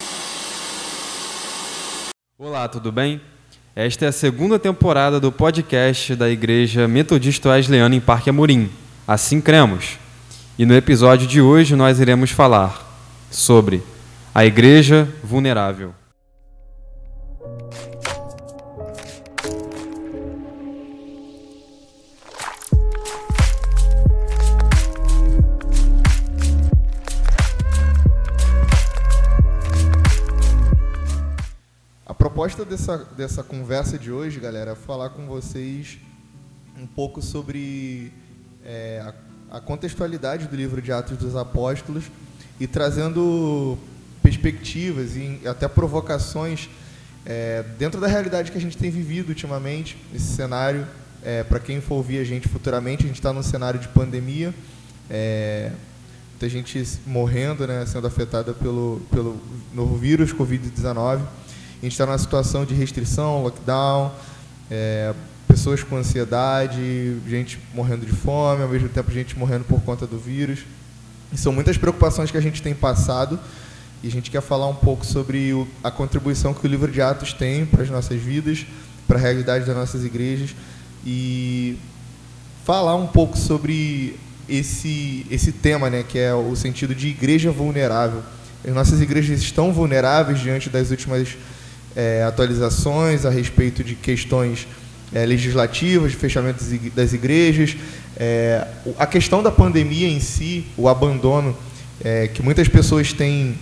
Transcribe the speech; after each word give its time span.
Olá, 2.38 2.68
tudo 2.68 2.92
bem? 2.92 3.20
Esta 3.74 4.04
é 4.04 4.08
a 4.08 4.12
segunda 4.12 4.58
temporada 4.58 5.18
do 5.18 5.32
podcast 5.32 6.14
da 6.14 6.28
Igreja 6.30 6.86
Metodista 6.86 7.48
Wesleyana 7.50 7.96
em 7.96 8.00
Parque 8.00 8.28
Amorim. 8.30 8.70
Assim 9.06 9.40
cremos. 9.40 10.01
E 10.58 10.66
no 10.66 10.74
episódio 10.74 11.26
de 11.26 11.40
hoje 11.40 11.74
nós 11.74 11.98
iremos 11.98 12.30
falar 12.30 12.86
sobre 13.30 13.82
a 14.34 14.44
igreja 14.44 15.08
vulnerável. 15.24 15.94
A 32.04 32.12
proposta 32.12 32.62
dessa, 32.62 32.98
dessa 32.98 33.42
conversa 33.42 33.98
de 33.98 34.12
hoje, 34.12 34.38
galera, 34.38 34.72
é 34.72 34.74
falar 34.74 35.08
com 35.08 35.26
vocês 35.26 35.98
um 36.76 36.86
pouco 36.86 37.22
sobre 37.22 38.12
é, 38.62 39.00
a 39.00 39.31
a 39.52 39.60
contextualidade 39.60 40.48
do 40.48 40.56
livro 40.56 40.80
de 40.80 40.90
Atos 40.90 41.18
dos 41.18 41.36
Apóstolos 41.36 42.04
e 42.58 42.66
trazendo 42.66 43.76
perspectivas 44.22 45.14
e 45.14 45.42
até 45.46 45.68
provocações 45.68 46.70
é, 47.26 47.62
dentro 47.78 48.00
da 48.00 48.06
realidade 48.06 48.50
que 48.50 48.56
a 48.56 48.60
gente 48.60 48.78
tem 48.78 48.90
vivido 48.90 49.28
ultimamente, 49.28 49.98
esse 50.14 50.34
cenário, 50.34 50.86
é, 51.22 51.42
para 51.42 51.60
quem 51.60 51.82
for 51.82 51.96
ouvir 51.96 52.18
a 52.18 52.24
gente 52.24 52.48
futuramente, 52.48 53.04
a 53.04 53.06
gente 53.06 53.16
está 53.16 53.30
num 53.30 53.42
cenário 53.42 53.78
de 53.78 53.88
pandemia, 53.88 54.54
é, 55.10 55.70
muita 56.30 56.48
gente 56.48 56.82
morrendo, 57.06 57.66
né, 57.66 57.84
sendo 57.84 58.06
afetada 58.06 58.54
pelo, 58.54 59.02
pelo 59.10 59.38
novo 59.74 59.98
vírus, 59.98 60.32
Covid-19. 60.32 60.96
A 60.96 61.18
gente 61.82 61.92
está 61.92 62.06
numa 62.06 62.16
situação 62.16 62.64
de 62.64 62.72
restrição, 62.72 63.42
lockdown, 63.42 64.12
é, 64.70 65.12
pessoas 65.52 65.82
com 65.82 65.98
ansiedade, 65.98 67.14
gente 67.28 67.58
morrendo 67.74 68.06
de 68.06 68.12
fome, 68.12 68.62
ao 68.62 68.68
mesmo 68.70 68.88
tempo 68.88 69.10
gente 69.10 69.38
morrendo 69.38 69.64
por 69.64 69.82
conta 69.82 70.06
do 70.06 70.18
vírus. 70.18 70.60
E 71.30 71.36
são 71.36 71.52
muitas 71.52 71.76
preocupações 71.76 72.30
que 72.30 72.38
a 72.38 72.40
gente 72.40 72.62
tem 72.62 72.74
passado 72.74 73.38
e 74.02 74.08
a 74.08 74.10
gente 74.10 74.30
quer 74.30 74.40
falar 74.40 74.66
um 74.66 74.74
pouco 74.74 75.04
sobre 75.04 75.52
o, 75.52 75.68
a 75.84 75.90
contribuição 75.90 76.54
que 76.54 76.66
o 76.66 76.70
livro 76.70 76.90
de 76.90 77.02
Atos 77.02 77.34
tem 77.34 77.66
para 77.66 77.82
as 77.82 77.90
nossas 77.90 78.18
vidas, 78.18 78.64
para 79.06 79.18
a 79.18 79.20
realidade 79.20 79.66
das 79.66 79.76
nossas 79.76 80.06
igrejas 80.06 80.56
e 81.04 81.76
falar 82.64 82.96
um 82.96 83.06
pouco 83.06 83.36
sobre 83.36 84.18
esse 84.48 85.26
esse 85.30 85.52
tema, 85.52 85.90
né, 85.90 86.02
que 86.02 86.18
é 86.18 86.32
o 86.32 86.56
sentido 86.56 86.94
de 86.94 87.08
igreja 87.08 87.52
vulnerável. 87.52 88.22
As 88.66 88.72
nossas 88.72 89.02
igrejas 89.02 89.42
estão 89.42 89.70
vulneráveis 89.70 90.40
diante 90.40 90.70
das 90.70 90.90
últimas 90.90 91.36
é, 91.94 92.24
atualizações 92.24 93.26
a 93.26 93.30
respeito 93.30 93.84
de 93.84 93.94
questões 93.94 94.66
é, 95.14 95.26
legislativas, 95.26 96.12
de 96.12 96.16
fechamento 96.16 96.64
das 96.94 97.12
igrejas, 97.12 97.76
é, 98.16 98.66
a 98.98 99.06
questão 99.06 99.42
da 99.42 99.50
pandemia 99.50 100.08
em 100.08 100.20
si, 100.20 100.64
o 100.76 100.88
abandono 100.88 101.56
é, 102.04 102.28
que 102.28 102.42
muitas 102.42 102.68
pessoas 102.68 103.12
têm, 103.12 103.54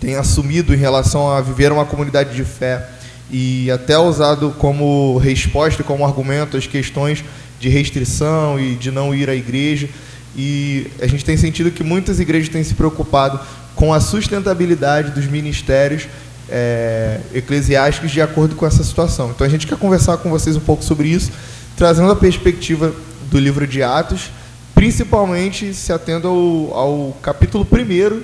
têm 0.00 0.16
assumido 0.16 0.74
em 0.74 0.76
relação 0.76 1.30
a 1.30 1.40
viver 1.40 1.72
uma 1.72 1.84
comunidade 1.84 2.34
de 2.34 2.44
fé 2.44 2.88
e 3.30 3.70
até 3.70 3.98
usado 3.98 4.54
como 4.58 5.18
resposta, 5.18 5.82
como 5.82 6.04
argumento 6.04 6.56
às 6.56 6.66
questões 6.66 7.22
de 7.60 7.68
restrição 7.68 8.58
e 8.58 8.74
de 8.74 8.90
não 8.90 9.14
ir 9.14 9.28
à 9.28 9.34
igreja. 9.34 9.88
E 10.36 10.86
a 11.00 11.06
gente 11.06 11.24
tem 11.24 11.36
sentido 11.36 11.70
que 11.70 11.82
muitas 11.82 12.20
igrejas 12.20 12.48
têm 12.48 12.62
se 12.62 12.74
preocupado 12.74 13.40
com 13.74 13.92
a 13.92 14.00
sustentabilidade 14.00 15.10
dos 15.12 15.26
ministérios 15.26 16.08
é, 16.50 17.20
eclesiásticos 17.34 18.10
de 18.10 18.20
acordo 18.20 18.56
com 18.56 18.66
essa 18.66 18.82
situação. 18.82 19.30
Então 19.30 19.46
a 19.46 19.50
gente 19.50 19.66
quer 19.66 19.78
conversar 19.78 20.16
com 20.18 20.30
vocês 20.30 20.56
um 20.56 20.60
pouco 20.60 20.82
sobre 20.82 21.08
isso, 21.08 21.30
trazendo 21.76 22.10
a 22.10 22.16
perspectiva 22.16 22.94
do 23.30 23.38
livro 23.38 23.66
de 23.66 23.82
Atos, 23.82 24.30
principalmente 24.74 25.74
se 25.74 25.92
atendo 25.92 26.28
ao, 26.28 26.74
ao 26.74 27.12
capítulo 27.22 27.66
1 27.70 28.20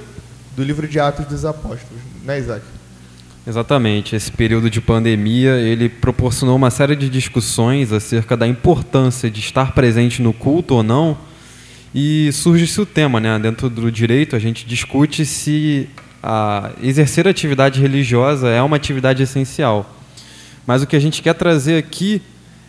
do 0.56 0.62
livro 0.62 0.86
de 0.86 0.98
Atos 0.98 1.26
dos 1.26 1.44
Apóstolos. 1.44 2.02
Né, 2.24 2.38
Isaac? 2.38 2.64
Exatamente. 3.46 4.16
Esse 4.16 4.32
período 4.32 4.70
de 4.70 4.80
pandemia, 4.80 5.56
ele 5.56 5.88
proporcionou 5.88 6.56
uma 6.56 6.70
série 6.70 6.96
de 6.96 7.10
discussões 7.10 7.92
acerca 7.92 8.36
da 8.36 8.46
importância 8.46 9.30
de 9.30 9.40
estar 9.40 9.72
presente 9.72 10.22
no 10.22 10.32
culto 10.32 10.74
ou 10.74 10.82
não, 10.82 11.16
e 11.94 12.32
surge-se 12.32 12.80
o 12.80 12.86
tema, 12.86 13.20
né? 13.20 13.38
Dentro 13.38 13.70
do 13.70 13.92
direito, 13.92 14.34
a 14.34 14.38
gente 14.38 14.66
discute 14.66 15.24
se 15.24 15.88
a 16.26 16.70
exercer 16.82 17.28
atividade 17.28 17.78
religiosa 17.78 18.48
é 18.48 18.62
uma 18.62 18.76
atividade 18.76 19.22
essencial. 19.22 19.84
Mas 20.66 20.82
o 20.82 20.86
que 20.86 20.96
a 20.96 20.98
gente 20.98 21.20
quer 21.20 21.34
trazer 21.34 21.76
aqui 21.76 22.22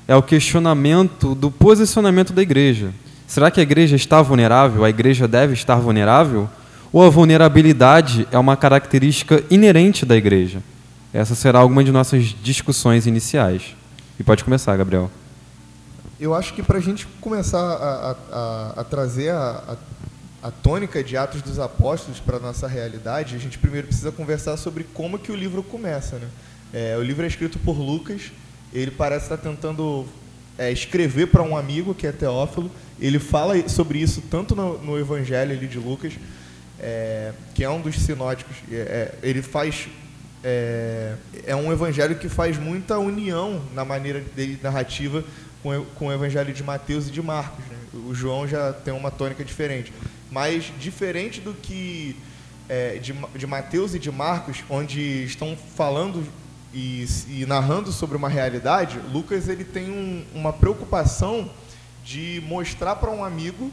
é 0.05 0.13
o 0.13 0.21
questionamento 0.21 1.33
do 1.33 1.49
posicionamento 1.49 2.33
da 2.33 2.41
igreja. 2.41 2.91
Será 3.25 3.49
que 3.49 3.61
a 3.61 3.63
igreja 3.63 3.95
está 3.95 4.21
vulnerável? 4.21 4.83
A 4.83 4.89
igreja 4.89 5.25
deve 5.25 5.53
estar 5.53 5.77
vulnerável? 5.77 6.49
Ou 6.91 7.05
a 7.05 7.09
vulnerabilidade 7.09 8.27
é 8.29 8.37
uma 8.37 8.57
característica 8.57 9.41
inerente 9.49 10.05
da 10.05 10.17
igreja? 10.17 10.61
Essa 11.13 11.33
será 11.33 11.59
alguma 11.59 11.81
de 11.81 11.93
nossas 11.93 12.35
discussões 12.43 13.07
iniciais. 13.07 13.73
E 14.19 14.23
pode 14.23 14.43
começar, 14.43 14.75
Gabriel. 14.75 15.09
Eu 16.19 16.33
acho 16.33 16.53
que 16.53 16.61
para 16.61 16.77
a 16.77 16.81
gente 16.81 17.07
começar 17.21 17.57
a, 17.57 18.15
a, 18.33 18.81
a 18.81 18.83
trazer 18.83 19.31
a, 19.31 19.77
a 20.45 20.51
tônica 20.51 21.03
de 21.03 21.17
Atos 21.17 21.41
dos 21.41 21.57
Apóstolos 21.57 22.19
para 22.19 22.37
a 22.37 22.39
nossa 22.39 22.67
realidade, 22.67 23.35
a 23.35 23.39
gente 23.39 23.57
primeiro 23.57 23.87
precisa 23.87 24.11
conversar 24.11 24.57
sobre 24.57 24.83
como 24.83 25.17
que 25.17 25.31
o 25.31 25.35
livro 25.35 25.63
começa. 25.63 26.17
Né? 26.17 26.27
É, 26.71 26.95
o 26.95 27.01
livro 27.01 27.23
é 27.23 27.27
escrito 27.27 27.57
por 27.57 27.75
Lucas, 27.75 28.31
ele 28.71 28.91
parece 28.91 29.25
estar 29.25 29.37
tentando 29.37 30.05
é, 30.55 30.71
escrever 30.71 31.31
para 31.31 31.41
um 31.41 31.57
amigo, 31.57 31.95
que 31.95 32.05
é 32.05 32.11
Teófilo. 32.11 32.69
Ele 32.99 33.17
fala 33.17 33.67
sobre 33.67 33.97
isso 33.97 34.21
tanto 34.29 34.55
no, 34.55 34.77
no 34.77 34.99
Evangelho 34.99 35.57
de 35.67 35.79
Lucas, 35.79 36.13
é, 36.79 37.31
que 37.55 37.63
é 37.63 37.69
um 37.71 37.81
dos 37.81 37.95
sinóticos. 37.95 38.55
É, 38.71 38.75
é, 38.75 39.15
ele 39.23 39.41
faz 39.41 39.87
é, 40.43 41.15
é, 41.47 41.55
um 41.55 41.73
evangelho 41.73 42.19
que 42.19 42.29
faz 42.29 42.55
muita 42.55 42.99
união 42.99 43.63
na 43.73 43.83
maneira 43.83 44.19
dele 44.19 44.59
narrativa 44.61 45.23
com, 45.65 45.83
com 45.95 46.07
o 46.07 46.13
evangelho 46.13 46.53
de 46.53 46.63
Mateus 46.63 47.07
e 47.07 47.11
de 47.11 47.23
Marcos. 47.23 47.65
Né? 47.65 47.77
O 48.07 48.13
João 48.13 48.47
já 48.47 48.71
tem 48.71 48.93
uma 48.93 49.09
tônica 49.09 49.43
diferente. 49.43 49.91
Mas 50.29 50.71
diferente 50.79 51.41
do 51.41 51.55
que 51.55 52.15
é, 52.69 52.97
de, 52.97 53.15
de 53.35 53.47
Mateus 53.47 53.95
e 53.95 53.99
de 53.99 54.11
Marcos, 54.11 54.63
onde 54.69 55.23
estão 55.23 55.57
falando 55.75 56.23
e, 56.71 57.07
e 57.29 57.45
narrando 57.47 57.91
sobre 57.91 58.15
uma 58.15 58.29
realidade, 58.29 58.99
Lucas 59.11 59.49
ele 59.49 59.63
tem 59.63 59.89
um, 59.89 60.23
uma 60.35 60.53
preocupação 60.53 61.49
de 62.03 62.43
mostrar 62.45 62.97
para 62.97 63.09
um 63.09 63.23
amigo 63.23 63.71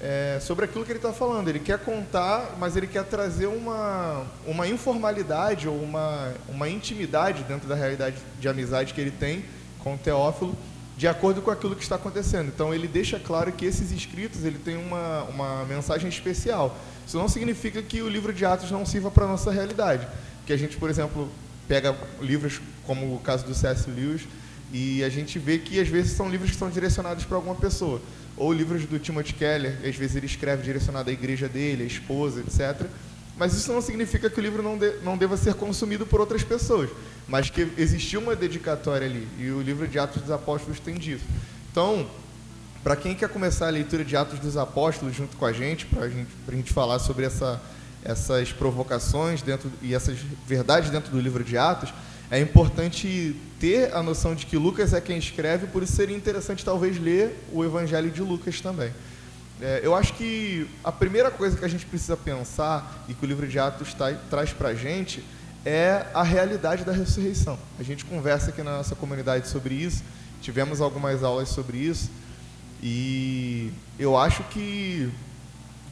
é, 0.00 0.38
sobre 0.40 0.64
aquilo 0.64 0.86
que 0.86 0.92
ele 0.92 0.98
está 0.98 1.12
falando. 1.12 1.48
Ele 1.48 1.60
quer 1.60 1.78
contar, 1.80 2.56
mas 2.58 2.76
ele 2.76 2.86
quer 2.86 3.04
trazer 3.04 3.46
uma, 3.46 4.24
uma 4.46 4.66
informalidade 4.66 5.68
ou 5.68 5.78
uma, 5.82 6.32
uma 6.48 6.66
intimidade 6.66 7.44
dentro 7.44 7.68
da 7.68 7.74
realidade 7.74 8.16
de 8.40 8.48
amizade 8.48 8.94
que 8.94 9.00
ele 9.02 9.10
tem 9.10 9.44
com 9.80 9.98
Teófilo 9.98 10.56
de 10.96 11.06
acordo 11.06 11.42
com 11.42 11.50
aquilo 11.50 11.76
que 11.76 11.82
está 11.82 11.96
acontecendo. 11.96 12.48
Então 12.48 12.74
ele 12.74 12.88
deixa 12.88 13.18
claro 13.18 13.52
que 13.52 13.66
esses 13.66 13.92
escritos 13.92 14.44
ele 14.44 14.58
tem 14.58 14.76
uma, 14.76 15.24
uma 15.24 15.64
mensagem 15.64 16.08
especial. 16.08 16.76
Isso 17.06 17.18
não 17.18 17.28
significa 17.28 17.82
que 17.82 18.00
o 18.00 18.08
livro 18.08 18.32
de 18.32 18.44
Atos 18.44 18.70
não 18.70 18.86
sirva 18.86 19.10
para 19.10 19.24
a 19.24 19.28
nossa 19.28 19.50
realidade. 19.50 20.06
Que 20.46 20.52
a 20.52 20.56
gente, 20.56 20.76
por 20.76 20.88
exemplo, 20.88 21.28
pega 21.68 21.94
livros 22.20 22.60
como 22.86 23.14
o 23.14 23.18
caso 23.20 23.44
do 23.44 23.54
C.S. 23.54 23.90
Lewis 23.90 24.22
e 24.72 25.04
a 25.04 25.08
gente 25.08 25.38
vê 25.38 25.58
que 25.58 25.78
às 25.80 25.88
vezes 25.88 26.12
são 26.12 26.28
livros 26.28 26.50
que 26.50 26.56
são 26.56 26.70
direcionados 26.70 27.24
para 27.24 27.36
alguma 27.36 27.54
pessoa. 27.54 28.00
Ou 28.36 28.52
livros 28.52 28.84
do 28.84 28.98
Timothy 28.98 29.34
Keller, 29.34 29.78
às 29.86 29.96
vezes 29.96 30.16
ele 30.16 30.26
escreve 30.26 30.62
direcionado 30.62 31.10
à 31.10 31.12
igreja 31.12 31.48
dele, 31.48 31.84
à 31.84 31.86
esposa, 31.86 32.40
etc. 32.40 32.86
Mas 33.36 33.54
isso 33.54 33.72
não 33.72 33.82
significa 33.82 34.30
que 34.30 34.40
o 34.40 34.42
livro 34.42 34.62
não, 34.62 34.78
de, 34.78 34.96
não 35.02 35.16
deva 35.16 35.36
ser 35.36 35.54
consumido 35.54 36.06
por 36.06 36.20
outras 36.20 36.42
pessoas, 36.42 36.90
mas 37.28 37.50
que 37.50 37.68
existiu 37.76 38.20
uma 38.20 38.36
dedicatória 38.36 39.06
ali, 39.06 39.26
e 39.38 39.50
o 39.50 39.60
livro 39.60 39.86
de 39.88 39.98
Atos 39.98 40.22
dos 40.22 40.30
Apóstolos 40.30 40.78
tem 40.78 40.94
disso. 40.94 41.24
Então, 41.70 42.06
para 42.82 42.94
quem 42.94 43.14
quer 43.14 43.28
começar 43.28 43.66
a 43.66 43.70
leitura 43.70 44.04
de 44.04 44.16
Atos 44.16 44.38
dos 44.38 44.56
Apóstolos 44.56 45.16
junto 45.16 45.36
com 45.36 45.44
a 45.44 45.52
gente, 45.52 45.86
para 45.86 46.08
gente, 46.08 46.28
a 46.46 46.52
gente 46.52 46.72
falar 46.72 47.00
sobre 47.00 47.24
essa, 47.24 47.60
essas 48.04 48.52
provocações 48.52 49.42
dentro 49.42 49.70
e 49.82 49.92
essas 49.92 50.18
verdades 50.46 50.90
dentro 50.90 51.10
do 51.10 51.20
livro 51.20 51.42
de 51.42 51.58
Atos, 51.58 51.92
é 52.30 52.40
importante 52.40 53.34
ter 53.58 53.92
a 53.94 54.02
noção 54.02 54.34
de 54.34 54.46
que 54.46 54.56
Lucas 54.56 54.92
é 54.92 55.00
quem 55.00 55.18
escreve, 55.18 55.66
por 55.66 55.82
isso 55.82 55.94
seria 55.94 56.16
interessante 56.16 56.64
talvez 56.64 56.98
ler 56.98 57.36
o 57.52 57.64
Evangelho 57.64 58.10
de 58.10 58.22
Lucas 58.22 58.60
também. 58.60 58.92
É, 59.60 59.80
eu 59.82 59.94
acho 59.94 60.12
que 60.14 60.68
a 60.84 60.92
primeira 60.92 61.30
coisa 61.30 61.56
que 61.56 61.64
a 61.64 61.68
gente 61.68 61.86
precisa 61.86 62.16
pensar 62.16 63.04
e 63.08 63.14
que 63.14 63.24
o 63.24 63.28
livro 63.28 63.48
de 63.48 63.58
Atos 63.58 63.94
tá, 63.94 64.12
traz 64.28 64.52
para 64.52 64.68
a 64.68 64.74
gente 64.74 65.24
é 65.66 66.06
a 66.14 66.22
realidade 66.22 66.84
da 66.84 66.92
ressurreição. 66.92 67.58
A 67.76 67.82
gente 67.82 68.04
conversa 68.04 68.50
aqui 68.50 68.62
na 68.62 68.76
nossa 68.76 68.94
comunidade 68.94 69.48
sobre 69.48 69.74
isso, 69.74 70.04
tivemos 70.40 70.80
algumas 70.80 71.24
aulas 71.24 71.48
sobre 71.48 71.78
isso, 71.78 72.08
e 72.80 73.72
eu 73.98 74.16
acho 74.16 74.44
que 74.44 75.10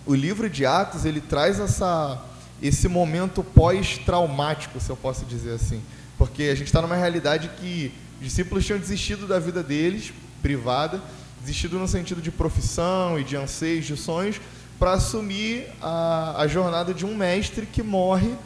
o 0.06 0.14
livro 0.14 0.48
de 0.48 0.64
Atos 0.64 1.04
ele 1.04 1.20
traz 1.20 1.58
essa, 1.58 2.22
esse 2.62 2.86
momento 2.86 3.42
pós-traumático, 3.42 4.78
se 4.78 4.90
eu 4.90 4.96
posso 4.96 5.24
dizer 5.24 5.54
assim, 5.54 5.82
porque 6.16 6.44
a 6.44 6.54
gente 6.54 6.68
está 6.68 6.80
numa 6.80 6.94
realidade 6.94 7.50
que 7.60 7.92
os 8.18 8.28
discípulos 8.28 8.64
tinham 8.64 8.78
desistido 8.78 9.26
da 9.26 9.40
vida 9.40 9.60
deles, 9.60 10.12
privada, 10.40 11.02
desistido 11.40 11.80
no 11.80 11.88
sentido 11.88 12.22
de 12.22 12.30
profissão 12.30 13.18
e 13.18 13.24
de 13.24 13.34
anseios, 13.34 13.86
de 13.86 13.96
sonhos, 13.96 14.40
para 14.78 14.92
assumir 14.92 15.66
a, 15.82 16.42
a 16.42 16.46
jornada 16.46 16.94
de 16.94 17.04
um 17.04 17.16
mestre 17.16 17.66
que 17.66 17.82
morre 17.82 18.36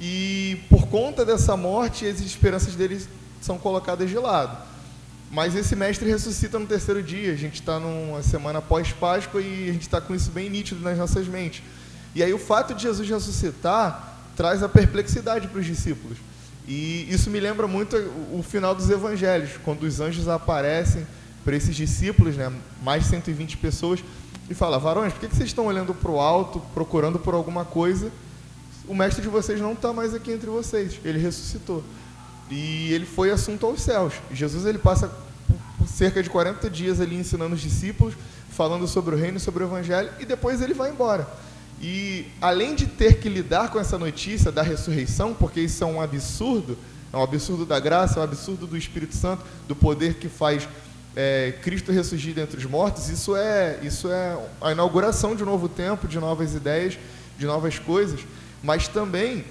e 0.00 0.58
por 0.68 0.86
conta 0.88 1.24
dessa 1.24 1.56
morte 1.56 2.06
as 2.06 2.20
esperanças 2.20 2.74
deles 2.74 3.08
são 3.40 3.58
colocadas 3.58 4.08
de 4.10 4.16
lado. 4.16 4.56
Mas 5.30 5.54
esse 5.54 5.74
mestre 5.74 6.08
ressuscita 6.08 6.58
no 6.58 6.66
terceiro 6.66 7.02
dia. 7.02 7.32
A 7.32 7.36
gente 7.36 7.54
está 7.54 7.80
numa 7.80 8.22
semana 8.22 8.62
pós-Páscoa 8.62 9.40
e 9.40 9.68
a 9.68 9.72
gente 9.72 9.82
está 9.82 10.00
com 10.00 10.14
isso 10.14 10.30
bem 10.30 10.48
nítido 10.48 10.80
nas 10.80 10.96
nossas 10.96 11.26
mentes. 11.26 11.62
E 12.14 12.22
aí 12.22 12.32
o 12.32 12.38
fato 12.38 12.74
de 12.74 12.82
Jesus 12.82 13.08
ressuscitar 13.08 14.14
traz 14.36 14.62
a 14.62 14.68
perplexidade 14.68 15.48
para 15.48 15.58
os 15.58 15.66
discípulos. 15.66 16.18
E 16.66 17.06
isso 17.10 17.30
me 17.30 17.40
lembra 17.40 17.66
muito 17.66 17.96
o 18.32 18.42
final 18.42 18.74
dos 18.74 18.88
evangelhos, 18.88 19.50
quando 19.64 19.82
os 19.82 20.00
anjos 20.00 20.28
aparecem 20.28 21.06
para 21.44 21.54
esses 21.54 21.76
discípulos, 21.76 22.36
né, 22.36 22.50
mais 22.82 23.02
de 23.02 23.10
120 23.10 23.58
pessoas, 23.58 24.02
e 24.48 24.54
fala: 24.54 24.78
Varões, 24.78 25.12
por 25.12 25.20
que 25.20 25.34
vocês 25.34 25.48
estão 25.48 25.66
olhando 25.66 25.94
para 25.94 26.10
o 26.10 26.20
alto, 26.20 26.62
procurando 26.72 27.18
por 27.18 27.34
alguma 27.34 27.64
coisa? 27.64 28.10
O 28.86 28.94
mestre 28.94 29.22
de 29.22 29.28
vocês 29.28 29.60
não 29.60 29.72
está 29.72 29.92
mais 29.92 30.14
aqui 30.14 30.30
entre 30.30 30.50
vocês, 30.50 30.98
ele 31.04 31.18
ressuscitou. 31.18 31.82
E 32.50 32.92
ele 32.92 33.06
foi 33.06 33.30
assunto 33.30 33.64
aos 33.64 33.80
céus. 33.80 34.14
Jesus 34.30 34.66
ele 34.66 34.78
passa 34.78 35.10
cerca 35.86 36.22
de 36.22 36.28
40 36.28 36.68
dias 36.68 37.00
ali 37.00 37.16
ensinando 37.16 37.54
os 37.54 37.60
discípulos, 37.60 38.14
falando 38.50 38.86
sobre 38.86 39.14
o 39.14 39.18
reino, 39.18 39.40
sobre 39.40 39.64
o 39.64 39.66
evangelho, 39.66 40.10
e 40.20 40.24
depois 40.24 40.60
ele 40.60 40.74
vai 40.74 40.90
embora. 40.90 41.26
E 41.80 42.26
além 42.40 42.74
de 42.74 42.86
ter 42.86 43.18
que 43.20 43.28
lidar 43.28 43.70
com 43.70 43.78
essa 43.78 43.98
notícia 43.98 44.52
da 44.52 44.62
ressurreição, 44.62 45.34
porque 45.34 45.60
isso 45.60 45.82
é 45.82 45.86
um 45.86 46.00
absurdo, 46.00 46.78
é 47.12 47.16
um 47.16 47.22
absurdo 47.22 47.66
da 47.66 47.80
graça, 47.80 48.18
é 48.18 48.20
um 48.20 48.24
absurdo 48.24 48.66
do 48.66 48.76
Espírito 48.76 49.14
Santo, 49.14 49.44
do 49.66 49.74
poder 49.74 50.14
que 50.14 50.28
faz 50.28 50.68
é, 51.16 51.54
Cristo 51.62 51.92
ressurgir 51.92 52.34
dentre 52.34 52.58
os 52.58 52.64
mortos, 52.64 53.08
isso 53.08 53.36
é, 53.36 53.78
isso 53.82 54.08
é 54.10 54.36
a 54.60 54.72
inauguração 54.72 55.34
de 55.34 55.42
um 55.42 55.46
novo 55.46 55.68
tempo, 55.68 56.08
de 56.08 56.18
novas 56.18 56.54
ideias, 56.54 56.98
de 57.38 57.46
novas 57.46 57.78
coisas, 57.78 58.20
mas 58.64 58.88
também 58.88 59.44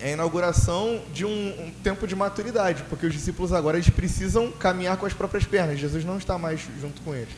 é 0.00 0.10
a 0.10 0.12
inauguração 0.12 1.00
de 1.12 1.24
um, 1.24 1.28
um, 1.28 1.70
tempo 1.82 2.06
de 2.06 2.16
maturidade, 2.16 2.82
porque 2.88 3.06
os 3.06 3.12
discípulos 3.12 3.52
agora 3.52 3.76
eles 3.76 3.90
precisam 3.90 4.50
caminhar 4.50 4.96
com 4.96 5.04
as 5.04 5.12
próprias 5.12 5.44
pernas. 5.44 5.78
Jesus 5.78 6.04
não 6.04 6.16
está 6.16 6.38
mais 6.38 6.60
junto 6.80 7.02
com 7.02 7.14
eles. 7.14 7.28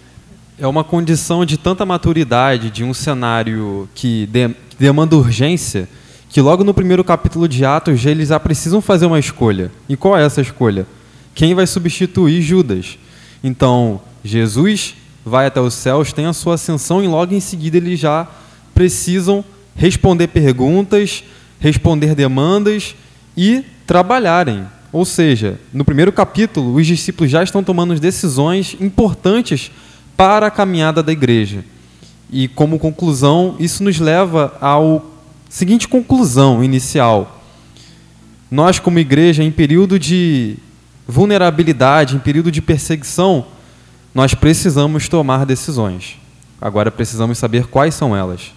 É 0.57 0.67
uma 0.67 0.85
condição 0.85 1.45
de 1.45 1.57
tanta 1.57 1.85
maturidade, 1.85 2.71
de 2.71 2.85
um 2.85 2.95
cenário 2.95 3.89
que, 3.95 4.27
de, 4.27 4.51
que 4.51 4.77
demanda 4.79 5.17
urgência, 5.17 5.89
que 6.29 6.41
logo 6.41 6.63
no 6.63 6.73
primeiro 6.73 7.03
capítulo 7.03 7.49
de 7.49 7.65
Atos 7.65 8.07
eles 8.07 8.29
já 8.29 8.39
precisam 8.39 8.81
fazer 8.81 9.07
uma 9.07 9.19
escolha. 9.19 9.73
E 9.89 9.97
qual 9.97 10.17
é 10.17 10.25
essa 10.25 10.41
escolha? 10.41 10.87
Quem 11.35 11.55
vai 11.55 11.67
substituir 11.67 12.41
Judas? 12.43 12.99
Então, 13.43 14.01
Jesus 14.23 14.95
vai 15.25 15.47
até 15.47 15.61
os 15.61 15.75
céus, 15.75 16.13
tem 16.13 16.27
a 16.27 16.33
sua 16.33 16.55
ascensão 16.55 17.03
e 17.03 17.09
logo 17.09 17.35
em 17.35 17.41
seguida 17.41 17.79
eles 17.79 17.99
já 17.99 18.29
precisam 18.75 19.45
responder 19.81 20.29
perguntas, 20.29 21.25
responder 21.59 22.15
demandas 22.15 22.95
e 23.35 23.65
trabalharem. 23.87 24.67
Ou 24.93 25.07
seja, 25.07 25.59
no 25.73 25.87
primeiro 25.87 26.13
capítulo, 26.13 26.75
os 26.75 26.87
discípulos 26.87 27.31
já 27.31 27.43
estão 27.43 27.65
tomando 27.65 27.99
decisões 27.99 28.77
importantes 28.79 29.71
para 30.19 30.49
a 30.49 30.51
caminhada 30.51 31.03
da 31.03 31.11
igreja. 31.11 31.65
E 32.31 32.47
como 32.47 32.79
conclusão, 32.79 33.57
isso 33.59 33.83
nos 33.83 33.99
leva 33.99 34.55
ao 34.61 35.11
seguinte 35.49 35.89
conclusão 35.89 36.63
inicial. 36.63 37.43
Nós, 38.51 38.79
como 38.79 38.99
igreja, 38.99 39.43
em 39.43 39.51
período 39.51 39.99
de 39.99 40.59
vulnerabilidade, 41.09 42.17
em 42.17 42.19
período 42.19 42.53
de 42.53 42.61
perseguição, 42.61 43.47
nós 44.15 44.35
precisamos 44.35 45.09
tomar 45.09 45.47
decisões. 45.47 46.19
Agora 46.61 46.91
precisamos 46.91 47.39
saber 47.39 47.67
quais 47.69 47.95
são 47.95 48.15
elas. 48.15 48.53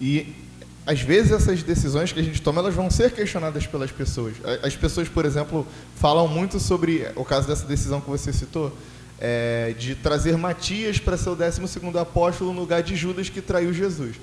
E 0.00 0.43
às 0.86 1.00
vezes 1.00 1.32
essas 1.32 1.62
decisões 1.62 2.12
que 2.12 2.20
a 2.20 2.22
gente 2.22 2.42
toma 2.42 2.60
elas 2.60 2.74
vão 2.74 2.90
ser 2.90 3.12
questionadas 3.12 3.66
pelas 3.66 3.90
pessoas. 3.90 4.34
As 4.62 4.76
pessoas, 4.76 5.08
por 5.08 5.24
exemplo, 5.24 5.66
falam 5.96 6.28
muito 6.28 6.60
sobre 6.60 7.06
o 7.16 7.24
caso 7.24 7.48
dessa 7.48 7.66
decisão 7.66 8.00
que 8.00 8.10
você 8.10 8.32
citou, 8.32 8.76
é, 9.18 9.74
de 9.78 9.94
trazer 9.94 10.36
Matias 10.36 10.98
para 10.98 11.16
ser 11.16 11.30
o 11.30 11.34
12 11.34 11.66
segundo 11.68 11.98
apóstolo 11.98 12.52
no 12.52 12.60
lugar 12.60 12.82
de 12.82 12.94
Judas 12.96 13.28
que 13.30 13.40
traiu 13.40 13.72
Jesus. 13.72 14.16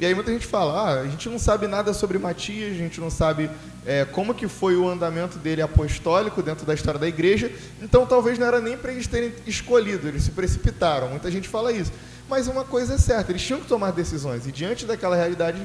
E 0.00 0.06
aí 0.06 0.14
muita 0.14 0.32
gente 0.32 0.46
fala, 0.46 0.80
ah, 0.80 1.00
a 1.00 1.06
gente 1.06 1.28
não 1.28 1.40
sabe 1.40 1.66
nada 1.66 1.92
sobre 1.92 2.18
Matias, 2.18 2.70
a 2.70 2.78
gente 2.78 3.00
não 3.00 3.10
sabe 3.10 3.50
é, 3.84 4.04
como 4.04 4.32
que 4.32 4.46
foi 4.46 4.76
o 4.76 4.88
andamento 4.88 5.38
dele 5.38 5.60
apostólico 5.60 6.40
dentro 6.40 6.64
da 6.64 6.72
história 6.72 7.00
da 7.00 7.08
igreja, 7.08 7.50
então 7.82 8.06
talvez 8.06 8.38
não 8.38 8.46
era 8.46 8.60
nem 8.60 8.76
para 8.76 8.92
eles 8.92 9.08
terem 9.08 9.32
escolhido, 9.44 10.06
eles 10.06 10.22
se 10.22 10.30
precipitaram. 10.30 11.08
Muita 11.08 11.30
gente 11.32 11.48
fala 11.48 11.72
isso. 11.72 11.92
Mas 12.28 12.46
uma 12.46 12.62
coisa 12.62 12.94
é 12.94 12.98
certa, 12.98 13.32
eles 13.32 13.42
tinham 13.42 13.60
que 13.60 13.66
tomar 13.66 13.90
decisões, 13.90 14.46
e 14.46 14.52
diante 14.52 14.86
daquela 14.86 15.16
realidade, 15.16 15.60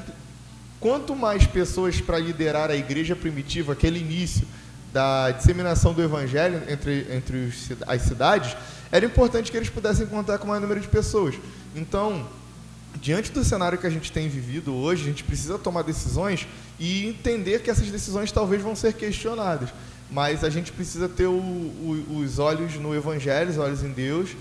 quanto 0.84 1.16
mais 1.16 1.48
pessoas 1.48 2.02
para 2.02 2.20
liderar 2.20 2.70
a 2.70 2.76
igreja 2.76 3.16
primitiva, 3.16 3.72
aquele 3.72 4.00
início 4.00 4.46
da 4.92 5.32
disseminação 5.32 5.94
do 5.94 6.04
evangelho 6.04 6.62
entre, 6.68 7.08
entre 7.10 7.38
os, 7.46 7.70
as 7.88 8.02
cidades, 8.02 8.54
era 8.92 9.06
importante 9.06 9.50
que 9.50 9.56
eles 9.56 9.70
pudessem 9.70 10.06
contar 10.06 10.38
com 10.40 10.44
o 10.44 10.48
maior 10.50 10.60
número 10.60 10.82
de 10.82 10.90
pessoas. 10.90 11.36
Então, 11.74 12.28
diante 13.00 13.32
do 13.32 13.46
cenário 13.46 13.78
que 13.78 13.88
a 13.88 13.90
gente 13.90 14.12
tem 14.12 14.28
vivido 14.28 14.76
hoje, 14.76 15.04
a 15.04 15.06
gente 15.06 15.24
precisa 15.24 15.58
tomar 15.58 15.84
decisões 15.84 16.46
e 16.78 17.08
entender 17.08 17.62
que 17.62 17.70
essas 17.70 17.90
decisões 17.90 18.30
talvez 18.30 18.62
vão 18.62 18.76
ser 18.76 18.92
questionadas. 18.92 19.70
Mas 20.12 20.44
a 20.44 20.50
gente 20.50 20.74
precisa 20.74 21.08
ter 21.08 21.28
o, 21.28 21.32
o, 21.32 22.18
os 22.22 22.40
olhos 22.40 22.76
no 22.76 22.94
Evangelho, 22.94 23.50
os 23.50 23.58
olhos 23.58 23.84
em 23.84 23.94
Deus, 23.94 24.32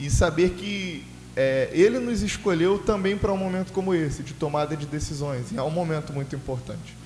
e 0.00 0.10
saber 0.10 0.50
que 0.50 1.04
é, 1.36 1.68
Ele 1.72 1.98
nos 1.98 2.22
escolheu 2.22 2.78
também 2.78 3.16
para 3.16 3.32
um 3.32 3.36
momento 3.36 3.72
como 3.72 3.94
esse, 3.94 4.22
de 4.22 4.34
tomada 4.34 4.76
de 4.76 4.86
decisões, 4.86 5.50
e 5.52 5.56
é 5.56 5.62
um 5.62 5.70
momento 5.70 6.12
muito 6.12 6.34
importante. 6.36 6.96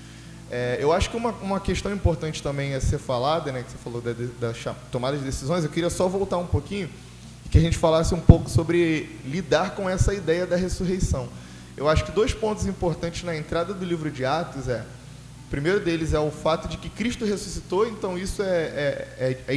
É, 0.50 0.78
eu 0.80 0.92
acho 0.92 1.10
que 1.10 1.16
uma, 1.16 1.30
uma 1.42 1.60
questão 1.60 1.92
importante 1.92 2.42
também 2.42 2.74
a 2.74 2.80
ser 2.80 2.98
falada, 2.98 3.50
né, 3.50 3.62
que 3.62 3.72
você 3.72 3.78
falou 3.78 4.00
da, 4.00 4.12
da 4.12 4.74
tomada 4.90 5.16
de 5.16 5.24
decisões, 5.24 5.64
eu 5.64 5.70
queria 5.70 5.90
só 5.90 6.08
voltar 6.08 6.38
um 6.38 6.46
pouquinho 6.46 6.88
que 7.50 7.58
a 7.58 7.60
gente 7.60 7.78
falasse 7.78 8.14
um 8.14 8.20
pouco 8.20 8.50
sobre 8.50 9.08
lidar 9.24 9.74
com 9.74 9.88
essa 9.88 10.12
ideia 10.12 10.46
da 10.46 10.56
ressurreição. 10.56 11.28
Eu 11.76 11.88
acho 11.88 12.04
que 12.04 12.12
dois 12.12 12.32
pontos 12.32 12.66
importantes 12.66 13.22
na 13.22 13.36
entrada 13.36 13.72
do 13.74 13.84
livro 13.84 14.10
de 14.10 14.24
Atos 14.24 14.68
é, 14.68 14.84
o 15.46 15.48
primeiro 15.48 15.78
deles 15.78 16.12
é 16.12 16.18
o 16.18 16.30
fato 16.30 16.66
de 16.66 16.76
que 16.76 16.88
Cristo 16.88 17.24
ressuscitou, 17.24 17.86
então 17.86 18.18
isso 18.18 18.42
é, 18.42 18.46
é, 18.46 19.08
é, 19.18 19.38
é 19.46 19.54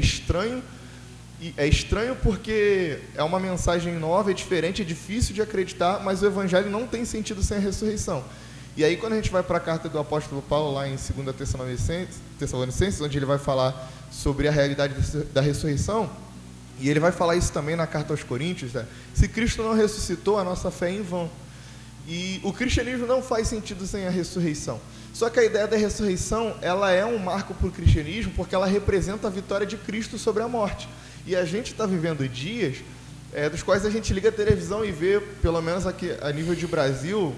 estranho, 1.39 1.53
é 1.58 1.67
estranho 1.67 2.15
porque 2.15 3.00
é 3.15 3.24
uma 3.24 3.39
mensagem 3.39 3.93
nova, 3.93 4.31
é 4.31 4.34
diferente, 4.34 4.81
é 4.81 4.86
difícil 4.86 5.34
de 5.34 5.41
acreditar, 5.41 6.01
mas 6.03 6.22
o 6.22 6.25
evangelho 6.25 6.69
não 6.69 6.86
tem 6.86 7.05
sentido 7.05 7.41
sem 7.41 7.58
a 7.58 7.60
ressurreição. 7.60 8.24
E 8.75 8.84
aí 8.84 8.98
quando 8.98 9.13
a 9.13 9.15
gente 9.15 9.29
vai 9.29 9.43
para 9.43 9.58
a 9.58 9.62
carta 9.62 9.89
do 9.89 10.00
apóstolo 10.00 10.41
Paulo, 10.41 10.74
lá 10.74 10.88
em 10.88 10.96
2 10.96 11.36
Tessalonicenses, 11.36 12.15
Tessalonicenses, 12.38 13.01
onde 13.01 13.17
ele 13.17 13.25
vai 13.25 13.38
falar 13.38 13.89
sobre 14.12 14.48
a 14.48 14.51
realidade 14.51 14.96
da 15.34 15.41
ressurreição, 15.41 16.10
e 16.79 16.89
ele 16.89 17.00
vai 17.00 17.12
falar 17.12 17.36
isso 17.36 17.51
também 17.51 17.75
na 17.75 17.86
carta 17.86 18.13
aos 18.13 18.24
Coríntios, 18.24 18.74
né? 18.74 18.86
se 19.13 19.27
Cristo 19.27 19.62
não 19.62 19.74
ressuscitou, 19.74 20.39
a 20.39 20.43
nossa 20.43 20.72
fé 20.72 20.89
é 20.89 20.93
em 20.93 21.01
vão. 21.01 21.29
E 22.08 22.39
o 22.43 22.53
cristianismo 22.53 23.05
não 23.05 23.22
faz 23.22 23.48
sentido 23.48 23.86
sem 23.86 24.08
a 24.08 24.10
ressurreição. 24.10 24.79
Só 25.13 25.29
que 25.29 25.39
a 25.39 25.43
ideia 25.43 25.67
da 25.67 25.75
ressurreição, 25.75 26.55
ela 26.62 26.89
é 26.91 27.05
um 27.05 27.17
marco 27.19 27.53
para 27.53 27.67
o 27.67 27.72
cristianismo, 27.72 28.31
porque 28.36 28.55
ela 28.55 28.65
representa 28.65 29.27
a 29.27 29.29
vitória 29.29 29.67
de 29.67 29.77
Cristo 29.77 30.17
sobre 30.17 30.41
a 30.41 30.48
morte. 30.48 30.88
E 31.29 31.36
a 31.36 31.45
gente 31.45 31.74
está 31.74 31.86
vivendo 31.86 32.27
dias 32.27 32.77
é, 33.31 33.48
dos 33.48 33.62
quais 33.62 33.86
a 33.86 33.89
gente 33.91 34.12
liga 34.12 34.29
a 34.29 34.31
televisão 34.31 34.83
e 34.83 34.91
vê, 34.91 35.21
pelo 35.43 35.62
menos 35.62 35.86
aqui 35.86 36.12
a 36.24 36.31
nível 36.31 36.55
de 36.55 36.65
Brasil, 36.65 37.36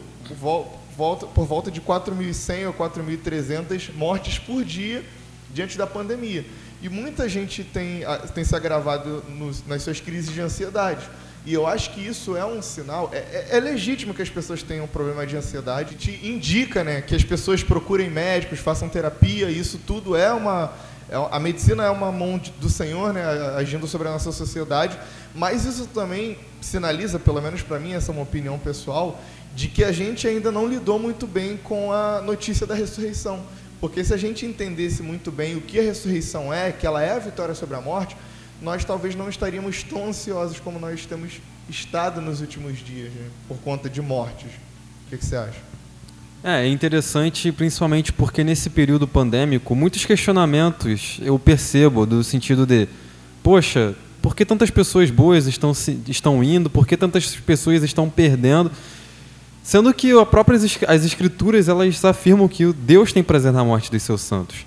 volta, 0.95 1.27
por 1.27 1.45
volta 1.45 1.69
de 1.69 1.81
4.100 1.81 2.67
ou 2.67 2.73
4.300 2.73 3.93
mortes 3.93 4.39
por 4.39 4.63
dia 4.63 5.03
diante 5.53 5.77
da 5.77 5.85
pandemia. 5.85 6.45
E 6.81 6.87
muita 6.87 7.27
gente 7.27 7.65
tem, 7.65 8.03
tem 8.33 8.45
se 8.45 8.55
agravado 8.55 9.25
nos, 9.27 9.67
nas 9.67 9.81
suas 9.81 9.99
crises 9.99 10.33
de 10.33 10.39
ansiedade. 10.39 11.05
E 11.45 11.53
eu 11.53 11.67
acho 11.67 11.91
que 11.91 11.99
isso 11.99 12.37
é 12.37 12.45
um 12.45 12.61
sinal. 12.61 13.09
É, 13.11 13.17
é, 13.17 13.47
é, 13.57 13.59
legítimo 13.59 14.13
que 14.13 14.21
as 14.21 14.29
pessoas 14.29 14.63
tenham 14.63 14.85
um 14.85 14.87
problema 14.87 15.27
de 15.27 15.35
ansiedade. 15.35 15.95
Te 15.95 16.11
indica 16.25 16.81
né, 16.81 17.01
que 17.01 17.13
as 17.13 17.25
pessoas 17.25 17.61
procurem 17.61 18.09
médicos, 18.09 18.59
façam 18.59 18.87
terapia. 18.87 19.49
Isso 19.49 19.81
tudo 19.85 20.15
é 20.15 20.31
uma, 20.31 20.71
a 21.31 21.39
medicina 21.39 21.83
é 21.83 21.89
uma 21.89 22.11
mão 22.11 22.39
do 22.59 22.69
Senhor, 22.69 23.13
né, 23.13 23.23
agindo 23.57 23.85
sobre 23.87 24.07
a 24.07 24.11
nossa 24.11 24.31
sociedade, 24.31 24.97
mas 25.35 25.65
isso 25.65 25.87
também 25.87 26.37
sinaliza, 26.61 27.19
pelo 27.19 27.41
menos 27.41 27.61
para 27.61 27.79
mim, 27.79 27.93
essa 27.93 28.11
é 28.11 28.13
uma 28.13 28.23
opinião 28.23 28.57
pessoal, 28.57 29.19
de 29.53 29.67
que 29.67 29.83
a 29.83 29.91
gente 29.91 30.27
ainda 30.27 30.51
não 30.51 30.67
lidou 30.67 30.97
muito 30.97 31.27
bem 31.27 31.57
com 31.57 31.91
a 31.91 32.21
notícia 32.21 32.65
da 32.65 32.73
ressurreição. 32.73 33.43
Porque 33.81 34.03
se 34.03 34.13
a 34.13 34.17
gente 34.17 34.45
entendesse 34.45 35.01
muito 35.01 35.31
bem 35.31 35.55
o 35.55 35.61
que 35.61 35.79
a 35.79 35.83
ressurreição 35.83 36.53
é, 36.53 36.71
que 36.71 36.85
ela 36.85 37.01
é 37.01 37.11
a 37.11 37.19
vitória 37.19 37.55
sobre 37.55 37.75
a 37.75 37.81
morte, 37.81 38.15
nós 38.61 38.85
talvez 38.85 39.15
não 39.15 39.27
estaríamos 39.27 39.83
tão 39.83 40.07
ansiosos 40.07 40.59
como 40.59 40.79
nós 40.79 41.05
temos 41.05 41.41
estado 41.67 42.21
nos 42.21 42.41
últimos 42.41 42.77
dias, 42.77 43.11
né, 43.11 43.29
por 43.47 43.57
conta 43.57 43.89
de 43.89 44.01
mortes. 44.01 44.51
O 45.05 45.09
que, 45.09 45.17
que 45.17 45.25
você 45.25 45.35
acha? 45.35 45.59
É, 46.43 46.65
é 46.65 46.67
interessante, 46.67 47.51
principalmente 47.51 48.11
porque 48.11 48.43
nesse 48.43 48.69
período 48.69 49.07
pandêmico, 49.07 49.75
muitos 49.75 50.05
questionamentos 50.05 51.19
eu 51.21 51.37
percebo 51.37 52.05
do 52.05 52.23
sentido 52.23 52.65
de, 52.65 52.87
poxa, 53.43 53.93
por 54.21 54.35
que 54.35 54.43
tantas 54.43 54.71
pessoas 54.71 55.11
boas 55.11 55.45
estão, 55.45 55.71
estão 56.07 56.43
indo? 56.43 56.69
Por 56.69 56.87
que 56.87 56.97
tantas 56.97 57.35
pessoas 57.35 57.83
estão 57.83 58.09
perdendo? 58.09 58.71
Sendo 59.61 59.93
que 59.93 60.11
a 60.11 60.25
própria, 60.25 60.57
as 60.87 61.05
escrituras 61.05 61.69
elas 61.69 62.03
afirmam 62.03 62.47
que 62.47 62.73
Deus 62.73 63.13
tem 63.13 63.21
prazer 63.21 63.51
na 63.51 63.63
morte 63.63 63.91
dos 63.91 64.01
seus 64.01 64.21
santos. 64.21 64.65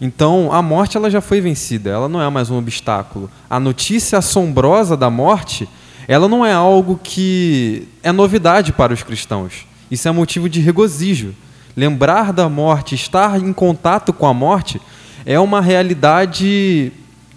Então, 0.00 0.50
a 0.52 0.62
morte 0.62 0.96
ela 0.96 1.10
já 1.10 1.20
foi 1.20 1.40
vencida, 1.40 1.90
ela 1.90 2.08
não 2.08 2.20
é 2.20 2.28
mais 2.30 2.50
um 2.50 2.56
obstáculo. 2.56 3.30
A 3.48 3.60
notícia 3.60 4.18
assombrosa 4.18 4.96
da 4.96 5.10
morte, 5.10 5.68
ela 6.08 6.28
não 6.28 6.44
é 6.44 6.52
algo 6.52 6.98
que 7.02 7.86
é 8.02 8.10
novidade 8.10 8.72
para 8.72 8.94
os 8.94 9.02
cristãos. 9.02 9.66
Isso 9.90 10.08
é 10.08 10.10
motivo 10.10 10.48
de 10.48 10.60
regozijo. 10.60 11.34
Lembrar 11.76 12.32
da 12.32 12.48
morte, 12.48 12.94
estar 12.94 13.40
em 13.40 13.52
contato 13.52 14.12
com 14.12 14.26
a 14.26 14.34
morte, 14.34 14.80
é 15.26 15.38
uma 15.40 15.60
realidade 15.60 16.92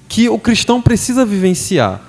que 0.07 0.29
o 0.29 0.39
cristão 0.39 0.81
precisa 0.81 1.25
vivenciar. 1.25 2.01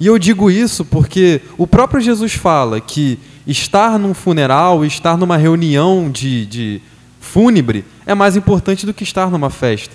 E 0.00 0.06
eu 0.06 0.18
digo 0.18 0.50
isso 0.50 0.84
porque 0.84 1.40
o 1.56 1.66
próprio 1.66 2.00
Jesus 2.00 2.32
fala 2.32 2.80
que 2.80 3.18
estar 3.46 3.98
num 3.98 4.14
funeral, 4.14 4.84
estar 4.84 5.16
numa 5.16 5.36
reunião 5.36 6.10
de, 6.10 6.46
de 6.46 6.82
fúnebre 7.20 7.84
é 8.06 8.14
mais 8.14 8.36
importante 8.36 8.84
do 8.84 8.94
que 8.94 9.04
estar 9.04 9.30
numa 9.30 9.50
festa. 9.50 9.94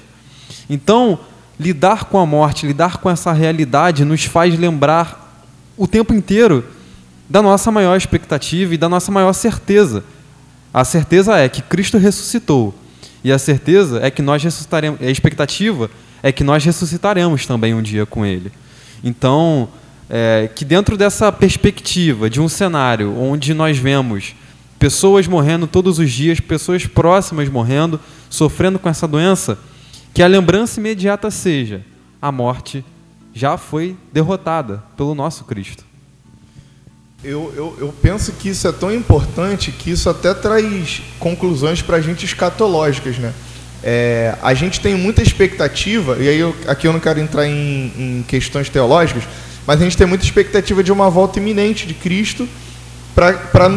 Então, 0.69 1.19
lidar 1.59 2.05
com 2.05 2.19
a 2.19 2.25
morte, 2.25 2.65
lidar 2.65 2.97
com 2.97 3.09
essa 3.09 3.31
realidade 3.31 4.05
nos 4.05 4.23
faz 4.23 4.57
lembrar 4.57 5.45
o 5.75 5.87
tempo 5.87 6.13
inteiro 6.13 6.63
da 7.29 7.41
nossa 7.41 7.71
maior 7.71 7.95
expectativa 7.95 8.73
e 8.73 8.77
da 8.77 8.87
nossa 8.87 9.11
maior 9.11 9.33
certeza. 9.33 10.03
A 10.73 10.83
certeza 10.85 11.37
é 11.37 11.49
que 11.49 11.61
Cristo 11.61 11.97
ressuscitou. 11.97 12.73
E 13.23 13.31
a 13.31 13.39
certeza 13.39 13.99
é 14.01 14.09
que 14.11 14.21
nós 14.21 14.43
ressuscitaremos, 14.43 15.01
a 15.01 15.09
expectativa 15.09 15.89
é 16.23 16.31
que 16.31 16.43
nós 16.43 16.63
ressuscitaremos 16.63 17.45
também 17.45 17.73
um 17.73 17.81
dia 17.81 18.05
com 18.05 18.25
Ele. 18.25 18.51
Então, 19.03 19.69
é, 20.09 20.49
que 20.53 20.63
dentro 20.63 20.95
dessa 20.95 21.31
perspectiva 21.31 22.29
de 22.29 22.39
um 22.39 22.47
cenário 22.47 23.17
onde 23.17 23.53
nós 23.53 23.77
vemos 23.77 24.35
pessoas 24.79 25.27
morrendo 25.27 25.67
todos 25.67 25.99
os 25.99 26.11
dias, 26.11 26.39
pessoas 26.39 26.85
próximas 26.85 27.49
morrendo, 27.49 27.99
sofrendo 28.29 28.79
com 28.79 28.87
essa 28.87 29.07
doença, 29.07 29.57
que 30.13 30.21
a 30.21 30.27
lembrança 30.27 30.79
imediata 30.79 31.29
seja: 31.29 31.83
a 32.21 32.31
morte 32.31 32.83
já 33.33 33.57
foi 33.57 33.97
derrotada 34.11 34.83
pelo 34.95 35.13
nosso 35.13 35.43
Cristo. 35.43 35.86
Eu, 37.27 37.53
eu, 37.57 37.77
eu, 37.77 37.93
penso 38.01 38.31
que 38.31 38.47
isso 38.47 38.65
é 38.69 38.71
tão 38.71 38.89
importante 38.89 39.69
que 39.69 39.91
isso 39.91 40.09
até 40.09 40.33
traz 40.33 41.01
conclusões 41.19 41.81
para 41.81 41.97
a 41.97 42.01
gente 42.01 42.23
escatológicas, 42.23 43.17
né? 43.17 43.33
É, 43.83 44.33
a 44.41 44.53
gente 44.53 44.79
tem 44.79 44.95
muita 44.95 45.21
expectativa, 45.21 46.15
e 46.21 46.29
aí 46.29 46.39
eu, 46.39 46.55
aqui 46.69 46.87
eu 46.87 46.93
não 46.93 47.01
quero 47.01 47.19
entrar 47.19 47.45
em, 47.45 47.91
em, 47.97 48.25
questões 48.25 48.69
teológicas, 48.69 49.23
mas 49.65 49.81
a 49.81 49.83
gente 49.83 49.97
tem 49.97 50.07
muita 50.07 50.23
expectativa 50.23 50.81
de 50.81 50.89
uma 50.89 51.09
volta 51.09 51.37
iminente 51.37 51.85
de 51.85 51.93
Cristo 51.93 52.47
para 53.13 53.67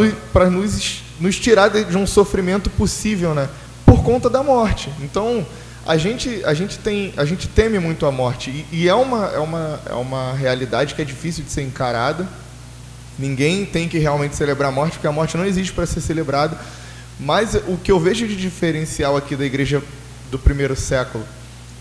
nos, 0.49 1.03
nos, 1.19 1.37
tirar 1.37 1.71
de 1.71 1.97
um 1.97 2.07
sofrimento 2.07 2.71
possível, 2.71 3.35
né? 3.35 3.49
Por 3.85 4.05
conta 4.05 4.31
da 4.31 4.45
morte. 4.45 4.91
Então, 5.01 5.45
a 5.85 5.97
gente, 5.97 6.41
a 6.45 6.55
gente, 6.55 6.79
tem, 6.79 7.13
a 7.17 7.25
gente 7.25 7.49
teme 7.49 7.81
muito 7.81 8.07
a 8.07 8.13
morte, 8.13 8.49
e, 8.49 8.67
e 8.71 8.89
é, 8.89 8.95
uma, 8.95 9.27
é, 9.27 9.41
uma, 9.41 9.81
é 9.87 9.95
uma 9.95 10.35
realidade 10.35 10.95
que 10.95 11.03
é 11.03 11.05
difícil 11.05 11.43
de 11.43 11.51
ser 11.51 11.63
encarada 11.63 12.29
Ninguém 13.21 13.67
tem 13.67 13.87
que 13.87 13.99
realmente 13.99 14.35
celebrar 14.35 14.71
a 14.71 14.73
morte, 14.73 14.93
porque 14.93 15.07
a 15.07 15.13
morte 15.13 15.37
não 15.37 15.45
existe 15.45 15.73
para 15.75 15.85
ser 15.85 16.01
celebrada. 16.01 16.59
Mas 17.19 17.55
o 17.55 17.77
que 17.77 17.93
eu 17.93 18.01
vejo 18.01 18.27
de 18.27 18.35
diferencial 18.35 19.15
aqui 19.15 19.37
da 19.37 19.45
igreja 19.45 19.83
do 20.31 20.39
primeiro 20.39 20.75
século 20.75 21.23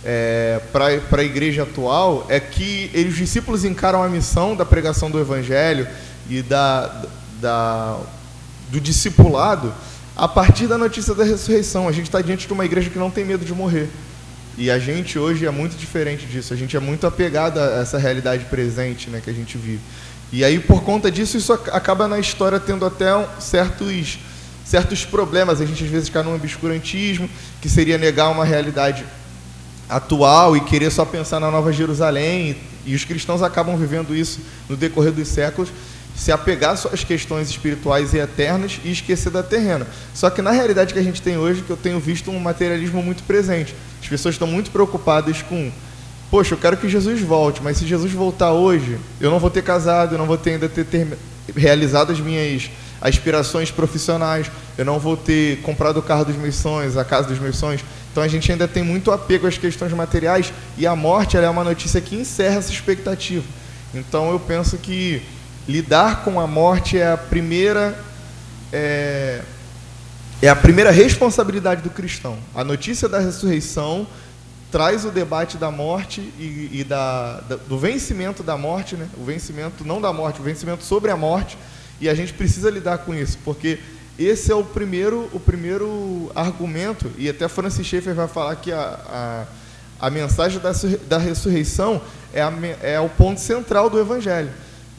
é, 0.04 0.60
para 0.72 1.22
a 1.22 1.24
igreja 1.24 1.64
atual 1.64 2.26
é 2.30 2.40
que 2.40 2.92
eles, 2.94 3.14
os 3.14 3.18
discípulos 3.18 3.64
encaram 3.64 4.04
a 4.04 4.10
missão 4.10 4.54
da 4.54 4.66
pregação 4.66 5.10
do 5.10 5.20
evangelho 5.20 5.88
e 6.30 6.42
da, 6.42 7.06
da, 7.40 8.00
do 8.70 8.82
discipulado 8.82 9.74
a 10.18 10.28
partir 10.28 10.68
da 10.68 10.78
notícia 10.78 11.14
da 11.14 11.24
ressurreição. 11.24 11.88
A 11.88 11.92
gente 11.94 12.08
está 12.08 12.22
diante 12.22 12.46
de 12.46 12.52
uma 12.52 12.66
igreja 12.66 12.90
que 12.90 13.00
não 13.00 13.10
tem 13.10 13.24
medo 13.24 13.46
de 13.46 13.54
morrer. 13.54 13.90
E 14.58 14.70
a 14.70 14.78
gente 14.78 15.18
hoje 15.18 15.46
é 15.46 15.52
muito 15.52 15.78
diferente 15.78 16.26
disso. 16.26 16.54
A 16.54 16.58
gente 16.58 16.76
é 16.76 16.82
muito 16.82 17.08
apegado 17.08 17.60
a 17.60 17.80
essa 17.80 17.98
realidade 17.98 18.44
presente 18.46 19.10
né, 19.10 19.22
que 19.24 19.30
a 19.30 19.34
gente 19.34 19.58
vive. 19.58 19.80
E 20.32 20.44
aí, 20.44 20.60
por 20.60 20.84
conta 20.84 21.10
disso, 21.10 21.38
isso 21.38 21.52
acaba 21.54 22.08
na 22.08 22.20
história 22.20 22.60
tendo 22.60 22.86
até 22.86 23.08
certos, 23.40 24.20
certos 24.64 25.04
problemas. 25.04 25.60
A 25.60 25.66
gente 25.66 25.84
às 25.84 25.90
vezes 25.90 26.10
cai 26.10 26.22
num 26.22 26.36
obscurantismo, 26.36 27.30
que 27.60 27.68
seria 27.68 27.98
negar 27.98 28.30
uma 28.30 28.46
realidade 28.46 29.04
atual 29.90 30.56
e 30.56 30.62
querer 30.62 30.92
só 30.92 31.04
pensar 31.04 31.40
na 31.40 31.50
Nova 31.50 31.74
Jerusalém. 31.74 32.56
E 32.86 32.94
os 32.94 33.04
cristãos 33.04 33.42
acabam 33.42 33.76
vivendo 33.76 34.16
isso 34.16 34.40
no 34.70 34.78
decorrer 34.78 35.12
dos 35.12 35.28
séculos, 35.28 35.70
se 36.16 36.32
apegar 36.32 36.78
só 36.78 36.90
às 36.94 37.04
questões 37.04 37.50
espirituais 37.50 38.14
e 38.14 38.20
eternas 38.20 38.80
e 38.84 38.92
esquecer 38.92 39.32
da 39.32 39.42
terrena. 39.42 39.88
Só 40.14 40.30
que 40.30 40.42
na 40.42 40.52
realidade 40.52 40.94
que 40.94 41.00
a 41.00 41.04
gente 41.04 41.22
tem 41.22 41.38
hoje, 41.38 41.64
que 41.64 41.70
eu 41.70 41.78
tenho 41.78 42.00
visto 42.00 42.30
um 42.30 42.40
materialismo 42.40 43.02
muito 43.02 43.24
presente. 43.24 43.74
As 44.02 44.08
pessoas 44.08 44.36
estão 44.36 44.48
muito 44.48 44.70
preocupadas 44.70 45.42
com 45.42 45.72
poxa, 46.30 46.54
eu 46.54 46.58
quero 46.58 46.78
que 46.78 46.88
Jesus 46.88 47.22
volte, 47.22 47.62
mas 47.62 47.78
se 47.78 47.86
Jesus 47.86 48.12
voltar 48.12 48.52
hoje, 48.52 48.98
eu 49.20 49.32
não 49.32 49.40
vou 49.40 49.50
ter 49.50 49.64
casado, 49.64 50.16
eu 50.16 50.18
não 50.18 50.26
vou 50.26 50.38
ter 50.38 50.52
ainda 50.52 50.70
ter, 50.70 50.86
ter 50.86 51.18
realizado 51.56 52.12
as 52.12 52.20
minhas 52.20 52.70
aspirações 53.02 53.72
profissionais, 53.72 54.52
eu 54.78 54.86
não 54.86 55.00
vou 55.00 55.16
ter 55.16 55.62
comprado 55.62 55.98
o 55.98 56.02
carro 56.02 56.26
dos 56.26 56.36
meus 56.36 56.56
sonhos, 56.56 56.98
a 56.98 57.06
casa 57.06 57.28
dos 57.28 57.40
meus 57.40 57.58
sonhos. 57.58 57.82
Então 58.12 58.22
a 58.22 58.28
gente 58.28 58.52
ainda 58.52 58.68
tem 58.68 58.84
muito 58.84 59.12
apego 59.12 59.48
às 59.48 59.58
questões 59.58 59.94
materiais 59.94 60.52
e 60.78 60.86
a 60.86 60.96
morte 60.96 61.38
é 61.38 61.50
uma 61.50 61.64
notícia 61.64 62.02
que 62.02 62.16
encerra 62.16 62.58
essa 62.58 62.72
expectativa. 62.72 63.46
Então 63.94 64.32
eu 64.32 64.40
penso 64.40 64.78
que 64.78 65.22
lidar 65.68 66.24
com 66.24 66.40
a 66.40 66.48
morte 66.48 66.98
é 66.98 67.12
a 67.12 67.18
primeira 67.18 67.98
é, 68.72 69.42
é 70.42 70.50
a 70.50 70.56
primeira 70.56 70.92
responsabilidade 70.92 71.82
do 71.82 71.90
cristão. 71.90 72.38
A 72.54 72.64
notícia 72.64 73.08
da 73.08 73.20
ressurreição 73.20 74.08
traz 74.72 75.04
o 75.04 75.10
debate 75.10 75.58
da 75.58 75.72
morte 75.72 76.22
e, 76.38 76.70
e 76.74 76.84
da, 76.84 77.42
da, 77.42 77.56
do 77.56 77.78
vencimento 77.78 78.44
da 78.44 78.58
morte, 78.58 78.96
né? 78.96 79.08
o 79.18 79.24
vencimento 79.24 79.84
não 79.84 80.00
da 80.00 80.14
morte, 80.14 80.40
o 80.40 80.44
vencimento 80.44 80.84
sobre 80.84 81.10
a 81.12 81.18
morte, 81.18 81.58
e 82.00 82.08
a 82.08 82.14
gente 82.14 82.34
precisa 82.34 82.70
lidar 82.70 83.00
com 83.00 83.14
isso, 83.14 83.38
porque 83.44 83.80
esse 84.18 84.52
é 84.52 84.56
o 84.56 84.64
primeiro, 84.64 85.30
o 85.34 85.40
primeiro 85.40 86.32
argumento, 86.36 87.12
e 87.18 87.28
até 87.28 87.48
Francis 87.48 87.86
Schaeffer 87.86 88.14
vai 88.14 88.28
falar 88.28 88.56
que 88.58 88.72
a, 88.72 89.48
a, 90.00 90.08
a 90.08 90.10
mensagem 90.10 90.60
da, 90.60 90.72
da 91.08 91.18
ressurreição 91.18 92.02
é, 92.34 92.42
a, 92.42 92.54
é 92.82 93.00
o 93.00 93.10
ponto 93.10 93.40
central 93.40 93.90
do 93.90 94.00
Evangelho. 94.00 94.52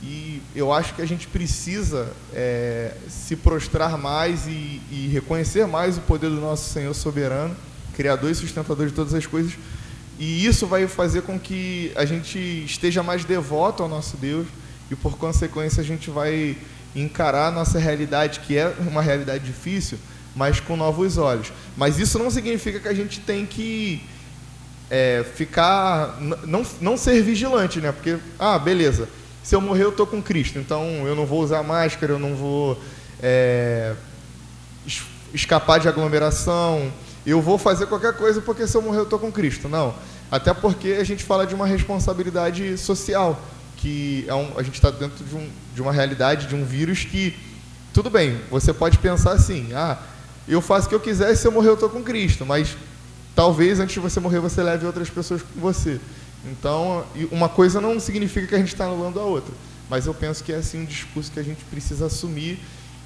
E 0.03 0.43
eu 0.57 0.73
acho 0.73 0.95
que 0.95 1.03
a 1.03 1.07
gente 1.07 1.27
precisa 1.27 2.09
é, 2.33 2.95
se 3.09 3.37
prostrar 3.37 3.99
mais 3.99 4.47
e, 4.47 4.81
e 4.91 5.11
reconhecer 5.13 5.67
mais 5.67 5.99
o 5.99 6.01
poder 6.01 6.31
do 6.31 6.41
nosso 6.41 6.71
Senhor 6.71 6.95
soberano 6.95 7.55
criador 8.01 8.31
e 8.31 8.35
sustentador 8.35 8.87
de 8.87 8.95
todas 8.95 9.13
as 9.13 9.27
coisas. 9.27 9.53
E 10.19 10.47
isso 10.47 10.67
vai 10.67 10.87
fazer 10.87 11.21
com 11.21 11.39
que 11.39 11.93
a 11.95 12.07
gente 12.07 12.39
esteja 12.65 13.03
mais 13.03 13.27
devoto 13.27 13.83
ao 13.83 13.89
nosso 13.91 14.17
Deus 14.17 14.47
e, 14.91 14.97
por 14.97 15.19
consequência, 15.19 15.83
a 15.83 15.85
gente 15.85 16.09
vai 16.09 16.57
encarar 16.97 17.49
a 17.49 17.51
nossa 17.51 17.79
realidade, 17.79 18.41
que 18.41 18.57
é 18.57 18.75
uma 18.79 19.03
realidade 19.03 19.45
difícil, 19.45 19.99
mas 20.35 20.61
com 20.61 20.77
novos 20.79 21.19
olhos. 21.19 21.53
Mas 21.77 21.99
isso 21.99 22.19
não 22.19 22.31
significa 22.31 22.81
que 22.81 22.89
a 22.89 22.95
gente 22.95 23.21
tem 23.21 23.45
que 23.45 24.03
é, 24.91 25.23
ficar. 25.35 26.19
Não, 26.47 26.65
não 26.81 26.97
ser 26.97 27.23
vigilante, 27.23 27.81
né? 27.81 27.93
Porque, 27.93 28.17
ah, 28.39 28.59
beleza, 28.59 29.11
se 29.43 29.55
eu 29.55 29.61
morrer 29.61 29.85
eu 29.85 29.91
estou 29.91 30.07
com 30.07 30.23
Cristo, 30.23 30.59
então 30.59 31.07
eu 31.07 31.15
não 31.15 31.27
vou 31.27 31.43
usar 31.43 31.63
máscara, 31.63 32.15
eu 32.15 32.19
não 32.19 32.35
vou 32.35 32.81
é, 33.23 33.95
escapar 35.35 35.79
de 35.79 35.87
aglomeração 35.87 36.91
eu 37.27 37.41
vou 37.41 37.59
fazer 37.59 37.87
qualquer 37.87 38.15
coisa 38.15 38.41
porque 38.41 38.67
se 38.67 38.77
eu 38.77 38.83
morrer 38.83 38.99
eu 38.99 39.05
estou 39.05 39.19
com 39.19 39.31
Cristo. 39.31 39.69
Não. 39.69 39.95
Até 40.31 40.55
porque 40.55 40.97
a 41.01 41.05
gente 41.05 41.25
fala 41.25 41.47
de 41.47 41.55
uma 41.55 41.67
responsabilidade 41.67 42.79
social, 42.79 43.41
que 43.77 44.25
é 44.29 44.35
um, 44.35 44.53
a 44.57 44.63
gente 44.63 44.75
está 44.75 44.91
dentro 44.91 45.25
de, 45.25 45.35
um, 45.35 45.49
de 45.75 45.83
uma 45.83 45.93
realidade, 45.93 46.47
de 46.47 46.55
um 46.55 46.65
vírus 46.65 47.05
que, 47.05 47.37
tudo 47.93 48.09
bem, 48.09 48.41
você 48.51 48.73
pode 48.73 48.99
pensar 48.99 49.33
assim, 49.33 49.73
ah, 49.75 49.99
eu 50.47 50.61
faço 50.61 50.87
o 50.87 50.89
que 50.89 50.95
eu 50.95 51.01
quiser 51.01 51.33
e 51.33 51.37
se 51.37 51.47
eu 51.47 51.53
morrer 51.53 51.69
eu 51.69 51.75
estou 51.75 51.89
com 51.89 52.03
Cristo, 52.03 52.47
mas 52.47 52.77
talvez 53.35 53.81
antes 53.81 53.95
de 53.95 54.01
você 54.01 54.21
morrer 54.21 54.39
você 54.39 54.63
leve 54.63 54.87
outras 54.87 55.11
pessoas 55.11 55.43
com 55.43 55.61
você. 55.61 56.01
Então, 56.45 57.05
uma 57.31 57.49
coisa 57.49 57.81
não 57.81 57.99
significa 58.01 58.47
que 58.47 58.55
a 58.55 58.59
gente 58.59 58.73
está 58.73 58.85
anulando 58.85 59.19
a 59.21 59.25
outra, 59.25 59.53
mas 59.89 60.07
eu 60.07 60.15
penso 60.15 60.43
que 60.45 60.53
é 60.53 60.57
assim 60.57 60.83
um 60.83 60.85
discurso 60.85 61.31
que 61.31 61.41
a 61.41 61.43
gente 61.43 61.65
precisa 61.65 62.07
assumir 62.07 62.59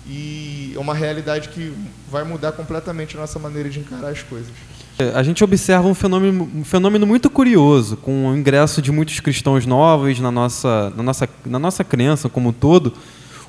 e 0.07 0.73
é 0.75 0.79
uma 0.79 0.95
realidade 0.95 1.49
que 1.49 1.73
vai 2.11 2.25
mudar 2.25 2.53
completamente 2.53 3.17
a 3.17 3.21
nossa 3.21 3.39
maneira 3.39 3.71
de 3.71 3.81
encarar 3.81 4.09
as 4.09 4.23
coisas. 4.23 4.53
A 5.15 5.23
gente 5.25 5.43
observa 5.43 5.89
um 5.89 5.95
fenômeno, 5.95 6.49
um 6.55 6.65
fenômeno 6.65 7.05
muito 7.07 7.29
curioso 7.29 7.97
com 7.97 8.29
o 8.29 8.37
ingresso 8.37 8.81
de 8.81 8.93
muitos 8.93 9.19
cristãos 9.19 9.67
novos 9.67 10.21
na 10.21 10.31
nossa, 10.31 10.91
na 10.91 11.03
nossa, 11.03 11.29
na 11.45 11.59
nossa 11.59 11.83
crença 11.83 12.29
como 12.29 12.51
um 12.51 12.53
todo, 12.53 12.93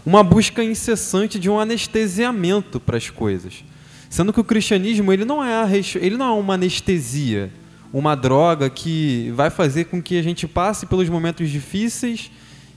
uma 0.04 0.24
busca 0.24 0.64
incessante 0.64 1.38
de 1.38 1.50
um 1.50 1.60
anestesiamento 1.60 2.80
para 2.80 2.98
as 2.98 3.10
coisas. 3.10 3.64
Sendo 4.10 4.34
que 4.34 4.40
o 4.40 4.44
cristianismo 4.44 5.12
ele 5.14 5.26
não, 5.26 5.44
é 5.44 5.54
a, 5.54 5.70
ele 6.02 6.18
não 6.18 6.38
é 6.38 6.40
uma 6.40 6.54
anestesia, 6.56 7.52
uma 7.94 8.16
droga 8.16 8.68
que 8.70 9.32
vai 9.36 9.50
fazer 9.50 9.86
com 9.86 10.02
que 10.02 10.18
a 10.18 10.24
gente 10.24 10.48
passe 10.48 10.86
pelos 10.86 11.10
momentos 11.10 11.50
difíceis 11.50 12.32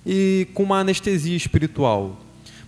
e 0.04 0.46
com 0.52 0.62
uma 0.62 0.80
anestesia 0.80 1.36
espiritual. 1.36 2.18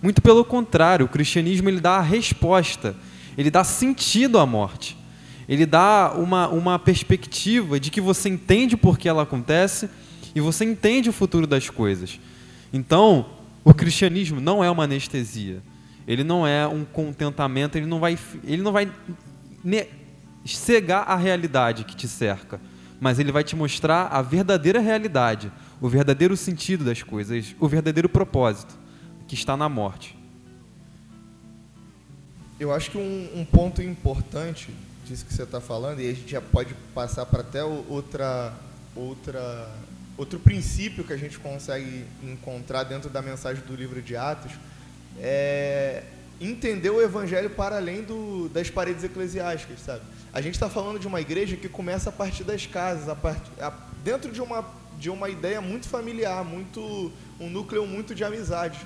Muito 0.01 0.21
pelo 0.21 0.43
contrário, 0.43 1.05
o 1.05 1.09
cristianismo 1.09 1.69
ele 1.69 1.79
dá 1.79 1.97
a 1.97 2.01
resposta, 2.01 2.95
ele 3.37 3.51
dá 3.51 3.63
sentido 3.63 4.39
à 4.39 4.45
morte 4.45 4.97
ele 5.51 5.65
dá 5.65 6.13
uma, 6.15 6.47
uma 6.47 6.79
perspectiva 6.79 7.77
de 7.77 7.91
que 7.91 7.99
você 7.99 8.29
entende 8.29 8.77
por 8.77 8.97
que 8.97 9.09
ela 9.09 9.23
acontece 9.23 9.89
e 10.33 10.39
você 10.39 10.63
entende 10.63 11.09
o 11.09 11.13
futuro 11.13 11.45
das 11.45 11.69
coisas. 11.69 12.21
Então, 12.71 13.25
o 13.61 13.73
cristianismo 13.73 14.39
não 14.39 14.63
é 14.63 14.71
uma 14.71 14.85
anestesia. 14.85 15.61
Ele 16.07 16.23
não 16.23 16.47
é 16.47 16.65
um 16.65 16.85
contentamento, 16.85 17.77
ele 17.77 17.85
não 17.85 17.99
vai, 17.99 18.17
ele 18.45 18.61
não 18.61 18.71
vai 18.71 18.89
cegar 20.45 21.03
a 21.05 21.17
realidade 21.17 21.83
que 21.83 21.97
te 21.97 22.07
cerca, 22.07 22.57
mas 22.97 23.19
ele 23.19 23.31
vai 23.31 23.43
te 23.43 23.53
mostrar 23.53 24.07
a 24.07 24.21
verdadeira 24.21 24.79
realidade, 24.79 25.51
o 25.81 25.89
verdadeiro 25.89 26.37
sentido 26.37 26.85
das 26.85 27.03
coisas, 27.03 27.53
o 27.59 27.67
verdadeiro 27.67 28.07
propósito 28.07 28.80
que 29.31 29.35
está 29.35 29.55
na 29.55 29.69
morte. 29.69 30.13
Eu 32.59 32.73
acho 32.73 32.91
que 32.91 32.97
um, 32.97 33.29
um 33.33 33.45
ponto 33.45 33.81
importante 33.81 34.69
disso 35.05 35.25
que 35.25 35.33
você 35.33 35.43
está 35.43 35.61
falando, 35.61 36.01
e 36.01 36.09
a 36.09 36.13
gente 36.13 36.29
já 36.29 36.41
pode 36.41 36.73
passar 36.93 37.25
para 37.25 37.39
até 37.39 37.63
outra, 37.63 38.53
outra, 38.93 39.71
outro 40.17 40.37
princípio 40.37 41.05
que 41.05 41.13
a 41.13 41.17
gente 41.17 41.39
consegue 41.39 42.03
encontrar 42.21 42.83
dentro 42.83 43.09
da 43.09 43.21
mensagem 43.21 43.63
do 43.63 43.73
livro 43.73 44.01
de 44.01 44.17
Atos, 44.17 44.51
é 45.17 46.03
entender 46.41 46.89
o 46.89 47.01
evangelho 47.01 47.51
para 47.51 47.77
além 47.77 48.03
do, 48.03 48.49
das 48.49 48.69
paredes 48.69 49.05
eclesiásticas, 49.05 49.79
sabe? 49.79 50.01
A 50.33 50.41
gente 50.41 50.55
está 50.55 50.69
falando 50.69 50.99
de 50.99 51.07
uma 51.07 51.21
igreja 51.21 51.55
que 51.55 51.69
começa 51.69 52.09
a 52.09 52.11
partir 52.11 52.43
das 52.43 52.65
casas, 52.65 53.07
a 53.07 53.15
part, 53.15 53.41
a, 53.61 53.71
dentro 54.03 54.29
de 54.29 54.41
uma, 54.41 54.65
de 54.99 55.09
uma 55.09 55.29
ideia 55.29 55.61
muito 55.61 55.87
familiar, 55.87 56.43
muito 56.43 57.13
um 57.39 57.49
núcleo 57.49 57.87
muito 57.87 58.13
de 58.13 58.25
amizade. 58.25 58.77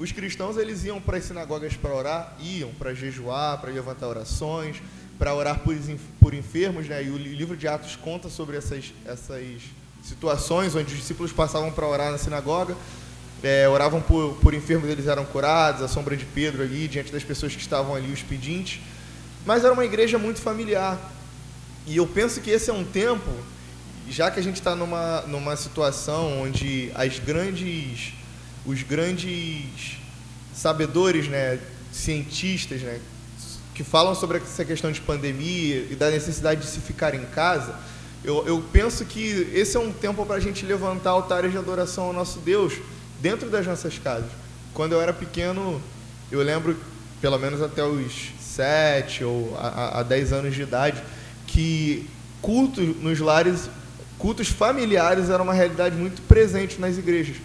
Os 0.00 0.12
cristãos 0.12 0.56
eles 0.56 0.82
iam 0.82 0.98
para 0.98 1.18
as 1.18 1.24
sinagogas 1.24 1.76
para 1.76 1.94
orar, 1.94 2.34
iam 2.40 2.70
para 2.70 2.94
jejuar, 2.94 3.60
para 3.60 3.70
levantar 3.70 4.08
orações, 4.08 4.82
para 5.18 5.34
orar 5.34 5.58
por, 5.58 5.76
por 6.18 6.32
enfermos, 6.32 6.88
né? 6.88 7.04
E 7.04 7.10
o 7.10 7.18
livro 7.18 7.54
de 7.54 7.68
Atos 7.68 7.96
conta 7.96 8.30
sobre 8.30 8.56
essas, 8.56 8.94
essas 9.04 9.60
situações 10.02 10.74
onde 10.74 10.90
os 10.90 10.98
discípulos 10.98 11.32
passavam 11.32 11.70
para 11.70 11.86
orar 11.86 12.10
na 12.10 12.16
sinagoga, 12.16 12.74
é, 13.42 13.68
oravam 13.68 14.00
por, 14.00 14.36
por 14.36 14.54
enfermos, 14.54 14.88
eles 14.88 15.06
eram 15.06 15.26
curados, 15.26 15.82
a 15.82 15.88
sombra 15.88 16.16
de 16.16 16.24
Pedro 16.24 16.62
ali, 16.62 16.88
diante 16.88 17.12
das 17.12 17.22
pessoas 17.22 17.54
que 17.54 17.60
estavam 17.60 17.94
ali, 17.94 18.10
os 18.10 18.22
pedintes. 18.22 18.80
Mas 19.44 19.64
era 19.64 19.72
uma 19.74 19.84
igreja 19.84 20.16
muito 20.16 20.40
familiar. 20.40 20.98
E 21.86 21.98
eu 21.98 22.06
penso 22.06 22.40
que 22.40 22.48
esse 22.48 22.70
é 22.70 22.72
um 22.72 22.84
tempo, 22.84 23.30
já 24.08 24.30
que 24.30 24.40
a 24.40 24.42
gente 24.42 24.56
está 24.56 24.74
numa, 24.74 25.20
numa 25.26 25.56
situação 25.56 26.40
onde 26.40 26.90
as 26.94 27.18
grandes, 27.18 28.14
os 28.66 28.82
grandes 28.82 29.98
sabedores, 30.54 31.28
né, 31.28 31.58
cientistas, 31.92 32.82
né, 32.82 33.00
que 33.74 33.82
falam 33.82 34.14
sobre 34.14 34.38
essa 34.38 34.64
questão 34.64 34.92
de 34.92 35.00
pandemia 35.00 35.86
e 35.90 35.94
da 35.94 36.10
necessidade 36.10 36.60
de 36.60 36.66
se 36.66 36.80
ficar 36.80 37.14
em 37.14 37.24
casa, 37.26 37.74
eu, 38.22 38.46
eu 38.46 38.62
penso 38.72 39.04
que 39.06 39.48
esse 39.54 39.76
é 39.76 39.80
um 39.80 39.90
tempo 39.90 40.26
para 40.26 40.36
a 40.36 40.40
gente 40.40 40.66
levantar 40.66 41.10
altares 41.10 41.52
de 41.52 41.58
adoração 41.58 42.04
ao 42.04 42.12
nosso 42.12 42.38
Deus 42.40 42.74
dentro 43.20 43.48
das 43.48 43.66
nossas 43.66 43.98
casas. 43.98 44.30
Quando 44.74 44.92
eu 44.92 45.00
era 45.00 45.12
pequeno, 45.12 45.80
eu 46.30 46.42
lembro, 46.42 46.76
pelo 47.20 47.38
menos 47.38 47.62
até 47.62 47.82
os 47.82 48.32
sete 48.38 49.24
ou 49.24 49.56
a, 49.56 50.00
a 50.00 50.02
dez 50.02 50.32
anos 50.32 50.54
de 50.54 50.62
idade, 50.62 51.02
que 51.46 52.06
cultos 52.42 52.96
nos 52.98 53.18
lares, 53.18 53.70
cultos 54.18 54.48
familiares 54.48 55.30
era 55.30 55.42
uma 55.42 55.54
realidade 55.54 55.96
muito 55.96 56.20
presente 56.22 56.78
nas 56.78 56.98
igrejas. 56.98 57.36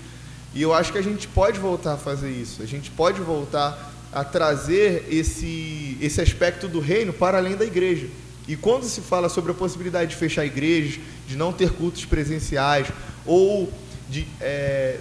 E 0.55 0.61
eu 0.61 0.73
acho 0.73 0.93
que 0.93 0.97
a 0.97 1.03
gente 1.03 1.27
pode 1.27 1.59
voltar 1.59 1.93
a 1.93 1.97
fazer 1.97 2.31
isso. 2.31 2.63
A 2.63 2.65
gente 2.65 2.89
pode 2.89 3.19
voltar 3.19 3.91
a 4.11 4.23
trazer 4.23 5.05
esse, 5.11 5.97
esse 5.99 6.21
aspecto 6.21 6.69
do 6.69 6.79
reino 6.79 7.11
para 7.11 7.37
além 7.37 7.57
da 7.57 7.65
igreja. 7.65 8.07
E 8.47 8.55
quando 8.55 8.85
se 8.85 9.01
fala 9.01 9.27
sobre 9.27 9.51
a 9.51 9.53
possibilidade 9.53 10.11
de 10.11 10.15
fechar 10.15 10.45
igrejas, 10.45 11.01
de 11.27 11.35
não 11.35 11.51
ter 11.51 11.71
cultos 11.71 12.05
presenciais, 12.05 12.87
ou 13.25 13.69
de, 14.09 14.25
é, 14.39 14.99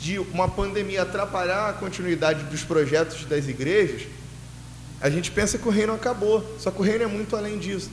de 0.00 0.18
uma 0.18 0.48
pandemia 0.48 1.02
atrapalhar 1.02 1.68
a 1.68 1.72
continuidade 1.74 2.42
dos 2.44 2.64
projetos 2.64 3.24
das 3.26 3.46
igrejas, 3.46 4.02
a 5.00 5.08
gente 5.08 5.30
pensa 5.30 5.58
que 5.58 5.68
o 5.68 5.70
reino 5.70 5.92
acabou. 5.92 6.44
Só 6.58 6.72
que 6.72 6.80
o 6.80 6.82
reino 6.82 7.04
é 7.04 7.06
muito 7.06 7.36
além 7.36 7.56
disso. 7.56 7.88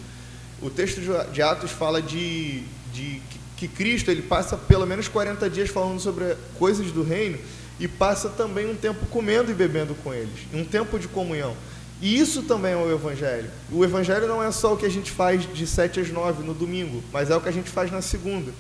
O 0.60 0.72
texto 0.72 1.00
de 1.32 1.42
Atos 1.44 1.70
fala 1.70 2.02
de, 2.02 2.64
de 2.92 3.22
que 3.30 3.45
Cristo 3.68 4.12
ele 4.12 4.22
passa 4.22 4.58
pelo 4.58 4.86
menos 4.86 5.08
40 5.08 5.50
dias 5.50 5.70
falando 5.70 6.00
sobre 6.00 6.36
coisas 6.60 6.92
do 6.92 7.04
reino 7.04 7.38
e 7.80 7.88
passa 7.88 8.30
também 8.30 8.70
um 8.70 8.76
tempo 8.76 9.06
comendo 9.08 9.52
e 9.52 9.54
bebendo 9.54 9.96
com 9.96 10.14
eles, 10.14 10.42
um 10.54 10.64
tempo 10.64 11.00
de 11.00 11.08
comunhão. 11.08 11.56
E 12.02 12.20
isso 12.20 12.44
também 12.44 12.74
é 12.74 12.78
o 12.78 12.92
Evangelho. 12.92 13.50
O 13.72 13.84
Evangelho 13.84 14.28
não 14.28 14.44
é 14.44 14.52
só 14.52 14.74
o 14.74 14.78
que 14.78 14.86
a 14.86 14.90
gente 14.90 15.12
faz 15.12 15.52
de 15.54 15.66
7 15.66 16.02
às 16.02 16.10
9 16.10 16.44
no 16.44 16.54
domingo, 16.54 17.02
mas 17.12 17.30
é 17.30 17.36
o 17.36 17.42
que 17.42 17.50
a 17.50 17.54
gente 17.54 17.70
faz 17.70 17.90
na 17.92 18.02
segunda. 18.02 18.52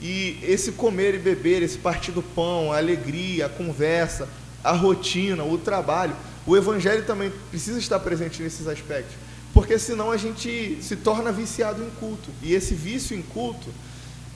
E 0.00 0.38
esse 0.42 0.72
comer 0.72 1.14
e 1.14 1.18
beber, 1.18 1.62
esse 1.62 1.78
partir 1.78 2.12
do 2.12 2.22
pão, 2.22 2.70
a 2.70 2.76
alegria, 2.76 3.46
a 3.46 3.48
conversa, 3.48 4.28
a 4.62 4.72
rotina, 4.72 5.42
o 5.42 5.56
trabalho, 5.56 6.14
o 6.46 6.56
Evangelho 6.56 7.04
também 7.04 7.32
precisa 7.50 7.78
estar 7.78 7.98
presente 7.98 8.42
nesses 8.42 8.66
aspectos. 8.66 9.16
Porque 9.54 9.78
senão 9.78 10.10
a 10.10 10.18
gente 10.18 10.78
se 10.82 10.96
torna 10.96 11.32
viciado 11.32 11.82
em 11.82 11.88
culto. 11.98 12.28
E 12.42 12.52
esse 12.52 12.74
vício 12.74 13.16
em 13.16 13.22
culto 13.22 13.70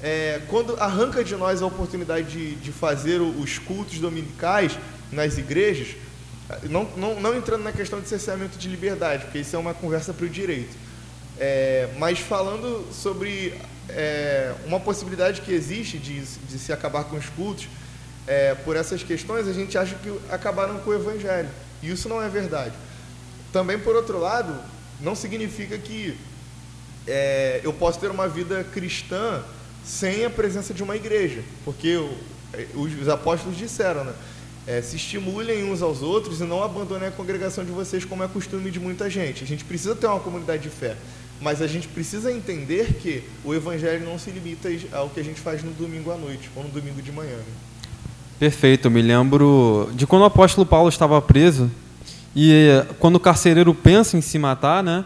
é, 0.03 0.41
quando 0.49 0.77
arranca 0.81 1.23
de 1.23 1.37
nós 1.37 1.63
a 1.63 1.67
oportunidade 1.67 2.31
de, 2.31 2.55
de 2.57 2.73
fazer 2.73 3.21
os 3.21 3.59
cultos 3.59 3.99
dominicais 3.99 4.79
nas 5.13 5.39
igrejas, 5.39 5.97
não, 6.65 6.85
não, 6.97 7.21
não, 7.21 7.37
entrando 7.37 7.63
na 7.63 7.73
questão 7.73 8.01
de 8.01 8.09
cerceamento 8.09 8.59
de 8.59 8.69
liberdade, 8.69 9.25
porque 9.25 9.39
isso 9.39 9.55
é 9.55 9.59
uma 9.59 9.75
conversa 9.75 10.13
para 10.13 10.27
o 10.27 10.29
direito, 10.29 10.77
é, 11.39 11.89
mas 11.99 12.19
falando 12.19 12.87
sobre 12.93 13.55
é, 13.89 14.55
uma 14.67 14.81
possibilidade 14.81 15.43
que 15.43 15.53
existe 15.53 15.99
de, 15.99 16.21
de 16.21 16.59
se 16.59 16.73
acabar 16.73 17.05
com 17.05 17.17
os 17.17 17.29
cultos, 17.29 17.69
é, 18.27 18.55
por 18.55 18.77
essas 18.77 19.03
questões, 19.03 19.49
a 19.49 19.53
gente 19.53 19.77
acha 19.77 19.95
que 19.97 20.17
acabaram 20.31 20.79
com 20.79 20.91
o 20.91 20.95
evangelho. 20.95 21.49
E 21.83 21.91
isso 21.91 22.09
não 22.09 22.23
é 22.23 22.29
verdade. 22.29 22.75
Também, 23.53 23.79
por 23.79 23.97
outro 23.97 24.19
lado, 24.19 24.55
não 25.01 25.15
significa 25.15 25.77
que 25.79 26.17
é, 27.07 27.61
eu 27.65 27.73
posso 27.73 27.99
ter 27.99 28.11
uma 28.11 28.29
vida 28.29 28.65
cristã 28.73 29.43
sem 29.85 30.25
a 30.25 30.31
presença 30.31 30.73
de 30.73 30.83
uma 30.83 30.97
igreja, 30.97 31.43
porque 31.64 32.01
é, 32.53 32.66
os 32.75 33.09
apóstolos 33.09 33.57
disseram, 33.57 34.05
né? 34.05 34.12
É, 34.66 34.83
se 34.83 34.97
estimulem 34.97 35.64
uns 35.64 35.83
aos 35.83 36.03
outros 36.03 36.40
e 36.40 36.45
não 36.45 36.62
abandonem 36.62 37.09
a 37.09 37.11
congregação 37.11 37.64
de 37.64 37.73
vocês, 37.73 38.05
como 38.05 38.23
é 38.23 38.29
costume 38.29 38.71
de 38.71 38.79
muita 38.79 39.09
gente. 39.09 39.43
A 39.43 39.47
gente 39.47 39.64
precisa 39.64 39.97
ter 39.97 40.07
uma 40.07 40.21
comunidade 40.21 40.62
de 40.62 40.69
fé, 40.69 40.97
mas 41.40 41.62
a 41.62 41.66
gente 41.66 41.88
precisa 41.88 42.31
entender 42.31 42.95
que 43.01 43.25
o 43.43 43.55
evangelho 43.55 44.05
não 44.05 44.19
se 44.19 44.31
limita 44.31 44.69
ao 44.93 45.09
que 45.09 45.19
a 45.19 45.25
gente 45.25 45.40
faz 45.40 45.64
no 45.64 45.73
domingo 45.73 46.12
à 46.12 46.16
noite 46.16 46.51
ou 46.55 46.62
no 46.62 46.69
domingo 46.69 47.01
de 47.01 47.11
manhã. 47.11 47.37
Né? 47.37 47.45
Perfeito, 48.38 48.87
eu 48.87 48.90
me 48.90 49.03
lembro 49.03 49.90
de 49.95 50.07
quando 50.07 50.23
o 50.23 50.27
apóstolo 50.27 50.66
Paulo 50.66 50.88
estava 50.88 51.21
preso 51.21 51.71
e 52.37 52.85
quando 52.99 53.16
o 53.16 53.21
carcereiro 53.21 53.75
pensa 53.75 54.16
em 54.16 54.21
se 54.21 54.38
matar, 54.38 54.83
né? 54.83 55.05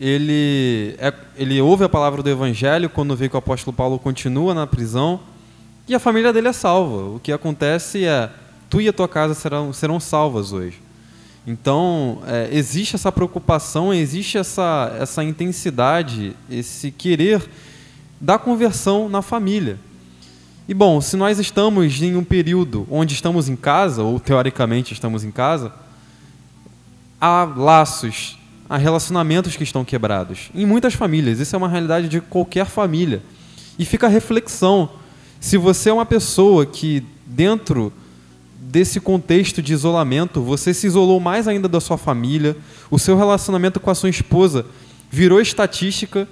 Ele, 0.00 0.96
é, 0.98 1.12
ele 1.36 1.60
ouve 1.60 1.84
a 1.84 1.88
palavra 1.88 2.22
do 2.22 2.28
Evangelho 2.28 2.90
quando 2.90 3.16
vê 3.16 3.28
que 3.28 3.36
o 3.36 3.38
apóstolo 3.38 3.74
Paulo 3.74 3.98
continua 3.98 4.52
na 4.52 4.66
prisão 4.66 5.20
e 5.86 5.94
a 5.94 6.00
família 6.00 6.32
dele 6.32 6.48
é 6.48 6.52
salva. 6.52 7.16
O 7.16 7.20
que 7.20 7.30
acontece 7.30 8.04
é, 8.04 8.30
tu 8.68 8.80
e 8.80 8.88
a 8.88 8.92
tua 8.92 9.08
casa 9.08 9.34
serão, 9.34 9.72
serão 9.72 10.00
salvas 10.00 10.52
hoje. 10.52 10.80
Então, 11.46 12.22
é, 12.26 12.48
existe 12.50 12.96
essa 12.96 13.12
preocupação, 13.12 13.92
existe 13.92 14.38
essa, 14.38 14.96
essa 14.98 15.22
intensidade, 15.22 16.34
esse 16.50 16.90
querer 16.90 17.46
da 18.18 18.38
conversão 18.38 19.08
na 19.08 19.20
família. 19.20 19.78
E 20.66 20.72
bom, 20.72 21.02
se 21.02 21.16
nós 21.16 21.38
estamos 21.38 22.00
em 22.00 22.16
um 22.16 22.24
período 22.24 22.86
onde 22.90 23.12
estamos 23.12 23.50
em 23.50 23.56
casa, 23.56 24.02
ou 24.02 24.18
teoricamente 24.18 24.94
estamos 24.94 25.22
em 25.22 25.30
casa, 25.30 25.70
há 27.20 27.44
laços 27.44 28.38
a 28.68 28.76
relacionamentos 28.76 29.56
que 29.56 29.62
estão 29.62 29.84
quebrados. 29.84 30.50
Em 30.54 30.66
muitas 30.66 30.94
famílias, 30.94 31.40
isso 31.40 31.54
é 31.54 31.58
uma 31.58 31.68
realidade 31.68 32.08
de 32.08 32.20
qualquer 32.20 32.66
família. 32.66 33.22
E 33.78 33.84
fica 33.84 34.06
a 34.06 34.10
reflexão: 34.10 34.90
se 35.40 35.56
você 35.56 35.90
é 35.90 35.92
uma 35.92 36.06
pessoa 36.06 36.64
que, 36.64 37.04
dentro 37.26 37.92
desse 38.58 38.98
contexto 38.98 39.62
de 39.62 39.72
isolamento, 39.72 40.40
você 40.40 40.74
se 40.74 40.86
isolou 40.86 41.20
mais 41.20 41.46
ainda 41.46 41.68
da 41.68 41.80
sua 41.80 41.98
família, 41.98 42.56
o 42.90 42.98
seu 42.98 43.16
relacionamento 43.16 43.78
com 43.78 43.90
a 43.90 43.94
sua 43.94 44.08
esposa 44.08 44.66
virou 45.10 45.40
estatística 45.40 46.26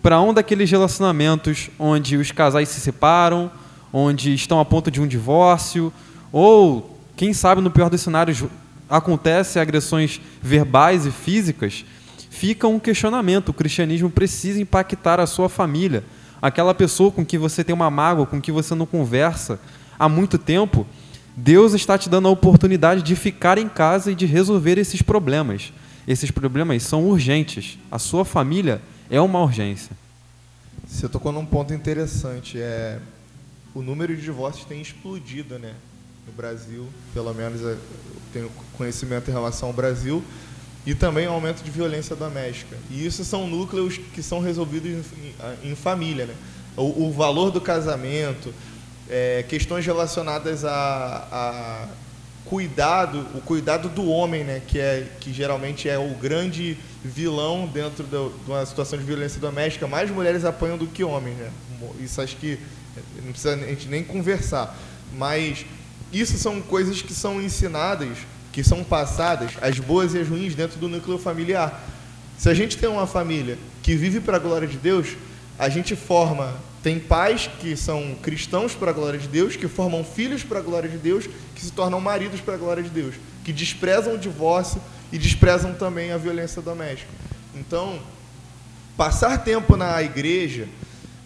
para 0.00 0.20
um 0.20 0.32
daqueles 0.32 0.70
relacionamentos 0.70 1.70
onde 1.78 2.16
os 2.16 2.30
casais 2.30 2.68
se 2.68 2.80
separam, 2.80 3.50
onde 3.92 4.32
estão 4.32 4.58
a 4.58 4.64
ponto 4.64 4.90
de 4.90 5.00
um 5.00 5.06
divórcio, 5.06 5.92
ou, 6.32 6.98
quem 7.14 7.34
sabe, 7.34 7.60
no 7.60 7.70
pior 7.70 7.90
dos 7.90 8.00
cenários, 8.00 8.42
acontecem 8.92 9.60
agressões 9.60 10.20
verbais 10.42 11.06
e 11.06 11.10
físicas, 11.10 11.82
fica 12.28 12.68
um 12.68 12.78
questionamento. 12.78 13.48
O 13.48 13.54
cristianismo 13.54 14.10
precisa 14.10 14.60
impactar 14.60 15.18
a 15.18 15.26
sua 15.26 15.48
família. 15.48 16.04
Aquela 16.42 16.74
pessoa 16.74 17.10
com 17.10 17.24
que 17.24 17.38
você 17.38 17.64
tem 17.64 17.74
uma 17.74 17.90
mágoa, 17.90 18.26
com 18.26 18.38
que 18.38 18.52
você 18.52 18.74
não 18.74 18.84
conversa 18.84 19.58
há 19.98 20.10
muito 20.10 20.36
tempo, 20.36 20.86
Deus 21.34 21.72
está 21.72 21.96
te 21.96 22.10
dando 22.10 22.28
a 22.28 22.30
oportunidade 22.30 23.00
de 23.00 23.16
ficar 23.16 23.56
em 23.56 23.68
casa 23.68 24.12
e 24.12 24.14
de 24.14 24.26
resolver 24.26 24.76
esses 24.76 25.00
problemas. 25.00 25.72
Esses 26.06 26.30
problemas 26.30 26.82
são 26.82 27.06
urgentes. 27.08 27.78
A 27.90 27.98
sua 27.98 28.26
família 28.26 28.82
é 29.08 29.20
uma 29.20 29.40
urgência. 29.40 29.96
Você 30.86 31.08
tocou 31.08 31.32
num 31.32 31.46
ponto 31.46 31.72
interessante. 31.72 32.60
É, 32.60 32.98
o 33.74 33.80
número 33.80 34.14
de 34.14 34.20
divórcios 34.20 34.66
tem 34.66 34.82
explodido, 34.82 35.58
né? 35.58 35.72
No 36.26 36.32
Brasil, 36.32 36.86
pelo 37.12 37.34
menos 37.34 37.60
é, 37.62 37.72
eu 37.72 37.78
tenho 38.32 38.50
conhecimento 38.76 39.28
em 39.28 39.32
relação 39.32 39.68
ao 39.68 39.74
Brasil, 39.74 40.22
e 40.84 40.94
também 40.94 41.26
o 41.28 41.30
aumento 41.30 41.62
de 41.62 41.70
violência 41.70 42.16
doméstica. 42.16 42.76
E 42.90 43.06
isso 43.06 43.24
são 43.24 43.46
núcleos 43.46 43.98
que 43.98 44.22
são 44.22 44.40
resolvidos 44.40 45.06
em, 45.62 45.70
em 45.70 45.74
família, 45.74 46.26
né? 46.26 46.34
O, 46.76 47.06
o, 47.06 47.12
valor 47.12 47.50
do 47.50 47.60
casamento, 47.60 48.52
é, 49.08 49.44
questões 49.48 49.84
relacionadas 49.84 50.64
a, 50.64 51.28
a, 51.30 51.88
cuidado, 52.46 53.26
o 53.34 53.40
cuidado 53.40 53.88
do 53.88 54.08
homem, 54.08 54.42
né? 54.42 54.60
Que 54.66 54.80
é 54.80 55.08
que 55.20 55.32
geralmente 55.32 55.88
é 55.88 55.98
o 55.98 56.14
grande 56.14 56.76
vilão 57.04 57.66
dentro 57.66 58.04
do, 58.04 58.32
de 58.44 58.50
uma 58.50 58.64
situação 58.66 58.98
de 58.98 59.04
violência 59.04 59.40
doméstica. 59.40 59.86
Mais 59.86 60.10
mulheres 60.10 60.44
apanham 60.44 60.76
do 60.76 60.86
que 60.86 61.04
homens, 61.04 61.36
né? 61.36 61.50
Isso 62.00 62.20
acho 62.20 62.36
que 62.36 62.58
não 63.22 63.30
precisa 63.30 63.54
a 63.54 63.58
gente 63.58 63.88
nem 63.88 64.02
conversar, 64.02 64.76
mas 65.16 65.64
isso 66.12 66.36
são 66.38 66.60
coisas 66.60 67.00
que 67.00 67.14
são 67.14 67.40
ensinadas, 67.40 68.18
que 68.52 68.62
são 68.62 68.84
passadas, 68.84 69.52
as 69.60 69.78
boas 69.78 70.14
e 70.14 70.18
as 70.18 70.28
ruins, 70.28 70.54
dentro 70.54 70.78
do 70.78 70.88
núcleo 70.88 71.18
familiar. 71.18 71.82
Se 72.36 72.48
a 72.48 72.54
gente 72.54 72.76
tem 72.76 72.88
uma 72.88 73.06
família 73.06 73.58
que 73.82 73.94
vive 73.94 74.20
para 74.20 74.36
a 74.36 74.40
glória 74.40 74.68
de 74.68 74.76
Deus, 74.76 75.16
a 75.58 75.68
gente 75.68 75.96
forma, 75.96 76.54
tem 76.82 76.98
pais 76.98 77.48
que 77.60 77.76
são 77.76 78.16
cristãos 78.20 78.74
para 78.74 78.90
a 78.90 78.92
glória 78.92 79.18
de 79.18 79.28
Deus, 79.28 79.56
que 79.56 79.68
formam 79.68 80.04
filhos 80.04 80.42
para 80.42 80.58
a 80.58 80.62
glória 80.62 80.88
de 80.88 80.98
Deus, 80.98 81.28
que 81.54 81.62
se 81.62 81.70
tornam 81.70 82.00
maridos 82.00 82.40
para 82.40 82.54
a 82.54 82.58
glória 82.58 82.82
de 82.82 82.90
Deus, 82.90 83.14
que 83.44 83.52
desprezam 83.52 84.14
o 84.14 84.18
divórcio 84.18 84.82
e 85.12 85.18
desprezam 85.18 85.72
também 85.74 86.10
a 86.10 86.16
violência 86.16 86.60
doméstica. 86.60 87.12
Então, 87.54 88.00
passar 88.96 89.44
tempo 89.44 89.76
na 89.76 90.02
igreja, 90.02 90.68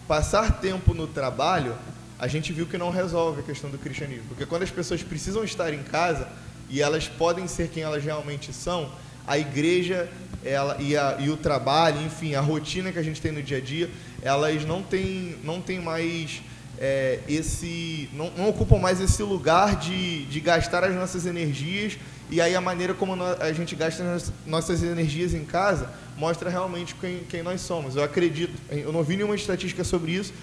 passar 0.07 0.59
tempo 0.59 0.93
no 0.93 1.07
trabalho, 1.07 1.75
a 2.19 2.27
gente 2.27 2.51
viu 2.51 2.65
que 2.65 2.77
não 2.77 2.89
resolve 2.89 3.41
a 3.41 3.43
questão 3.43 3.69
do 3.69 3.77
cristianismo. 3.77 4.25
Porque 4.29 4.45
quando 4.45 4.63
as 4.63 4.71
pessoas 4.71 5.03
precisam 5.03 5.43
estar 5.43 5.73
em 5.73 5.83
casa 5.83 6.27
e 6.69 6.81
elas 6.81 7.07
podem 7.07 7.47
ser 7.47 7.69
quem 7.69 7.83
elas 7.83 8.03
realmente 8.03 8.51
são, 8.51 8.91
a 9.25 9.37
igreja 9.37 10.09
ela, 10.43 10.77
e, 10.79 10.95
a, 10.95 11.17
e 11.19 11.29
o 11.29 11.37
trabalho, 11.37 12.01
enfim, 12.01 12.35
a 12.35 12.41
rotina 12.41 12.91
que 12.91 12.99
a 12.99 13.03
gente 13.03 13.21
tem 13.21 13.31
no 13.31 13.43
dia 13.43 13.57
a 13.57 13.61
dia, 13.61 13.89
elas 14.21 14.65
não 14.65 14.81
têm, 14.81 15.37
não 15.43 15.61
têm 15.61 15.79
mais 15.79 16.41
é, 16.79 17.19
esse. 17.27 18.09
Não, 18.13 18.31
não, 18.31 18.49
ocupam 18.49 18.77
mais 18.77 19.01
esse 19.01 19.21
lugar 19.23 19.75
de, 19.77 20.25
de 20.25 20.39
gastar 20.39 20.83
as 20.83 20.95
nossas 20.95 21.25
energias 21.25 21.97
e 22.29 22.41
aí 22.41 22.55
a 22.55 22.61
maneira 22.61 22.93
como 22.93 23.15
a 23.23 23.53
gente 23.53 23.75
gasta 23.75 24.03
as 24.13 24.33
nossas 24.45 24.83
energias 24.83 25.33
em 25.33 25.45
casa 25.45 25.89
mostra 26.17 26.49
realmente 26.49 26.93
quem, 26.95 27.19
quem 27.29 27.43
nós 27.43 27.61
somos. 27.61 27.95
Eu 27.95 28.03
acredito, 28.03 28.53
eu 28.69 28.91
não 28.91 29.03
vi 29.03 29.15
nenhuma 29.15 29.35
estatística 29.35 29.83
sobre 29.83 30.11
isso, 30.11 30.33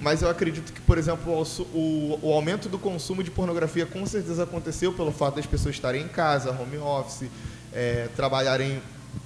mas 0.00 0.22
eu 0.22 0.30
acredito 0.30 0.72
que, 0.72 0.80
por 0.80 0.96
exemplo, 0.96 1.30
o, 1.74 2.18
o, 2.22 2.32
aumento 2.32 2.70
do 2.70 2.78
consumo 2.78 3.22
de 3.22 3.30
pornografia 3.30 3.84
com 3.84 4.06
certeza 4.06 4.44
aconteceu 4.44 4.94
pelo 4.94 5.12
fato 5.12 5.36
das 5.36 5.44
pessoas 5.44 5.74
estarem 5.74 6.04
em 6.04 6.08
casa, 6.08 6.50
home 6.50 6.78
office, 6.78 7.28
é, 7.70 8.08
trabalharem 8.16 8.82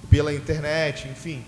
pela 0.09 0.33
internet, 0.33 1.07
enfim. 1.07 1.45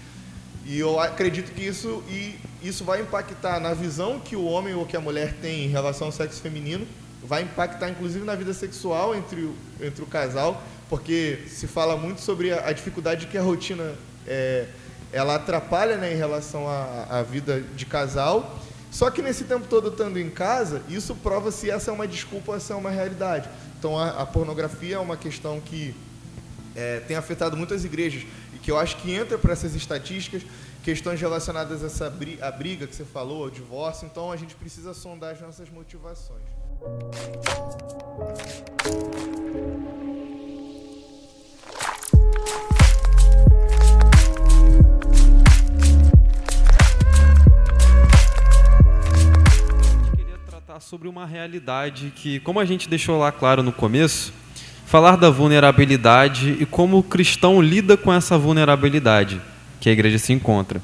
E 0.66 0.80
eu 0.80 0.98
acredito 0.98 1.52
que 1.54 1.62
isso, 1.62 2.02
e 2.08 2.40
isso 2.64 2.86
vai 2.86 3.02
impactar 3.02 3.60
na 3.60 3.74
visão 3.74 4.18
que 4.18 4.36
o 4.36 4.46
homem 4.46 4.74
ou 4.74 4.86
que 4.86 4.96
a 4.96 5.02
mulher 5.02 5.34
tem 5.42 5.66
em 5.66 5.70
relação 5.70 6.08
ao 6.08 6.14
sexo 6.14 6.42
feminino, 6.42 6.88
vai 7.22 7.44
impactar 7.44 7.90
inclusive 7.90 8.24
na 8.24 8.36
vida 8.36 8.54
sexual 8.54 9.14
entre 9.14 9.42
o, 9.42 9.56
entre 9.82 10.04
o 10.04 10.06
casal, 10.06 10.64
porque 10.90 11.40
se 11.50 11.68
fala 11.68 11.98
muito 11.98 12.22
sobre 12.22 12.54
a, 12.54 12.70
a 12.70 12.72
dificuldade 12.72 13.28
que 13.28 13.38
a 13.38 13.42
rotina 13.42 13.94
é, 14.26 14.68
ela 15.12 15.36
atrapalha 15.36 15.98
né, 15.98 16.14
em 16.14 16.18
relação 16.18 16.66
à 16.70 17.22
vida 17.24 17.62
de 17.76 17.86
casal 17.86 18.62
só 18.92 19.12
que 19.12 19.22
nesse 19.22 19.44
tempo 19.44 19.68
todo 19.68 19.90
estando 19.90 20.18
em 20.18 20.30
casa, 20.30 20.82
isso 20.90 21.16
prova 21.16 21.52
se 21.52 21.70
essa 21.70 21.92
é 21.92 21.94
uma 21.94 22.08
desculpa 22.08 22.54
ou 22.54 22.60
se 22.60 22.72
é 22.72 22.76
uma 22.76 22.90
realidade. 22.90 23.50
Então 23.78 23.98
a, 23.98 24.22
a 24.22 24.26
pornografia 24.26 24.96
é 24.96 25.00
uma 25.00 25.18
questão 25.18 25.60
que 25.60 25.94
é, 26.76 27.00
tem 27.02 27.16
afetado 27.18 27.58
muitas 27.58 27.84
igrejas 27.84 28.26
e 28.54 28.60
que 28.60 28.72
eu 28.72 28.78
acho 28.78 28.98
que 28.98 29.12
entra 29.12 29.38
para 29.38 29.54
essas 29.54 29.76
estatísticas, 29.76 30.44
questões 30.84 31.20
relacionadas 31.20 31.84
a 31.84 31.88
essa 31.88 32.10
briga, 32.10 32.48
a 32.48 32.52
briga 32.52 32.88
que 32.88 32.96
você 32.96 33.06
falou, 33.06 33.44
ao 33.44 33.50
divórcio. 33.50 34.06
Então 34.06 34.32
a 34.32 34.38
gente 34.38 34.56
precisa 34.56 34.94
sondar 34.94 35.34
as 35.34 35.42
nossas 35.42 35.70
motivações. 35.70 36.44
Sobre 50.80 51.08
uma 51.08 51.26
realidade 51.26 52.14
que, 52.16 52.40
como 52.42 52.60
a 52.60 52.66
gente 52.66 52.88
deixou 52.88 53.18
lá 53.18 53.32
claro 53.32 53.64
no 53.64 53.72
começo, 53.72 54.32
falar 54.86 55.18
da 55.18 55.30
vulnerabilidade 55.30 56.56
e 56.60 56.66
como 56.66 57.00
o 57.00 57.04
cristão 57.04 57.62
lida 57.62 57.98
com 57.98 58.14
essa 58.14 58.38
vulnerabilidade 58.38 59.42
que 59.80 59.90
a 59.90 59.92
igreja 59.92 60.18
se 60.20 60.34
encontra. 60.34 60.82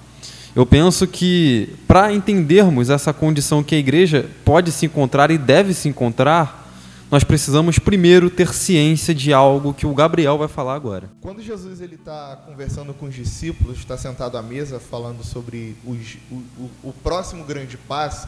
Eu 0.56 0.66
penso 0.66 1.08
que 1.08 1.76
para 1.88 2.12
entendermos 2.12 2.90
essa 2.90 3.14
condição 3.14 3.64
que 3.64 3.76
a 3.76 3.78
igreja 3.78 4.30
pode 4.44 4.72
se 4.72 4.86
encontrar 4.86 5.32
e 5.32 5.38
deve 5.38 5.74
se 5.74 5.90
encontrar, 5.90 6.64
nós 7.10 7.24
precisamos 7.24 7.78
primeiro 7.78 8.30
ter 8.30 8.54
ciência 8.54 9.14
de 9.14 9.32
algo 9.32 9.74
que 9.74 9.86
o 9.86 9.94
Gabriel 9.94 10.38
vai 10.38 10.48
falar 10.48 10.74
agora. 10.74 11.10
Quando 11.22 11.42
Jesus 11.42 11.82
ele 11.82 11.96
está 11.96 12.36
conversando 12.48 12.94
com 12.94 13.06
os 13.06 13.14
discípulos, 13.14 13.78
está 13.78 13.98
sentado 13.98 14.38
à 14.38 14.42
mesa 14.42 14.80
falando 14.80 15.24
sobre 15.24 15.76
os, 15.86 16.18
o, 16.32 16.36
o, 16.58 16.72
o 16.84 16.94
próximo 17.04 17.44
grande 17.44 17.78
passo, 17.78 18.28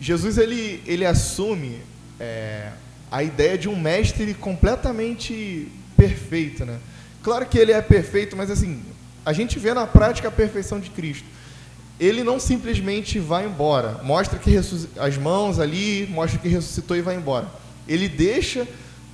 Jesus 0.00 0.38
ele, 0.38 0.82
ele 0.86 1.04
assume 1.04 1.80
é, 2.18 2.70
a 3.10 3.22
ideia 3.22 3.58
de 3.58 3.68
um 3.68 3.78
mestre 3.78 4.32
completamente 4.34 5.68
perfeito, 5.96 6.64
né? 6.64 6.78
Claro 7.22 7.44
que 7.46 7.58
ele 7.58 7.72
é 7.72 7.82
perfeito, 7.82 8.36
mas 8.36 8.50
assim, 8.50 8.82
a 9.26 9.32
gente 9.32 9.58
vê 9.58 9.74
na 9.74 9.86
prática 9.86 10.28
a 10.28 10.30
perfeição 10.30 10.80
de 10.80 10.88
Cristo. 10.90 11.26
Ele 11.98 12.24
não 12.24 12.40
simplesmente 12.40 13.18
vai 13.18 13.44
embora, 13.44 14.00
mostra 14.02 14.38
que 14.38 14.56
as 14.56 15.18
mãos 15.18 15.58
ali, 15.58 16.08
mostra 16.10 16.38
que 16.38 16.48
ressuscitou 16.48 16.96
e 16.96 17.02
vai 17.02 17.16
embora. 17.16 17.46
Ele 17.86 18.08
deixa 18.08 18.66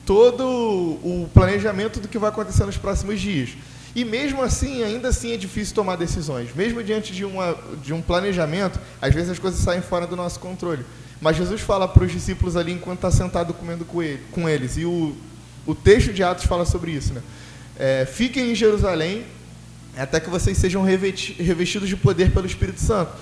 todo 0.04 0.44
o 0.46 1.28
planejamento 1.34 1.98
do 1.98 2.06
que 2.06 2.16
vai 2.16 2.30
acontecer 2.30 2.64
nos 2.64 2.76
próximos 2.76 3.20
dias. 3.20 3.50
E 3.96 4.04
mesmo 4.04 4.42
assim, 4.42 4.82
ainda 4.82 5.08
assim 5.08 5.32
é 5.32 5.38
difícil 5.38 5.74
tomar 5.74 5.96
decisões. 5.96 6.54
Mesmo 6.54 6.82
diante 6.82 7.14
de, 7.14 7.24
uma, 7.24 7.56
de 7.82 7.94
um 7.94 8.02
planejamento, 8.02 8.78
às 9.00 9.14
vezes 9.14 9.30
as 9.30 9.38
coisas 9.38 9.58
saem 9.58 9.80
fora 9.80 10.06
do 10.06 10.14
nosso 10.14 10.38
controle. 10.38 10.84
Mas 11.18 11.38
Jesus 11.38 11.62
fala 11.62 11.88
para 11.88 12.04
os 12.04 12.12
discípulos 12.12 12.58
ali 12.58 12.72
enquanto 12.72 12.98
está 12.98 13.10
sentado 13.10 13.54
comendo 13.54 13.86
com, 13.86 14.02
ele, 14.02 14.20
com 14.30 14.46
eles. 14.46 14.76
E 14.76 14.84
o, 14.84 15.16
o 15.66 15.74
texto 15.74 16.12
de 16.12 16.22
Atos 16.22 16.44
fala 16.44 16.66
sobre 16.66 16.90
isso. 16.90 17.14
Né? 17.14 17.22
É, 17.78 18.04
Fiquem 18.04 18.52
em 18.52 18.54
Jerusalém 18.54 19.24
até 19.96 20.20
que 20.20 20.28
vocês 20.28 20.58
sejam 20.58 20.82
revestidos 20.82 21.88
de 21.88 21.96
poder 21.96 22.32
pelo 22.32 22.44
Espírito 22.44 22.82
Santo. 22.82 23.12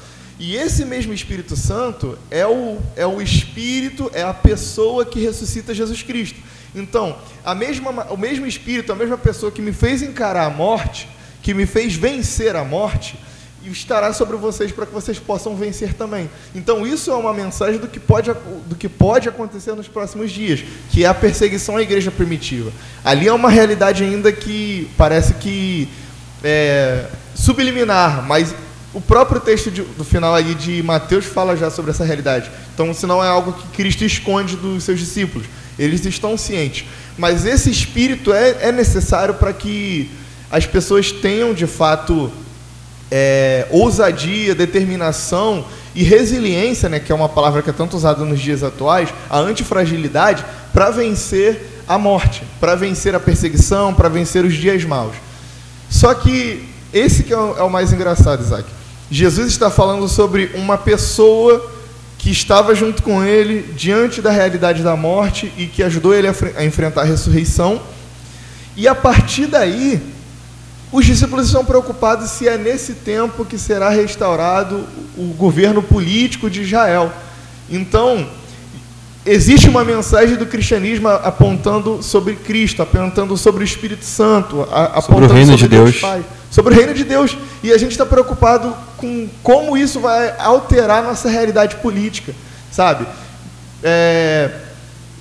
E 0.40 0.56
esse 0.56 0.84
mesmo 0.84 1.14
Espírito 1.14 1.56
Santo 1.56 2.18
é 2.32 2.44
o, 2.44 2.80
é 2.96 3.06
o 3.06 3.22
Espírito, 3.22 4.10
é 4.12 4.24
a 4.24 4.34
pessoa 4.34 5.06
que 5.06 5.20
ressuscita 5.20 5.72
Jesus 5.72 6.02
Cristo. 6.02 6.40
Então, 6.74 7.16
a 7.44 7.54
mesma, 7.54 7.90
o 8.10 8.16
mesmo 8.16 8.46
Espírito, 8.46 8.92
a 8.92 8.96
mesma 8.96 9.16
pessoa 9.16 9.52
que 9.52 9.62
me 9.62 9.72
fez 9.72 10.02
encarar 10.02 10.46
a 10.46 10.50
morte, 10.50 11.08
que 11.42 11.54
me 11.54 11.66
fez 11.66 11.94
vencer 11.94 12.56
a 12.56 12.64
morte, 12.64 13.18
estará 13.64 14.12
sobre 14.12 14.36
vocês 14.36 14.72
para 14.72 14.84
que 14.84 14.92
vocês 14.92 15.18
possam 15.18 15.56
vencer 15.56 15.94
também. 15.94 16.28
Então, 16.54 16.86
isso 16.86 17.10
é 17.10 17.14
uma 17.14 17.32
mensagem 17.32 17.78
do 17.78 17.88
que 17.88 17.98
pode, 17.98 18.30
do 18.66 18.74
que 18.74 18.88
pode 18.88 19.28
acontecer 19.28 19.74
nos 19.74 19.88
próximos 19.88 20.30
dias, 20.30 20.62
que 20.90 21.04
é 21.04 21.06
a 21.06 21.14
perseguição 21.14 21.76
à 21.76 21.82
igreja 21.82 22.10
primitiva. 22.10 22.70
Ali 23.04 23.28
é 23.28 23.32
uma 23.32 23.48
realidade 23.48 24.04
ainda 24.04 24.32
que 24.32 24.90
parece 24.96 25.34
que 25.34 25.88
é, 26.42 27.06
subliminar, 27.34 28.22
mas 28.26 28.54
o 28.92 29.00
próprio 29.00 29.40
texto 29.40 29.70
de, 29.70 29.82
do 29.82 30.04
final 30.04 30.34
aí 30.34 30.54
de 30.54 30.82
Mateus 30.82 31.24
fala 31.24 31.56
já 31.56 31.70
sobre 31.70 31.90
essa 31.90 32.04
realidade. 32.04 32.50
Então, 32.74 32.92
se 32.92 33.06
não 33.06 33.24
é 33.24 33.28
algo 33.28 33.52
que 33.52 33.66
Cristo 33.68 34.04
esconde 34.04 34.56
dos 34.56 34.84
seus 34.84 35.00
discípulos, 35.00 35.46
eles 35.78 36.04
estão 36.04 36.36
cientes. 36.36 36.86
Mas 37.16 37.44
esse 37.46 37.70
espírito 37.70 38.32
é, 38.32 38.68
é 38.68 38.72
necessário 38.72 39.34
para 39.34 39.52
que 39.52 40.10
as 40.50 40.66
pessoas 40.66 41.10
tenham 41.10 41.54
de 41.54 41.66
fato 41.66 42.30
é, 43.10 43.66
ousadia, 43.70 44.54
determinação 44.54 45.64
e 45.94 46.02
resiliência, 46.02 46.88
né, 46.88 46.98
que 46.98 47.12
é 47.12 47.14
uma 47.14 47.28
palavra 47.28 47.62
que 47.62 47.70
é 47.70 47.72
tanto 47.72 47.96
usada 47.96 48.24
nos 48.24 48.40
dias 48.40 48.62
atuais, 48.62 49.08
a 49.30 49.38
antifragilidade, 49.38 50.44
para 50.72 50.90
vencer 50.90 51.82
a 51.86 51.96
morte, 51.98 52.42
para 52.58 52.74
vencer 52.74 53.14
a 53.14 53.20
perseguição, 53.20 53.94
para 53.94 54.08
vencer 54.08 54.44
os 54.44 54.54
dias 54.54 54.84
maus. 54.84 55.14
Só 55.88 56.14
que 56.14 56.68
esse 56.92 57.22
que 57.22 57.32
é 57.32 57.38
o, 57.38 57.58
é 57.58 57.62
o 57.62 57.70
mais 57.70 57.92
engraçado, 57.92 58.42
Isaac. 58.42 58.68
Jesus 59.10 59.48
está 59.48 59.70
falando 59.70 60.08
sobre 60.08 60.50
uma 60.54 60.78
pessoa 60.78 61.73
que 62.24 62.30
estava 62.30 62.74
junto 62.74 63.02
com 63.02 63.22
ele 63.22 63.74
diante 63.76 64.22
da 64.22 64.30
realidade 64.30 64.82
da 64.82 64.96
morte 64.96 65.52
e 65.58 65.66
que 65.66 65.82
ajudou 65.82 66.14
ele 66.14 66.26
a, 66.26 66.34
a 66.56 66.64
enfrentar 66.64 67.02
a 67.02 67.04
ressurreição. 67.04 67.82
E 68.74 68.88
a 68.88 68.94
partir 68.94 69.44
daí, 69.44 70.00
os 70.90 71.04
discípulos 71.04 71.48
estão 71.48 71.66
preocupados 71.66 72.30
se 72.30 72.48
é 72.48 72.56
nesse 72.56 72.94
tempo 72.94 73.44
que 73.44 73.58
será 73.58 73.90
restaurado 73.90 74.86
o 75.18 75.34
governo 75.34 75.82
político 75.82 76.48
de 76.48 76.62
Israel. 76.62 77.12
Então, 77.68 78.26
existe 79.26 79.68
uma 79.68 79.84
mensagem 79.84 80.36
do 80.36 80.46
cristianismo 80.46 81.08
apontando 81.08 82.02
sobre 82.02 82.36
Cristo, 82.36 82.80
apontando 82.80 83.36
sobre 83.36 83.62
o 83.62 83.66
Espírito 83.66 84.06
Santo, 84.06 84.62
apontando 84.62 85.02
sobre 85.02 85.24
o 85.26 85.28
reino 85.28 85.52
sobre 85.52 85.62
de 85.62 85.68
Deus, 85.68 85.90
Deus 85.90 86.00
Pai, 86.00 86.24
sobre 86.54 86.72
o 86.72 86.76
reino 86.76 86.94
de 86.94 87.02
Deus. 87.02 87.36
E 87.64 87.72
a 87.72 87.78
gente 87.78 87.90
está 87.90 88.06
preocupado 88.06 88.72
com 88.96 89.28
como 89.42 89.76
isso 89.76 89.98
vai 89.98 90.32
alterar 90.38 91.02
nossa 91.02 91.28
realidade 91.28 91.76
política, 91.76 92.32
sabe? 92.70 93.06
É, 93.82 94.50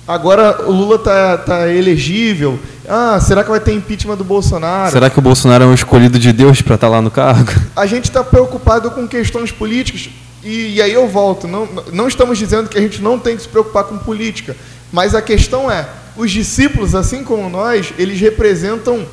agora 0.06 0.62
o 0.68 0.70
Lula 0.70 0.96
está 0.96 1.38
tá 1.38 1.68
elegível 1.68 2.58
ah, 2.88 3.18
será 3.18 3.42
que 3.42 3.50
vai 3.50 3.60
ter 3.60 3.72
impeachment 3.72 4.16
do 4.16 4.24
Bolsonaro? 4.24 4.92
Será 4.92 5.08
que 5.08 5.18
o 5.18 5.22
Bolsonaro 5.22 5.64
é 5.64 5.66
um 5.66 5.74
escolhido 5.74 6.18
de 6.18 6.32
Deus 6.32 6.60
para 6.60 6.74
estar 6.74 6.86
tá 6.86 6.90
lá 6.90 7.00
no 7.00 7.10
cargo? 7.10 7.50
A 7.74 7.86
gente 7.86 8.04
está 8.04 8.22
preocupado 8.22 8.90
com 8.90 9.08
questões 9.08 9.50
políticas. 9.50 10.10
E, 10.42 10.74
e, 10.74 10.82
aí 10.82 10.92
eu 10.92 11.08
volto. 11.08 11.48
Não, 11.48 11.66
não 11.90 12.06
estamos 12.06 12.36
dizendo 12.36 12.68
que 12.68 12.76
a 12.76 12.80
gente 12.80 13.00
não 13.00 13.18
tem 13.18 13.34
que 13.34 13.42
se 13.42 13.48
preocupar 13.48 13.84
com 13.84 13.96
política. 13.96 14.54
Mas 14.92 15.14
a 15.14 15.22
questão 15.22 15.70
é: 15.70 15.88
os 16.18 16.30
discípulos, 16.30 16.94
assim 16.94 17.24
como 17.24 17.48
nós, 17.48 17.94
eles 17.96 18.20
representam 18.20 19.06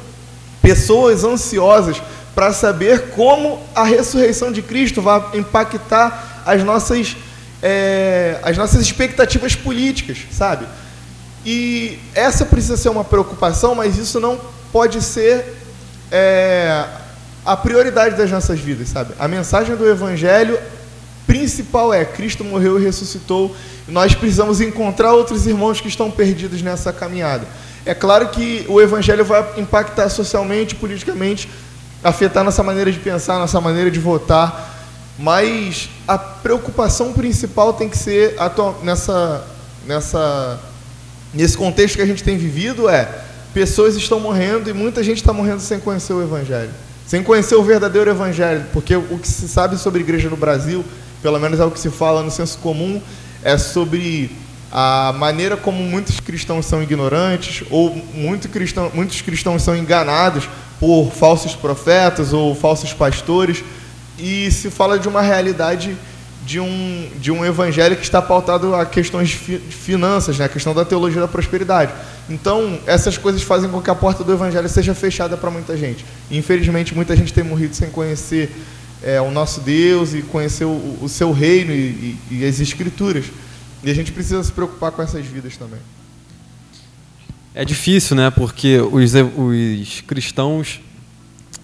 pessoas 0.61 1.23
ansiosas 1.23 2.01
para 2.35 2.53
saber 2.53 3.09
como 3.09 3.61
a 3.75 3.83
ressurreição 3.83 4.51
de 4.51 4.61
Cristo 4.61 5.01
vai 5.01 5.21
impactar 5.33 6.43
as 6.45 6.63
nossas, 6.63 7.17
é, 7.61 8.39
as 8.43 8.57
nossas 8.57 8.81
expectativas 8.81 9.55
políticas, 9.55 10.19
sabe? 10.31 10.65
E 11.45 11.97
essa 12.13 12.45
precisa 12.45 12.77
ser 12.77 12.89
uma 12.89 13.03
preocupação, 13.03 13.75
mas 13.75 13.97
isso 13.97 14.19
não 14.19 14.39
pode 14.71 15.01
ser 15.01 15.57
é, 16.11 16.85
a 17.45 17.57
prioridade 17.57 18.15
das 18.15 18.29
nossas 18.29 18.59
vidas, 18.59 18.89
sabe? 18.89 19.13
A 19.19 19.27
mensagem 19.27 19.75
do 19.75 19.89
Evangelho 19.89 20.59
principal 21.25 21.93
é 21.93 22.05
Cristo 22.05 22.43
morreu 22.43 22.79
e 22.79 22.83
ressuscitou. 22.83 23.55
Nós 23.87 24.13
precisamos 24.13 24.61
encontrar 24.61 25.13
outros 25.13 25.47
irmãos 25.47 25.81
que 25.81 25.87
estão 25.87 26.11
perdidos 26.11 26.61
nessa 26.61 26.93
caminhada. 26.93 27.47
É 27.85 27.93
claro 27.93 28.29
que 28.29 28.65
o 28.69 28.79
Evangelho 28.79 29.25
vai 29.25 29.43
impactar 29.57 30.09
socialmente, 30.09 30.75
politicamente, 30.75 31.49
afetar 32.03 32.43
nossa 32.43 32.63
maneira 32.63 32.91
de 32.91 32.99
pensar, 32.99 33.39
nossa 33.39 33.59
maneira 33.59 33.89
de 33.89 33.99
votar, 33.99 34.69
mas 35.17 35.89
a 36.07 36.17
preocupação 36.17 37.13
principal 37.13 37.73
tem 37.73 37.89
que 37.89 37.97
ser 37.97 38.35
nessa 38.81 39.47
nessa 39.85 40.59
nesse 41.33 41.57
contexto 41.57 41.95
que 41.95 42.01
a 42.01 42.05
gente 42.05 42.23
tem 42.23 42.37
vivido 42.37 42.87
é 42.87 43.07
pessoas 43.53 43.95
estão 43.95 44.19
morrendo 44.19 44.69
e 44.69 44.73
muita 44.73 45.03
gente 45.03 45.17
está 45.17 45.33
morrendo 45.33 45.59
sem 45.59 45.79
conhecer 45.79 46.13
o 46.13 46.21
Evangelho, 46.21 46.71
sem 47.05 47.21
conhecer 47.21 47.55
o 47.55 47.63
verdadeiro 47.63 48.09
Evangelho, 48.09 48.65
porque 48.71 48.95
o 48.95 49.19
que 49.19 49.27
se 49.27 49.47
sabe 49.47 49.77
sobre 49.77 50.01
igreja 50.01 50.29
no 50.29 50.37
Brasil, 50.37 50.85
pelo 51.21 51.39
menos 51.39 51.59
é 51.59 51.65
o 51.65 51.71
que 51.71 51.79
se 51.79 51.89
fala 51.89 52.23
no 52.23 52.31
senso 52.31 52.57
comum, 52.59 53.01
é 53.43 53.57
sobre 53.57 54.31
a 54.71 55.13
maneira 55.17 55.57
como 55.57 55.83
muitos 55.83 56.19
cristãos 56.19 56.65
são 56.65 56.81
ignorantes 56.81 57.65
ou 57.69 57.93
muito 58.13 58.47
cristão, 58.47 58.89
muitos 58.93 59.21
cristãos 59.21 59.61
são 59.61 59.75
enganados 59.75 60.47
por 60.79 61.11
falsos 61.11 61.53
profetas 61.55 62.31
ou 62.31 62.55
falsos 62.55 62.93
pastores 62.93 63.63
e 64.17 64.49
se 64.51 64.69
fala 64.69 64.97
de 64.97 65.07
uma 65.07 65.21
realidade 65.21 65.97
de 66.45 66.59
um, 66.59 67.09
de 67.19 67.31
um 67.31 67.45
evangelho 67.45 67.95
que 67.95 68.03
está 68.03 68.21
pautado 68.21 68.73
a 68.73 68.85
questões 68.85 69.29
de 69.29 69.35
finanças, 69.35 70.39
né? 70.39 70.45
a 70.45 70.49
questão 70.49 70.73
da 70.73 70.83
teologia 70.83 71.21
da 71.21 71.27
prosperidade. 71.27 71.91
Então, 72.29 72.79
essas 72.87 73.17
coisas 73.17 73.43
fazem 73.43 73.69
com 73.69 73.81
que 73.81 73.89
a 73.89 73.95
porta 73.95 74.23
do 74.23 74.33
evangelho 74.33 74.67
seja 74.67 74.95
fechada 74.95 75.37
para 75.37 75.51
muita 75.51 75.77
gente. 75.77 76.03
Infelizmente, 76.31 76.95
muita 76.95 77.15
gente 77.15 77.31
tem 77.31 77.43
morrido 77.43 77.75
sem 77.75 77.89
conhecer 77.89 78.49
é, 79.03 79.21
o 79.21 79.29
nosso 79.29 79.61
Deus 79.61 80.13
e 80.13 80.21
conhecer 80.23 80.65
o, 80.65 80.97
o 81.01 81.07
seu 81.07 81.31
reino 81.31 81.71
e, 81.71 82.17
e, 82.31 82.39
e 82.39 82.45
as 82.45 82.59
escrituras. 82.59 83.25
E 83.83 83.89
a 83.89 83.93
gente 83.93 84.11
precisa 84.11 84.43
se 84.43 84.51
preocupar 84.51 84.91
com 84.91 85.01
essas 85.01 85.25
vidas 85.25 85.57
também. 85.57 85.79
É 87.53 87.65
difícil, 87.65 88.15
né? 88.15 88.29
Porque 88.29 88.77
os, 88.77 89.13
os 89.13 90.01
cristãos 90.01 90.79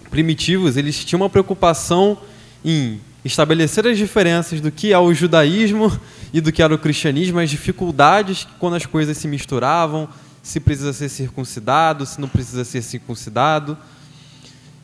primitivos, 0.09 0.77
eles 0.77 1.05
tinham 1.05 1.21
uma 1.21 1.29
preocupação 1.29 2.17
em 2.63 2.99
estabelecer 3.23 3.85
as 3.85 3.97
diferenças 3.97 4.59
do 4.59 4.71
que 4.71 4.93
é 4.93 4.99
o 4.99 5.13
judaísmo 5.13 5.91
e 6.33 6.41
do 6.41 6.51
que 6.51 6.63
era 6.63 6.73
o 6.73 6.77
cristianismo, 6.77 7.39
as 7.39 7.49
dificuldades 7.49 8.47
quando 8.59 8.75
as 8.75 8.85
coisas 8.85 9.17
se 9.17 9.27
misturavam, 9.27 10.09
se 10.41 10.59
precisa 10.59 10.93
ser 10.93 11.09
circuncidado, 11.09 12.05
se 12.05 12.19
não 12.19 12.27
precisa 12.27 12.63
ser 12.63 12.81
circuncidado. 12.81 13.77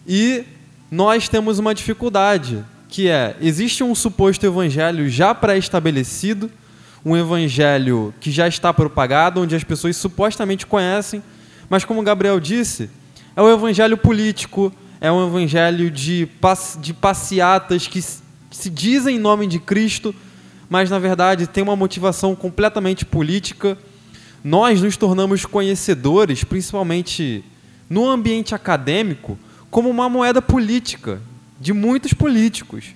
E 0.08 0.44
nós 0.92 1.28
temos 1.30 1.58
uma 1.58 1.74
dificuldade, 1.74 2.64
que 2.90 3.08
é, 3.08 3.36
existe 3.42 3.84
um 3.84 3.96
suposto 3.96 4.46
evangelho 4.46 5.10
já 5.10 5.34
pré-estabelecido, 5.34 6.52
um 7.06 7.18
evangelho 7.18 8.14
que 8.20 8.32
já 8.32 8.48
está 8.48 8.74
propagado, 8.74 9.42
onde 9.42 9.56
as 9.56 9.64
pessoas 9.64 9.98
supostamente 9.98 10.66
conhecem, 10.66 11.22
mas 11.70 11.84
como 11.84 12.02
Gabriel 12.02 12.40
disse, 12.40 12.90
é 13.36 13.42
o 13.42 13.52
evangelho 13.52 13.98
político, 13.98 14.72
é 15.02 15.12
um 15.12 15.28
evangelho 15.28 15.92
de, 15.92 16.30
de 16.80 16.94
passeatas 16.94 17.88
que 17.88 18.02
se 18.02 18.70
dizem 18.70 19.18
em 19.18 19.20
nome 19.20 19.48
de 19.48 19.60
Cristo, 19.60 20.16
mas 20.70 20.90
na 20.90 20.98
verdade 20.98 21.48
tem 21.48 21.64
uma 21.64 21.76
motivação 21.76 22.36
completamente 22.36 23.06
política. 23.06 23.78
Nós 24.44 24.82
nos 24.82 24.96
tornamos 24.96 25.46
conhecedores, 25.46 26.44
principalmente 26.44 27.44
no 27.90 28.08
ambiente 28.08 28.56
acadêmico, 28.56 29.38
como 29.70 29.90
uma 29.90 30.08
moeda 30.08 30.42
política 30.42 31.22
de 31.60 31.74
muitos 31.74 32.14
políticos. 32.14 32.96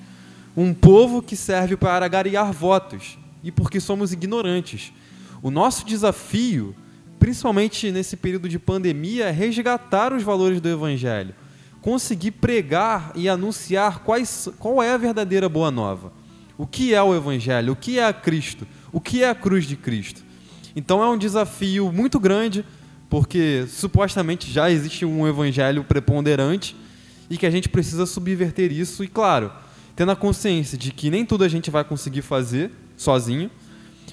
Um 0.56 0.74
povo 0.74 1.22
que 1.22 1.36
serve 1.36 1.76
para 1.76 2.06
agariar 2.06 2.52
votos 2.52 3.18
e 3.48 3.52
porque 3.52 3.80
somos 3.80 4.14
ignorantes. 4.14 4.94
O 5.42 5.50
nosso 5.50 5.86
desafio, 5.86 6.76
principalmente 7.18 7.92
nesse 7.92 8.16
período 8.16 8.48
de 8.48 8.60
pandemia, 8.60 9.26
é 9.26 9.32
resgatar 9.32 10.14
os 10.14 10.22
valores 10.22 10.62
do 10.62 10.70
Evangelho 10.70 11.34
conseguir 11.88 12.32
pregar 12.32 13.14
e 13.16 13.30
anunciar 13.30 14.00
quais, 14.00 14.50
qual 14.60 14.84
é 14.84 14.92
a 14.92 14.98
verdadeira 14.98 15.48
boa 15.48 15.72
nova. 15.72 16.12
O 16.58 16.68
que 16.68 16.94
é 16.94 17.02
o 17.02 17.16
Evangelho? 17.16 17.72
O 17.72 17.76
que 17.78 17.98
é 17.98 18.06
a 18.06 18.12
Cristo? 18.12 18.68
O 18.92 19.00
que 19.00 19.24
é 19.24 19.30
a 19.30 19.34
cruz 19.34 19.66
de 19.66 19.78
Cristo? 19.78 20.22
Então 20.76 21.02
é 21.02 21.10
um 21.10 21.18
desafio 21.18 21.90
muito 21.94 22.20
grande, 22.20 22.66
porque 23.10 23.66
supostamente 23.70 24.52
já 24.52 24.70
existe 24.70 25.06
um 25.06 25.26
Evangelho 25.26 25.82
preponderante 25.82 26.76
e 27.30 27.38
que 27.38 27.46
a 27.46 27.50
gente 27.50 27.70
precisa 27.70 28.06
subverter 28.06 28.70
isso, 28.70 29.02
e 29.02 29.08
claro, 29.08 29.50
tendo 29.96 30.12
a 30.12 30.16
consciência 30.16 30.78
de 30.78 30.92
que 30.92 31.10
nem 31.10 31.26
tudo 31.26 31.46
a 31.46 31.48
gente 31.48 31.72
vai 31.72 31.86
conseguir 31.86 32.22
fazer 32.22 32.70
sozinho, 32.98 33.50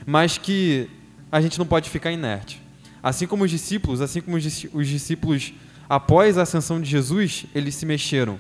mas 0.07 0.39
que 0.39 0.89
a 1.33 1.41
gente 1.41 1.59
não 1.59 1.67
pode 1.67 1.91
ficar 1.91 2.13
inerte. 2.13 2.63
Assim 3.03 3.27
como 3.27 3.45
os 3.45 3.51
discípulos, 3.51 4.01
assim 4.01 4.21
como 4.21 4.37
os 4.37 4.89
discípulos 4.89 5.53
após 5.89 6.39
a 6.39 6.43
ascensão 6.43 6.81
de 6.81 6.89
Jesus, 6.89 7.47
eles 7.55 7.75
se 7.75 7.85
mexeram 7.85 8.39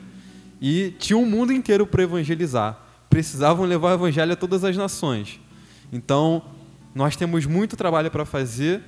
e 0.61 0.95
tinham 0.99 1.23
um 1.23 1.27
mundo 1.27 1.53
inteiro 1.53 1.87
para 1.87 2.03
evangelizar. 2.03 2.79
Precisavam 3.11 3.67
levar 3.67 3.91
o 3.91 3.95
evangelho 3.95 4.33
a 4.33 4.37
todas 4.37 4.65
as 4.65 4.77
nações. 4.77 5.41
Então, 5.93 6.43
nós 6.95 7.17
temos 7.17 7.45
muito 7.47 7.77
trabalho 7.77 8.11
para 8.11 8.25
fazer, 8.25 8.83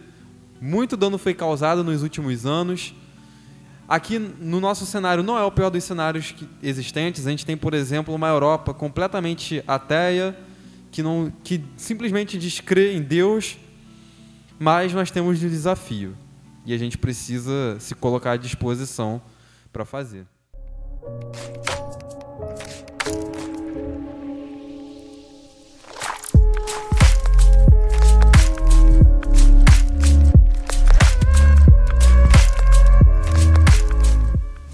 muito 0.60 0.96
dano 0.96 1.18
foi 1.18 1.34
causado 1.34 1.84
nos 1.84 2.02
últimos 2.02 2.46
anos. 2.46 2.94
Aqui 3.88 4.18
no 4.18 4.58
nosso 4.60 4.86
cenário 4.86 5.22
não 5.22 5.36
é 5.38 5.44
o 5.44 5.50
pior 5.50 5.70
dos 5.70 5.84
cenários 5.84 6.34
existentes. 6.62 7.26
A 7.26 7.30
gente 7.30 7.44
tem, 7.44 7.56
por 7.56 7.74
exemplo, 7.74 8.14
uma 8.14 8.28
Europa 8.28 8.72
completamente 8.72 9.62
ateia, 9.66 10.36
que, 10.96 11.02
não, 11.02 11.30
que 11.44 11.62
simplesmente 11.76 12.38
descrê 12.38 12.94
em 12.94 13.02
Deus, 13.02 13.58
mas 14.58 14.94
nós 14.94 15.10
temos 15.10 15.42
um 15.42 15.46
desafio 15.46 16.16
e 16.64 16.72
a 16.72 16.78
gente 16.78 16.96
precisa 16.96 17.76
se 17.78 17.94
colocar 17.94 18.32
à 18.32 18.36
disposição 18.38 19.20
para 19.70 19.84
fazer. 19.84 20.24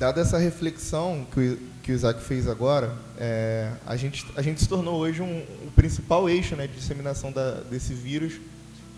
Dada 0.03 0.21
essa 0.21 0.37
reflexão 0.37 1.25
que 1.33 1.39
o, 1.39 1.59
que 1.81 1.93
o 1.93 1.95
Isaac 1.95 2.21
fez 2.25 2.49
agora, 2.49 2.93
é, 3.17 3.71
a, 3.87 3.95
gente, 3.97 4.27
a 4.35 4.43
gente 4.43 4.61
se 4.61 4.69
tornou 4.69 4.99
hoje 4.99 5.23
um, 5.23 5.45
o 5.65 5.71
principal 5.77 6.29
eixo 6.29 6.57
né, 6.57 6.67
de 6.67 6.75
disseminação 6.75 7.31
da, 7.31 7.61
desse 7.61 7.95
vírus. 7.95 8.41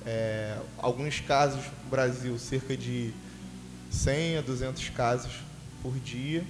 É, 0.06 0.56
alguns 0.78 1.20
casos 1.20 1.60
no 1.62 1.90
Brasil, 1.90 2.38
cerca 2.38 2.74
de 2.74 3.12
100 3.90 4.38
a 4.38 4.40
200 4.40 4.88
casos 4.88 5.30
por 5.82 5.92
dia. 5.98 6.42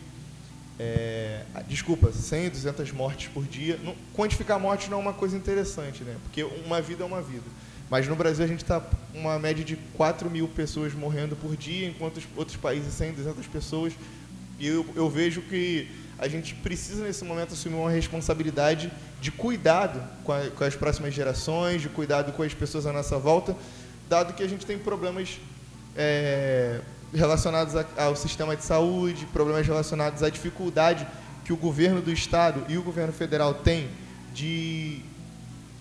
É, 0.79 1.43
desculpa, 1.67 2.13
100 2.13 2.47
a 2.47 2.51
200 2.51 2.93
mortes 2.93 3.27
por 3.35 3.43
dia. 3.43 3.77
Não, 3.83 3.97
quantificar 4.15 4.61
mortes 4.61 4.89
não 4.89 4.99
é 4.99 5.01
uma 5.01 5.15
coisa 5.15 5.37
interessante, 5.37 6.05
né? 6.05 6.15
porque 6.23 6.45
uma 6.45 6.81
vida 6.81 7.03
é 7.03 7.07
uma 7.07 7.21
vida. 7.21 7.47
Mas 7.91 8.07
no 8.07 8.15
Brasil 8.15 8.45
a 8.45 8.49
gente 8.49 8.63
está 8.63 8.81
uma 9.13 9.37
média 9.37 9.65
de 9.65 9.75
4 9.95 10.31
mil 10.31 10.47
pessoas 10.47 10.95
morrendo 10.95 11.35
por 11.35 11.57
dia, 11.57 11.89
enquanto 11.89 12.19
os 12.19 12.25
outros 12.37 12.57
países 12.57 12.95
100, 12.95 13.15
200 13.15 13.47
pessoas 13.49 13.93
e 14.59 14.67
eu, 14.67 14.87
eu 14.95 15.11
vejo 15.11 15.43
que 15.43 15.89
a 16.19 16.29
gente 16.29 16.55
precisa, 16.55 17.05
nesse 17.05 17.25
momento, 17.25 17.55
assumir 17.55 17.77
uma 17.77 17.91
responsabilidade 17.91 18.91
de 19.21 19.31
cuidado 19.31 20.03
com, 20.23 20.33
a, 20.33 20.49
com, 20.51 20.65
as 20.65 20.77
próximas 20.77 21.13
gerações, 21.13 21.83
de 21.83 21.89
cuidado 21.89 22.33
com 22.33 22.43
as 22.43 22.55
pessoas 22.55 22.87
à 22.87 22.93
nossa 22.93 23.19
volta, 23.19 23.57
dado 24.09 24.35
que 24.35 24.43
a 24.43 24.49
gente 24.49 24.65
tem 24.65 24.79
problemas 24.79 25.41
é, 25.97 26.81
relacionados 27.13 27.75
a, 27.75 27.85
ao 27.97 28.17
sistema 28.17 28.57
de 28.57 28.65
saúde, 28.65 29.27
problemas 29.33 29.67
relacionados 29.67 30.23
à 30.23 30.31
dificuldade 30.31 31.07
que 31.45 31.53
o 31.53 31.57
governo 31.57 32.01
do 32.01 32.13
Estado 32.13 32.65
e 32.69 32.79
o 32.79 32.83
governo 32.83 33.13
federal 33.13 33.55
têm 33.55 33.89
de, 34.33 35.01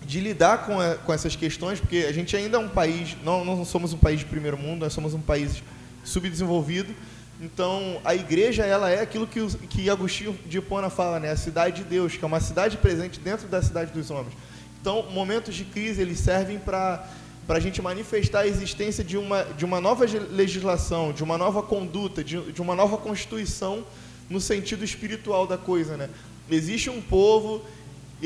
de 0.04 0.20
lidar 0.20 0.66
com, 0.66 0.80
a, 0.80 0.94
com 0.96 1.12
essas 1.12 1.34
questões, 1.36 1.80
porque 1.80 2.06
a 2.08 2.12
gente 2.12 2.36
ainda 2.36 2.56
é 2.56 2.60
um 2.60 2.68
país, 2.68 3.16
não, 3.24 3.44
não 3.44 3.64
somos 3.64 3.92
um 3.92 3.98
país 3.98 4.20
de 4.20 4.26
primeiro 4.26 4.58
mundo, 4.58 4.80
nós 4.80 4.92
somos 4.92 5.14
um 5.14 5.20
país 5.20 5.62
subdesenvolvido, 6.04 6.94
então, 7.40 8.00
a 8.04 8.14
igreja 8.14 8.64
ela 8.64 8.90
é 8.90 9.00
aquilo 9.00 9.26
que, 9.26 9.44
que 9.68 9.90
Agostinho 9.90 10.38
de 10.46 10.58
Hipona 10.58 10.88
fala, 10.88 11.18
né? 11.18 11.30
a 11.30 11.36
cidade 11.36 11.82
de 11.82 11.84
Deus, 11.84 12.16
que 12.16 12.24
é 12.24 12.26
uma 12.26 12.40
cidade 12.40 12.76
presente 12.76 13.18
dentro 13.18 13.48
da 13.48 13.60
cidade 13.60 13.92
dos 13.92 14.10
homens. 14.10 14.34
Então, 14.80 15.04
momentos 15.10 15.54
de 15.54 15.64
crise 15.64 16.00
eles 16.00 16.20
servem 16.20 16.58
para 16.58 17.06
para 17.46 17.58
a 17.58 17.60
gente 17.60 17.82
manifestar 17.82 18.40
a 18.40 18.46
existência 18.46 19.04
de 19.04 19.16
uma, 19.16 19.42
de 19.42 19.64
uma 19.64 19.80
nova 19.80 20.06
legislação, 20.30 21.12
de 21.12 21.22
uma 21.22 21.36
nova 21.36 21.62
conduta, 21.62 22.24
de, 22.24 22.40
de 22.52 22.62
uma 22.62 22.74
nova 22.74 22.96
constituição 22.96 23.84
no 24.30 24.40
sentido 24.40 24.84
espiritual 24.84 25.46
da 25.46 25.58
coisa. 25.58 25.96
Né? 25.96 26.08
Existe 26.50 26.88
um 26.88 27.02
povo, 27.02 27.62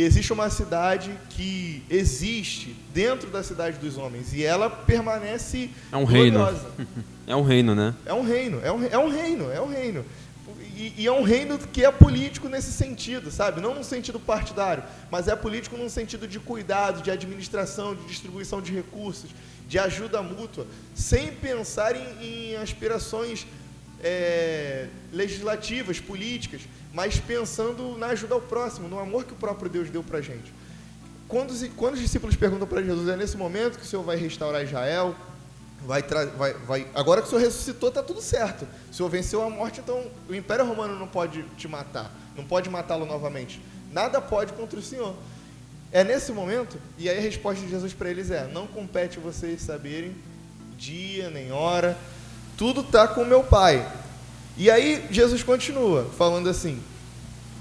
existe 0.03 0.33
uma 0.33 0.49
cidade 0.51 1.11
que 1.31 1.83
existe 1.91 2.77
dentro 2.93 3.31
da 3.31 3.43
cidade 3.43 3.79
dos 3.79 3.97
homens 3.97 4.33
e 4.33 4.45
ela 4.45 4.71
permanece 4.71 5.71
é 5.91 5.97
um 5.97 6.05
gloriosa. 6.05 6.69
reino 6.77 7.05
é 7.27 7.37
um 7.37 7.43
reino 7.43 7.75
né? 7.75 7.95
É 8.07 8.15
um 8.15 8.23
reino 8.23 8.61
é 8.63 8.73
um, 8.73 8.85
é 8.85 8.99
um 8.99 9.09
reino 9.09 9.51
é 9.51 9.61
um 9.61 9.69
reino. 9.69 10.05
E, 10.75 10.95
e, 10.97 11.07
é 11.07 11.13
um 11.13 11.23
reino 11.23 11.59
que 11.59 11.85
é 11.85 11.91
político 11.91 12.49
nesse 12.49 12.73
sentido 12.73 13.31
sabe? 13.31 13.61
Não 13.61 13.75
no 13.75 13.83
sentido 13.83 14.21
partidário 14.21 14.85
mas 15.11 15.27
é 15.27 15.35
político 15.35 15.77
num 15.77 15.89
sentido 15.89 16.29
de 16.29 16.39
cuidado 16.39 17.03
de 17.03 17.11
administração 17.11 17.95
de 17.95 18.05
distribuição 18.07 18.63
de 18.63 18.73
recursos 18.73 19.31
de 19.69 19.79
ajuda 19.79 20.23
mútua 20.23 20.67
sem 20.95 21.33
pensar 21.33 21.95
em, 21.97 22.53
em 22.53 22.57
aspirações 22.57 23.47
é, 24.03 24.89
legislativas 25.13 26.01
políticas 26.01 26.63
mas 26.93 27.19
pensando 27.21 27.97
na 27.99 28.09
ajuda 28.09 28.35
ao 28.35 28.41
próximo, 28.41 28.89
no 28.89 28.99
amor 28.99 29.25
que 29.25 29.33
o 29.33 29.37
próprio 29.37 29.71
Deus 29.71 29.91
deu 29.91 30.03
para 30.03 30.19
a 30.19 30.21
gente. 30.21 30.53
Quando 31.27 31.51
os, 31.51 31.63
quando 31.77 31.95
os 31.95 32.01
discípulos 32.01 32.35
perguntam 32.37 32.67
para 32.67 32.83
Jesus, 32.83 33.09
é 33.09 33.17
nesse 33.17 33.37
momento 33.37 33.79
que 33.79 33.85
o 33.85 33.87
Senhor 33.87 34.03
vai 34.03 34.17
restaurar 34.17 34.65
Israel, 34.65 35.15
vai, 35.87 36.03
vai, 36.03 36.55
vai 36.55 36.87
agora 36.95 37.21
que 37.21 37.27
o 37.27 37.31
Senhor 37.31 37.43
ressuscitou, 37.43 37.91
está 37.91 38.03
tudo 38.03 38.23
certo. 38.23 38.67
O 38.91 38.95
Senhor 38.95 39.09
venceu 39.09 39.43
a 39.43 39.51
morte, 39.51 39.81
então 39.81 40.11
o 40.29 40.35
Império 40.35 40.65
Romano 40.65 40.99
não 40.99 41.07
pode 41.07 41.43
te 41.57 41.69
matar, 41.69 42.11
não 42.35 42.45
pode 42.45 42.71
matá-lo 42.71 43.05
novamente. 43.05 43.61
Nada 43.93 44.21
pode 44.21 44.53
contra 44.55 44.79
o 44.79 44.83
Senhor. 44.83 45.15
É 45.93 46.03
nesse 46.03 46.33
momento, 46.33 46.79
e 46.99 47.09
aí 47.09 47.19
a 47.19 47.21
resposta 47.21 47.63
de 47.63 47.71
Jesus 47.71 47.93
para 47.93 48.11
eles 48.11 48.31
é: 48.31 48.47
não 48.47 48.67
compete 48.67 49.19
vocês 49.19 49.61
saberem 49.63 50.15
dia 50.77 51.29
nem 51.31 51.53
hora, 51.53 51.97
tudo 52.59 52.81
está 52.81 53.07
com 53.07 53.25
meu 53.25 53.45
Pai. 53.45 53.91
E 54.57 54.69
aí 54.69 55.07
Jesus 55.11 55.45
continua 55.45 56.11
falando 56.19 56.51
assim: 56.51 56.83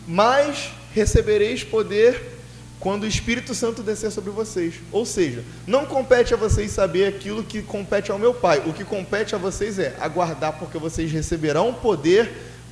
Mas 0.08 0.72
recebereis 0.94 1.64
poder 1.64 2.38
quando 2.80 3.04
o 3.04 3.08
Espírito 3.08 3.54
Santo 3.54 3.84
descer 3.84 4.12
sobre 4.12 4.32
vocês. 4.32 4.76
Ou 4.92 5.06
seja, 5.06 5.44
não 5.68 5.86
compete 5.86 6.34
a 6.34 6.38
vocês 6.38 6.72
saber 6.72 7.08
aquilo 7.08 7.44
que 7.44 7.62
compete 7.62 8.12
ao 8.12 8.18
meu 8.18 8.34
Pai. 8.34 8.64
O 8.66 8.74
que 8.74 8.84
compete 8.84 9.36
a 9.36 9.38
vocês 9.38 9.78
é 9.78 9.96
aguardar, 10.00 10.58
porque 10.58 10.80
vocês 10.80 11.12
receberão 11.12 11.74
poder 11.76 12.32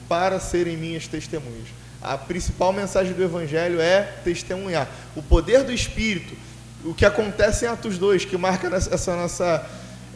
para 0.10 0.40
serem 0.40 0.76
minhas 0.76 1.08
testemunhas. 1.08 1.68
A 2.02 2.18
principal 2.18 2.74
mensagem 2.74 3.14
do 3.14 3.24
Evangelho 3.24 3.80
é 3.80 4.02
testemunhar. 4.24 4.90
O 5.16 5.22
poder 5.22 5.64
do 5.64 5.72
Espírito, 5.72 6.36
o 6.84 6.94
que 6.94 7.06
acontece 7.06 7.66
em 7.66 7.68
Atos 7.68 7.98
2, 7.98 8.26
que 8.26 8.38
marca 8.38 8.68
essa 8.76 9.16
nossa 9.16 9.68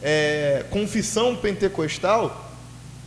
é, 0.02 0.64
confissão 0.70 1.36
pentecostal, 1.36 2.50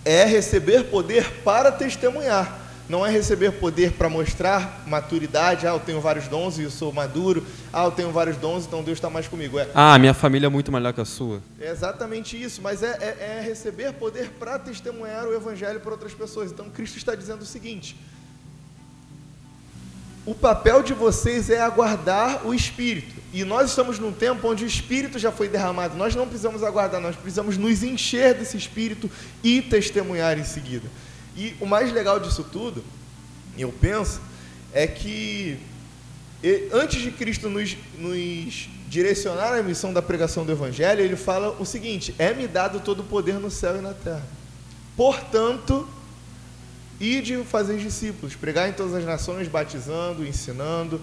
é 0.06 0.26
receber 0.26 0.86
poder 0.86 1.30
para 1.44 1.72
testemunhar. 1.72 2.62
Não 2.88 3.06
é 3.06 3.10
receber 3.10 3.52
poder 3.54 3.94
para 3.94 4.10
mostrar 4.10 4.84
maturidade. 4.86 5.66
Ah, 5.66 5.72
eu 5.72 5.80
tenho 5.80 6.02
vários 6.02 6.28
dons 6.28 6.60
e 6.60 6.64
eu 6.64 6.70
sou 6.70 6.92
maduro. 6.92 7.46
Ah, 7.72 7.86
eu 7.86 7.92
tenho 7.92 8.12
vários 8.12 8.36
dons, 8.36 8.66
então 8.66 8.84
Deus 8.84 8.98
está 8.98 9.10
mais 9.10 9.26
comigo. 9.28 9.58
É. 9.58 9.70
Ah, 9.74 9.98
minha 9.98 10.14
família 10.14 10.48
é 10.48 10.50
muito 10.50 10.70
melhor 10.72 10.92
que 10.92 11.00
a 11.00 11.06
sua. 11.06 11.42
É 11.62 11.72
exatamente 11.72 12.42
isso. 12.42 12.62
Mas 12.62 12.84
é, 12.84 12.98
é, 13.00 13.38
é 13.38 13.42
receber 13.42 13.94
poder 13.94 14.32
para 14.38 14.60
testemunhar 14.60 15.26
o 15.26 15.34
Evangelho 15.34 15.80
para 15.80 15.92
outras 15.92 16.14
pessoas. 16.14 16.52
Então 16.52 16.70
Cristo 16.70 16.98
está 16.98 17.16
dizendo 17.16 17.44
o 17.44 17.46
seguinte: 17.46 17.96
o 20.26 20.36
papel 20.36 20.84
de 20.84 20.94
vocês 20.94 21.50
é 21.50 21.62
aguardar 21.62 22.46
o 22.46 22.54
Espírito. 22.54 23.13
E 23.34 23.44
nós 23.44 23.72
estamos 23.72 23.98
num 23.98 24.12
tempo 24.12 24.48
onde 24.48 24.64
o 24.64 24.68
Espírito 24.68 25.18
já 25.18 25.32
foi 25.32 25.50
derramado. 25.50 25.98
Nós 25.98 26.14
não 26.14 26.28
precisamos 26.28 26.62
aguardar, 26.62 27.02
nós 27.02 27.16
precisamos 27.16 27.58
nos 27.58 27.82
encher 27.82 28.36
desse 28.36 28.56
Espírito 28.56 29.10
e 29.44 29.60
testemunhar 29.60 30.38
em 30.38 30.44
seguida. 30.44 30.88
E 31.36 31.56
o 31.60 31.66
mais 31.66 31.92
legal 31.92 32.20
disso 32.20 32.44
tudo, 32.44 32.84
eu 33.58 33.72
penso, 33.72 34.22
é 34.72 34.86
que 34.86 35.58
antes 36.72 37.02
de 37.02 37.10
Cristo 37.10 37.50
nos, 37.50 37.76
nos 37.98 38.70
direcionar 38.88 39.54
à 39.54 39.64
missão 39.64 39.92
da 39.92 40.02
pregação 40.02 40.46
do 40.46 40.52
Evangelho, 40.52 41.02
ele 41.02 41.16
fala 41.16 41.58
o 41.60 41.66
seguinte: 41.66 42.14
é-me 42.20 42.48
dado 42.48 42.82
todo 42.82 43.00
o 43.00 43.04
poder 43.04 43.40
no 43.40 43.50
céu 43.50 43.78
e 43.78 43.82
na 43.82 43.96
terra. 43.96 44.28
Portanto, 44.96 45.88
ide 47.00 47.44
fazer 47.46 47.78
discípulos, 47.78 48.36
pregar 48.36 48.70
em 48.70 48.74
todas 48.74 48.94
as 48.94 49.04
nações, 49.04 49.48
batizando, 49.48 50.24
ensinando 50.24 51.02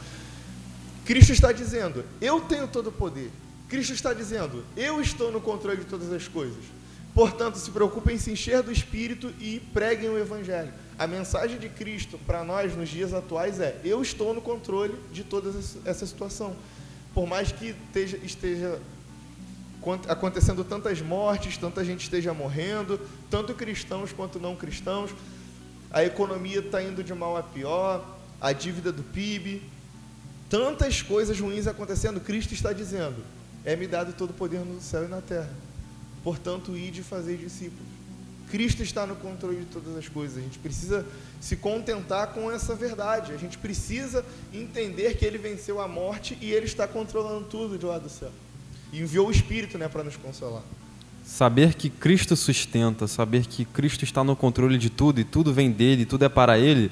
Cristo 1.05 1.33
está 1.33 1.53
dizendo: 1.53 2.05
Eu 2.21 2.41
tenho 2.43 2.69
todo 2.69 2.89
o 2.89 2.93
poder. 2.93 3.31
Cristo 3.69 3.93
está 3.93 4.13
dizendo: 4.13 4.65
Eu 4.77 5.01
estou 5.01 5.31
no 5.31 5.41
controle 5.41 5.79
de 5.79 5.87
todas 5.87 6.13
as 6.13 6.27
coisas. 6.29 6.65
Portanto, 7.15 7.57
se 7.57 7.71
preocupem 7.71 8.17
em 8.17 8.19
se 8.19 8.31
encher 8.31 8.63
do 8.63 8.71
Espírito 8.71 9.33
e 9.41 9.61
preguem 9.73 10.09
o 10.11 10.19
Evangelho. 10.19 10.73
A 10.99 11.07
mensagem 11.07 11.59
de 11.59 11.69
Cristo 11.69 12.19
para 12.27 12.45
nós 12.45 12.77
nos 12.77 12.89
dias 12.89 13.13
atuais 13.13 13.59
é: 13.61 13.81
Eu 13.85 14.01
estou 14.03 14.33
no 14.33 14.41
controle 14.41 14.95
de 15.13 15.25
toda 15.25 15.51
essa 15.85 16.07
situação. 16.07 16.55
Por 17.13 17.27
mais 17.27 17.51
que 17.51 17.75
esteja, 17.87 18.17
esteja 18.19 18.81
acontecendo 20.09 20.63
tantas 20.63 21.01
mortes, 21.01 21.57
tanta 21.57 21.85
gente 21.85 22.03
esteja 22.03 22.35
morrendo, 22.35 23.01
tanto 23.31 23.55
cristãos 23.55 24.13
quanto 24.13 24.39
não 24.39 24.55
cristãos, 24.55 25.11
a 25.91 26.05
economia 26.05 26.61
está 26.61 26.83
indo 26.83 27.03
de 27.03 27.15
mal 27.15 27.37
a 27.37 27.43
pior, 27.43 28.05
a 28.41 28.53
dívida 28.53 28.93
do 28.93 29.03
PIB, 29.03 29.63
tantas 30.51 31.01
coisas 31.01 31.39
ruins 31.39 31.69
acontecendo, 31.69 32.21
Cristo 32.21 32.53
está 32.53 32.73
dizendo: 32.73 33.17
é-me 33.65 33.87
dado 33.87 34.13
todo 34.13 34.31
o 34.31 34.35
poder 34.35 34.59
no 34.59 34.81
céu 34.81 35.05
e 35.05 35.09
na 35.09 35.23
terra. 35.23 35.51
Portanto, 36.23 36.77
ide 36.77 37.03
fazer 37.03 37.37
discípulos. 37.39 37.89
Cristo 38.51 38.83
está 38.83 39.07
no 39.07 39.15
controle 39.15 39.59
de 39.59 39.67
todas 39.67 39.97
as 39.97 40.09
coisas. 40.09 40.37
A 40.37 40.41
gente 40.41 40.59
precisa 40.59 41.07
se 41.41 41.57
contentar 41.57 42.33
com 42.35 42.51
essa 42.51 42.75
verdade. 42.75 43.33
A 43.33 43.37
gente 43.37 43.57
precisa 43.57 44.25
entender 44.53 45.17
que 45.17 45.25
ele 45.25 45.39
venceu 45.39 45.81
a 45.81 45.87
morte 45.87 46.37
e 46.41 46.51
ele 46.51 46.67
está 46.67 46.87
controlando 46.87 47.47
tudo 47.47 47.79
de 47.79 47.87
lá 47.87 47.99
do 47.99 48.09
céu. 48.09 48.33
E 48.93 49.01
enviou 49.01 49.29
o 49.29 49.31
Espírito 49.31 49.79
né, 49.79 49.89
para 49.89 50.03
nos 50.03 50.17
consolar. 50.17 50.65
Saber 51.25 51.75
que 51.75 51.89
Cristo 51.89 52.35
sustenta, 52.35 53.07
saber 53.07 53.47
que 53.47 53.65
Cristo 53.65 54.03
está 54.03 54.25
no 54.25 54.35
controle 54.35 54.77
de 54.77 54.91
tudo 54.91 55.21
e 55.21 55.25
tudo 55.25 55.55
vem 55.55 55.71
dele, 55.71 56.05
tudo 56.05 56.25
é 56.25 56.29
para 56.29 56.59
ele, 56.59 56.91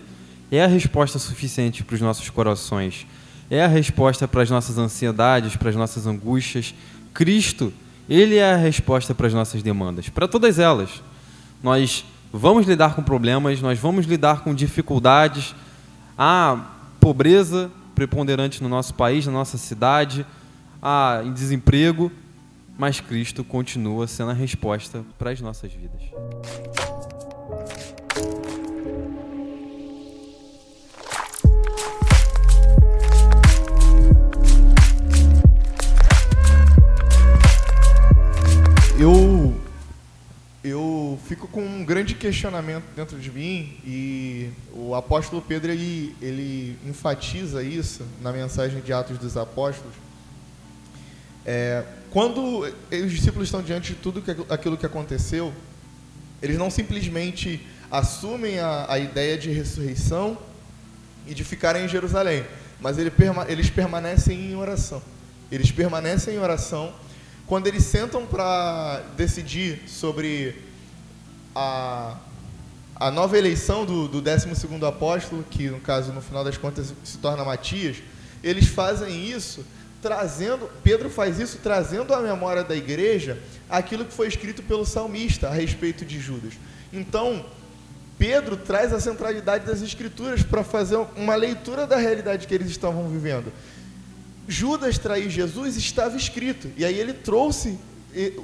é 0.52 0.62
a 0.62 0.66
resposta 0.68 1.18
suficiente 1.18 1.82
para 1.82 1.94
os 1.94 2.00
nossos 2.00 2.30
corações 2.30 3.04
é 3.50 3.64
a 3.64 3.68
resposta 3.68 4.28
para 4.28 4.42
as 4.42 4.50
nossas 4.50 4.78
ansiedades, 4.78 5.56
para 5.56 5.70
as 5.70 5.76
nossas 5.76 6.06
angústias. 6.06 6.74
Cristo, 7.14 7.72
Ele 8.08 8.36
é 8.36 8.52
a 8.52 8.56
resposta 8.56 9.14
para 9.14 9.26
as 9.26 9.34
nossas 9.34 9.62
demandas, 9.62 10.08
para 10.08 10.28
todas 10.28 10.58
elas. 10.58 11.02
Nós 11.62 12.04
vamos 12.32 12.66
lidar 12.66 12.94
com 12.94 13.02
problemas, 13.02 13.60
nós 13.60 13.78
vamos 13.78 14.06
lidar 14.06 14.42
com 14.42 14.54
dificuldades, 14.54 15.54
há 16.16 16.66
pobreza 17.00 17.70
preponderante 17.94 18.62
no 18.62 18.68
nosso 18.68 18.94
país, 18.94 19.26
na 19.26 19.32
nossa 19.32 19.58
cidade, 19.58 20.24
há 20.80 21.22
desemprego, 21.34 22.12
mas 22.78 23.00
Cristo 23.00 23.42
continua 23.42 24.06
sendo 24.06 24.30
a 24.30 24.34
resposta 24.34 25.04
para 25.18 25.30
as 25.30 25.40
nossas 25.40 25.72
vidas. 25.72 26.02
Com 41.58 41.64
um 41.64 41.84
grande 41.84 42.14
questionamento 42.14 42.84
dentro 42.94 43.18
de 43.18 43.32
mim 43.32 43.76
e 43.84 44.48
o 44.72 44.94
apóstolo 44.94 45.42
Pedro 45.42 45.72
ele, 45.72 46.14
ele 46.22 46.78
enfatiza 46.86 47.64
isso 47.64 48.06
na 48.22 48.30
mensagem 48.30 48.80
de 48.80 48.92
Atos 48.92 49.18
dos 49.18 49.36
Apóstolos. 49.36 49.92
É, 51.44 51.82
quando 52.12 52.60
os 52.60 53.10
discípulos 53.10 53.48
estão 53.48 53.60
diante 53.60 53.92
de 53.92 53.98
tudo 53.98 54.22
que, 54.22 54.30
aquilo 54.48 54.76
que 54.76 54.86
aconteceu, 54.86 55.52
eles 56.40 56.56
não 56.56 56.70
simplesmente 56.70 57.60
assumem 57.90 58.60
a, 58.60 58.86
a 58.88 58.96
ideia 59.00 59.36
de 59.36 59.50
ressurreição 59.50 60.38
e 61.26 61.34
de 61.34 61.42
ficarem 61.42 61.86
em 61.86 61.88
Jerusalém, 61.88 62.46
mas 62.80 62.98
ele, 62.98 63.10
eles 63.48 63.68
permanecem 63.68 64.52
em 64.52 64.54
oração. 64.54 65.02
Eles 65.50 65.72
permanecem 65.72 66.36
em 66.36 66.38
oração 66.38 66.94
quando 67.48 67.66
eles 67.66 67.82
sentam 67.82 68.24
para 68.26 69.02
decidir 69.16 69.82
sobre 69.88 70.67
a, 71.58 72.16
a 72.94 73.10
nova 73.10 73.36
eleição 73.36 73.84
do, 73.84 74.06
do 74.06 74.20
12 74.20 74.48
apóstolo, 74.86 75.44
que 75.50 75.68
no 75.68 75.80
caso, 75.80 76.12
no 76.12 76.20
final 76.20 76.44
das 76.44 76.56
contas, 76.56 76.94
se 77.02 77.18
torna 77.18 77.44
Matias, 77.44 77.96
eles 78.42 78.68
fazem 78.68 79.28
isso 79.28 79.64
trazendo, 80.00 80.70
Pedro 80.84 81.10
faz 81.10 81.40
isso 81.40 81.58
trazendo 81.60 82.14
à 82.14 82.20
memória 82.20 82.62
da 82.62 82.76
igreja 82.76 83.42
aquilo 83.68 84.04
que 84.04 84.12
foi 84.12 84.28
escrito 84.28 84.62
pelo 84.62 84.86
salmista 84.86 85.48
a 85.48 85.52
respeito 85.52 86.04
de 86.04 86.20
Judas. 86.20 86.54
Então, 86.92 87.44
Pedro 88.16 88.56
traz 88.56 88.92
a 88.92 89.00
centralidade 89.00 89.66
das 89.66 89.82
escrituras 89.82 90.44
para 90.44 90.62
fazer 90.62 90.96
uma 91.16 91.34
leitura 91.34 91.86
da 91.86 91.96
realidade 91.96 92.46
que 92.46 92.54
eles 92.54 92.70
estavam 92.70 93.08
vivendo. 93.08 93.52
Judas 94.46 94.96
trair 94.96 95.28
Jesus 95.28 95.76
estava 95.76 96.16
escrito. 96.16 96.70
E 96.76 96.84
aí 96.84 96.98
ele 96.98 97.12
trouxe 97.12 97.78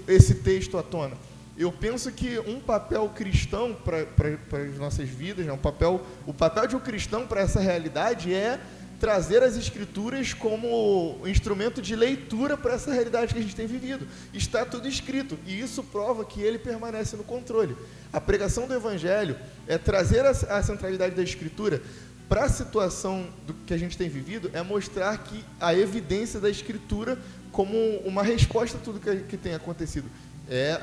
esse 0.06 0.34
texto 0.34 0.76
à 0.76 0.82
tona. 0.82 1.16
Eu 1.56 1.70
penso 1.70 2.10
que 2.10 2.38
um 2.40 2.58
papel 2.58 3.08
cristão 3.10 3.74
para 3.74 4.58
as 4.58 4.76
nossas 4.76 5.08
vidas, 5.08 5.46
né, 5.46 5.52
um 5.52 5.58
papel, 5.58 6.04
o 6.26 6.34
papel 6.34 6.66
de 6.66 6.74
um 6.74 6.80
cristão 6.80 7.26
para 7.26 7.42
essa 7.42 7.60
realidade 7.60 8.34
é 8.34 8.58
trazer 8.98 9.42
as 9.42 9.56
escrituras 9.56 10.32
como 10.32 11.20
instrumento 11.26 11.82
de 11.82 11.94
leitura 11.94 12.56
para 12.56 12.74
essa 12.74 12.92
realidade 12.92 13.34
que 13.34 13.38
a 13.38 13.42
gente 13.42 13.54
tem 13.54 13.66
vivido. 13.66 14.06
Está 14.32 14.64
tudo 14.64 14.88
escrito 14.88 15.38
e 15.46 15.60
isso 15.60 15.82
prova 15.84 16.24
que 16.24 16.40
ele 16.40 16.58
permanece 16.58 17.16
no 17.16 17.22
controle. 17.22 17.76
A 18.12 18.20
pregação 18.20 18.66
do 18.66 18.74
evangelho 18.74 19.36
é 19.68 19.78
trazer 19.78 20.24
a, 20.24 20.30
a 20.30 20.62
centralidade 20.62 21.14
da 21.14 21.22
escritura 21.22 21.82
para 22.28 22.44
a 22.44 22.48
situação 22.48 23.28
do 23.46 23.54
que 23.54 23.74
a 23.74 23.78
gente 23.78 23.96
tem 23.96 24.08
vivido 24.08 24.50
é 24.54 24.62
mostrar 24.62 25.16
que 25.18 25.44
a 25.60 25.74
evidência 25.74 26.40
da 26.40 26.50
escritura 26.50 27.18
como 27.52 27.76
uma 27.98 28.22
resposta 28.22 28.78
a 28.78 28.80
tudo 28.80 28.98
que, 28.98 29.16
que 29.28 29.36
tem 29.36 29.54
acontecido 29.54 30.08
é 30.48 30.80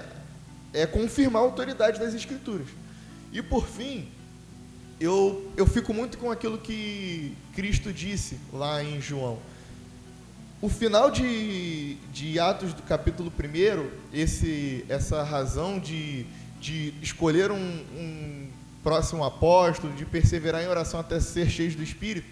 é 0.74 0.86
confirmar 0.86 1.42
a 1.42 1.46
autoridade 1.46 2.00
das 2.00 2.14
escrituras. 2.14 2.68
E 3.32 3.42
por 3.42 3.68
fim, 3.68 4.08
eu, 5.00 5.52
eu 5.58 5.66
fico 5.66 5.94
muito 5.94 6.18
com 6.18 6.30
aquilo 6.32 6.58
que 6.58 7.36
Cristo 7.56 7.92
disse 7.92 8.38
lá 8.54 8.84
em 8.84 9.02
João. 9.02 9.40
O 10.62 10.70
final 10.70 11.10
de, 11.10 11.96
de 12.14 12.40
Atos 12.40 12.74
do 12.74 12.84
capítulo 12.84 13.32
1, 13.32 13.90
esse, 14.14 14.86
essa 14.88 15.24
razão 15.24 15.80
de, 15.80 16.26
de 16.60 16.94
escolher 17.02 17.50
um, 17.50 17.58
um 17.58 18.48
próximo 18.84 19.24
apóstolo, 19.24 19.92
de 19.94 20.06
perseverar 20.06 20.62
em 20.62 20.68
oração 20.68 21.00
até 21.00 21.20
ser 21.20 21.50
cheio 21.50 21.76
do 21.76 21.82
Espírito, 21.82 22.28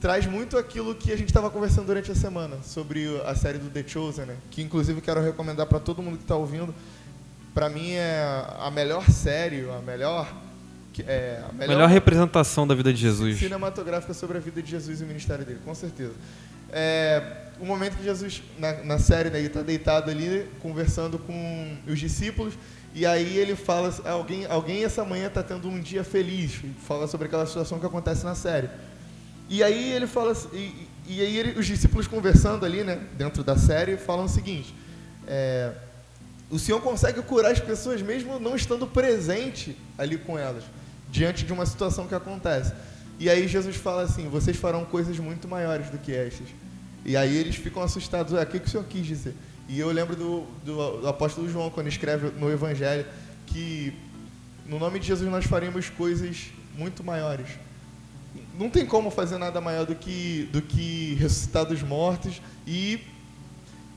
traz 0.00 0.26
muito 0.26 0.58
aquilo 0.58 0.94
que 0.94 1.10
a 1.10 1.16
gente 1.16 1.28
estava 1.28 1.50
conversando 1.50 1.86
durante 1.86 2.10
a 2.10 2.14
semana 2.14 2.62
sobre 2.62 3.06
a 3.24 3.34
série 3.34 3.58
do 3.58 3.70
The 3.70 3.84
Chosen, 3.86 4.26
né? 4.26 4.36
que 4.50 4.62
inclusive 4.62 5.00
quero 5.00 5.22
recomendar 5.22 5.66
para 5.66 5.80
todo 5.80 6.02
mundo 6.02 6.18
que 6.18 6.24
está 6.24 6.36
ouvindo. 6.36 6.74
Para 7.58 7.68
mim 7.68 7.90
é 7.90 8.22
a 8.60 8.70
melhor 8.70 9.10
série, 9.10 9.68
a 9.68 9.80
melhor, 9.80 10.32
é, 11.04 11.42
a 11.42 11.52
melhor, 11.52 11.68
melhor 11.74 11.88
representação 11.88 12.64
da 12.64 12.72
vida 12.72 12.92
de 12.92 13.00
Jesus. 13.00 13.36
Cinematográfica 13.36 14.14
sobre 14.14 14.36
a 14.36 14.40
vida 14.40 14.62
de 14.62 14.70
Jesus 14.70 15.00
e 15.00 15.02
o 15.02 15.06
ministério 15.08 15.44
dele, 15.44 15.58
com 15.64 15.74
certeza. 15.74 16.12
É, 16.70 17.20
o 17.58 17.66
momento 17.66 17.96
que 17.96 18.04
Jesus, 18.04 18.44
na, 18.60 18.74
na 18.84 18.98
série, 19.00 19.28
né, 19.28 19.38
ele 19.38 19.48
está 19.48 19.60
deitado 19.60 20.08
ali, 20.08 20.46
conversando 20.62 21.18
com 21.18 21.76
os 21.84 21.98
discípulos, 21.98 22.54
e 22.94 23.04
aí 23.04 23.36
ele 23.36 23.56
fala, 23.56 23.92
alguém, 24.04 24.46
alguém 24.46 24.84
essa 24.84 25.04
manhã 25.04 25.26
está 25.26 25.42
tendo 25.42 25.68
um 25.68 25.80
dia 25.80 26.04
feliz, 26.04 26.60
fala 26.86 27.08
sobre 27.08 27.26
aquela 27.26 27.44
situação 27.44 27.80
que 27.80 27.86
acontece 27.86 28.24
na 28.24 28.36
série. 28.36 28.70
E 29.48 29.64
aí 29.64 29.94
ele 29.94 30.06
fala, 30.06 30.32
e, 30.52 30.86
e 31.08 31.20
aí 31.20 31.36
ele, 31.36 31.58
os 31.58 31.66
discípulos 31.66 32.06
conversando 32.06 32.64
ali, 32.64 32.84
né, 32.84 33.00
dentro 33.14 33.42
da 33.42 33.56
série, 33.58 33.96
falam 33.96 34.26
o 34.26 34.28
seguinte: 34.28 34.72
é, 35.26 35.72
o 36.50 36.58
Senhor 36.58 36.80
consegue 36.80 37.20
curar 37.22 37.52
as 37.52 37.60
pessoas 37.60 38.00
mesmo 38.00 38.38
não 38.38 38.56
estando 38.56 38.86
presente 38.86 39.76
ali 39.96 40.16
com 40.16 40.38
elas, 40.38 40.64
diante 41.10 41.44
de 41.44 41.52
uma 41.52 41.66
situação 41.66 42.06
que 42.06 42.14
acontece. 42.14 42.72
E 43.18 43.28
aí 43.28 43.46
Jesus 43.48 43.76
fala 43.76 44.02
assim: 44.02 44.28
vocês 44.28 44.56
farão 44.56 44.84
coisas 44.84 45.18
muito 45.18 45.48
maiores 45.48 45.90
do 45.90 45.98
que 45.98 46.14
estas. 46.14 46.46
E 47.04 47.16
aí 47.16 47.36
eles 47.36 47.56
ficam 47.56 47.82
assustados: 47.82 48.32
o 48.32 48.46
que, 48.46 48.60
que 48.60 48.66
o 48.66 48.70
Senhor 48.70 48.84
quis 48.84 49.04
dizer? 49.04 49.34
E 49.68 49.78
eu 49.78 49.90
lembro 49.90 50.16
do, 50.16 50.46
do, 50.64 51.00
do 51.02 51.08
apóstolo 51.08 51.48
João, 51.48 51.68
quando 51.68 51.88
escreve 51.88 52.30
no 52.38 52.50
Evangelho, 52.50 53.04
que 53.46 53.92
no 54.66 54.78
nome 54.78 54.98
de 54.98 55.06
Jesus 55.06 55.30
nós 55.30 55.44
faremos 55.44 55.90
coisas 55.90 56.46
muito 56.76 57.04
maiores. 57.04 57.48
Não 58.58 58.70
tem 58.70 58.86
como 58.86 59.10
fazer 59.10 59.38
nada 59.38 59.60
maior 59.60 59.84
do 59.84 59.94
que, 59.94 60.48
do 60.52 60.62
que 60.62 61.14
ressuscitar 61.14 61.64
dos 61.64 61.82
mortos 61.82 62.40
e, 62.66 63.00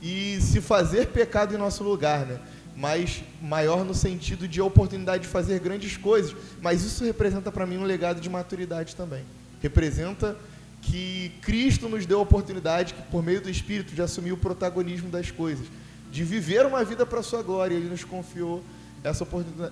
e 0.01 0.39
se 0.41 0.59
fazer 0.59 1.07
pecado 1.07 1.53
em 1.53 1.57
nosso 1.57 1.83
lugar, 1.83 2.25
né? 2.25 2.39
Mas 2.75 3.23
maior 3.41 3.85
no 3.85 3.93
sentido 3.93 4.47
de 4.47 4.59
oportunidade 4.59 5.23
de 5.23 5.29
fazer 5.29 5.59
grandes 5.59 5.97
coisas. 5.97 6.35
Mas 6.61 6.83
isso 6.83 7.03
representa 7.03 7.51
para 7.51 7.65
mim 7.65 7.77
um 7.77 7.83
legado 7.83 8.19
de 8.19 8.29
maturidade 8.29 8.95
também. 8.95 9.23
Representa 9.61 10.35
que 10.81 11.31
Cristo 11.41 11.87
nos 11.87 12.05
deu 12.05 12.19
a 12.19 12.21
oportunidade, 12.23 12.95
que 12.95 13.01
por 13.03 13.21
meio 13.21 13.41
do 13.41 13.49
Espírito, 13.49 13.93
de 13.93 14.01
assumir 14.01 14.31
o 14.31 14.37
protagonismo 14.37 15.09
das 15.09 15.29
coisas, 15.29 15.67
de 16.11 16.23
viver 16.23 16.65
uma 16.65 16.83
vida 16.83 17.05
para 17.05 17.19
a 17.19 17.23
sua 17.23 17.43
glória. 17.43 17.75
Ele 17.75 17.89
nos 17.89 18.03
confiou 18.03 18.63
essa 19.03 19.27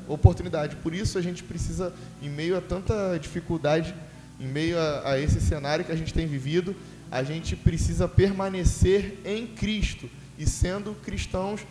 oportunidade. 0.08 0.76
Por 0.76 0.94
isso 0.94 1.18
a 1.18 1.22
gente 1.22 1.42
precisa, 1.44 1.94
em 2.22 2.30
meio 2.30 2.56
a 2.56 2.62
tanta 2.62 3.18
dificuldade, 3.18 3.96
em 4.40 4.48
meio 4.48 4.78
a, 4.78 5.12
a 5.12 5.20
esse 5.20 5.42
cenário 5.42 5.84
que 5.84 5.92
a 5.92 5.96
gente 5.96 6.14
tem 6.14 6.28
vivido, 6.28 6.76
a 7.12 7.24
gente 7.24 7.56
precisa 7.56 8.08
permanecer 8.08 9.18
em 9.26 9.48
Cristo 9.48 10.10
e 10.40 10.48
sendo 10.48 10.96
cristãos 11.04 11.62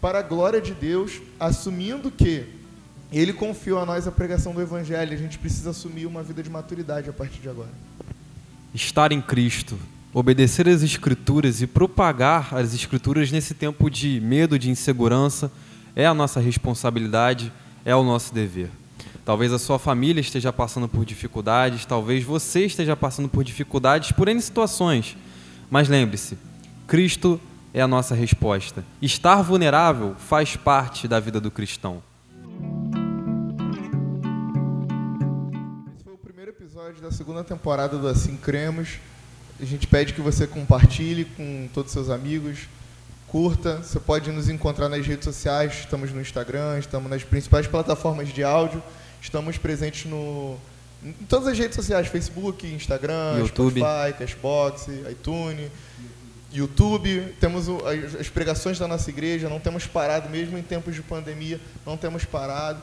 para 0.00 0.18
a 0.18 0.22
glória 0.22 0.60
de 0.60 0.74
Deus, 0.74 1.22
assumindo 1.40 2.10
que 2.10 2.44
Ele 3.10 3.32
confiou 3.32 3.78
a 3.78 3.86
nós 3.86 4.06
a 4.06 4.12
pregação 4.12 4.52
do 4.52 4.60
Evangelho. 4.60 5.14
A 5.14 5.16
gente 5.16 5.38
precisa 5.38 5.70
assumir 5.70 6.04
uma 6.04 6.22
vida 6.22 6.42
de 6.42 6.50
maturidade 6.50 7.08
a 7.08 7.12
partir 7.12 7.40
de 7.40 7.48
agora 7.48 7.70
estar 8.74 9.12
em 9.12 9.20
Cristo, 9.20 9.78
obedecer 10.12 10.68
às 10.68 10.82
Escrituras 10.82 11.60
e 11.60 11.66
propagar 11.66 12.54
as 12.54 12.74
Escrituras 12.74 13.30
nesse 13.30 13.54
tempo 13.54 13.90
de 13.90 14.20
medo, 14.20 14.58
de 14.58 14.70
insegurança, 14.70 15.52
é 15.94 16.06
a 16.06 16.14
nossa 16.14 16.40
responsabilidade, 16.40 17.52
é 17.84 17.94
o 17.94 18.02
nosso 18.02 18.32
dever. 18.32 18.70
Talvez 19.24 19.52
a 19.52 19.58
sua 19.58 19.78
família 19.78 20.20
esteja 20.20 20.52
passando 20.52 20.88
por 20.88 21.04
dificuldades, 21.04 21.84
talvez 21.84 22.24
você 22.24 22.64
esteja 22.64 22.96
passando 22.96 23.28
por 23.28 23.44
dificuldades 23.44 24.10
por 24.12 24.26
N 24.26 24.40
situações, 24.40 25.16
mas 25.70 25.88
lembre-se: 25.88 26.36
Cristo 26.88 27.40
é 27.74 27.80
a 27.80 27.88
nossa 27.88 28.14
resposta. 28.14 28.84
Estar 29.00 29.42
vulnerável 29.42 30.14
faz 30.18 30.56
parte 30.56 31.08
da 31.08 31.18
vida 31.18 31.40
do 31.40 31.50
cristão. 31.50 32.02
episódio 36.92 37.02
da 37.02 37.10
segunda 37.10 37.44
temporada 37.44 37.96
do 37.96 38.06
Assim 38.08 38.36
Cremos. 38.36 38.98
A 39.60 39.64
gente 39.64 39.86
pede 39.86 40.12
que 40.12 40.20
você 40.20 40.46
compartilhe 40.46 41.24
com 41.24 41.68
todos 41.72 41.90
os 41.90 41.92
seus 41.92 42.10
amigos, 42.10 42.68
curta. 43.26 43.76
Você 43.78 44.00
pode 44.00 44.30
nos 44.30 44.48
encontrar 44.48 44.88
nas 44.88 45.06
redes 45.06 45.24
sociais, 45.24 45.80
estamos 45.80 46.12
no 46.12 46.20
Instagram, 46.20 46.78
estamos 46.78 47.08
nas 47.08 47.22
principais 47.24 47.66
plataformas 47.66 48.28
de 48.28 48.42
áudio, 48.42 48.82
estamos 49.20 49.58
presentes 49.58 50.10
no, 50.10 50.56
em 51.02 51.12
todas 51.28 51.48
as 51.48 51.58
redes 51.58 51.76
sociais, 51.76 52.08
Facebook, 52.08 52.66
Instagram, 52.66 53.38
YouTube. 53.38 53.80
Spotify, 53.80 54.18
Cashbox, 54.18 54.88
iTunes, 55.10 55.70
YouTube. 56.52 57.34
Temos 57.40 57.66
as, 58.18 58.28
pregações 58.28 58.78
da 58.78 58.86
nossa 58.86 59.08
igreja, 59.10 59.48
não 59.48 59.60
temos 59.60 59.86
parado, 59.86 60.28
mesmo 60.28 60.58
em 60.58 60.62
tempos 60.62 60.94
de 60.94 61.02
pandemia, 61.02 61.60
não 61.86 61.96
temos 61.96 62.24
parado. 62.24 62.80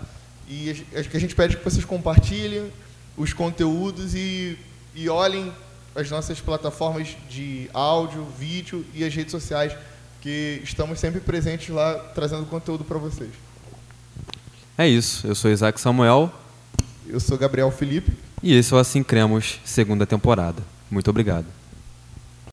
E 0.48 0.86
a 0.94 1.20
gente 1.20 1.36
pede 1.36 1.58
que 1.58 1.64
vocês 1.64 1.86
compartilhem 1.86 2.72
os 3.16 3.34
conteúdos 3.34 4.16
e, 4.16 4.58
e 4.96 5.08
olhem 5.10 5.52
as 5.96 6.10
nossas 6.10 6.40
plataformas 6.40 7.16
de 7.30 7.70
áudio, 7.74 8.26
vídeo 8.38 8.86
e 8.94 9.04
as 9.04 9.14
redes 9.14 9.32
sociais, 9.32 9.76
que 10.22 10.62
estamos 10.64 11.00
sempre 11.00 11.20
presentes 11.20 11.70
lá 11.70 11.94
trazendo 12.16 12.46
conteúdo 12.46 12.84
para 12.84 12.98
vocês. 12.98 13.32
É 14.78 14.88
isso. 14.88 15.28
Eu 15.28 15.36
sou 15.36 15.52
Isaac 15.52 15.80
Samuel. 15.80 16.32
Eu 17.08 17.20
sou 17.20 17.38
Gabriel 17.38 17.70
Felipe. 17.70 18.12
E 18.42 18.56
esse 18.56 18.74
é 18.74 18.78
o 18.78 18.80
Assim 18.80 19.04
Cremos, 19.04 19.60
segunda 19.66 20.06
temporada. 20.06 20.64
Muito 20.90 21.10
obrigado. 21.10 21.59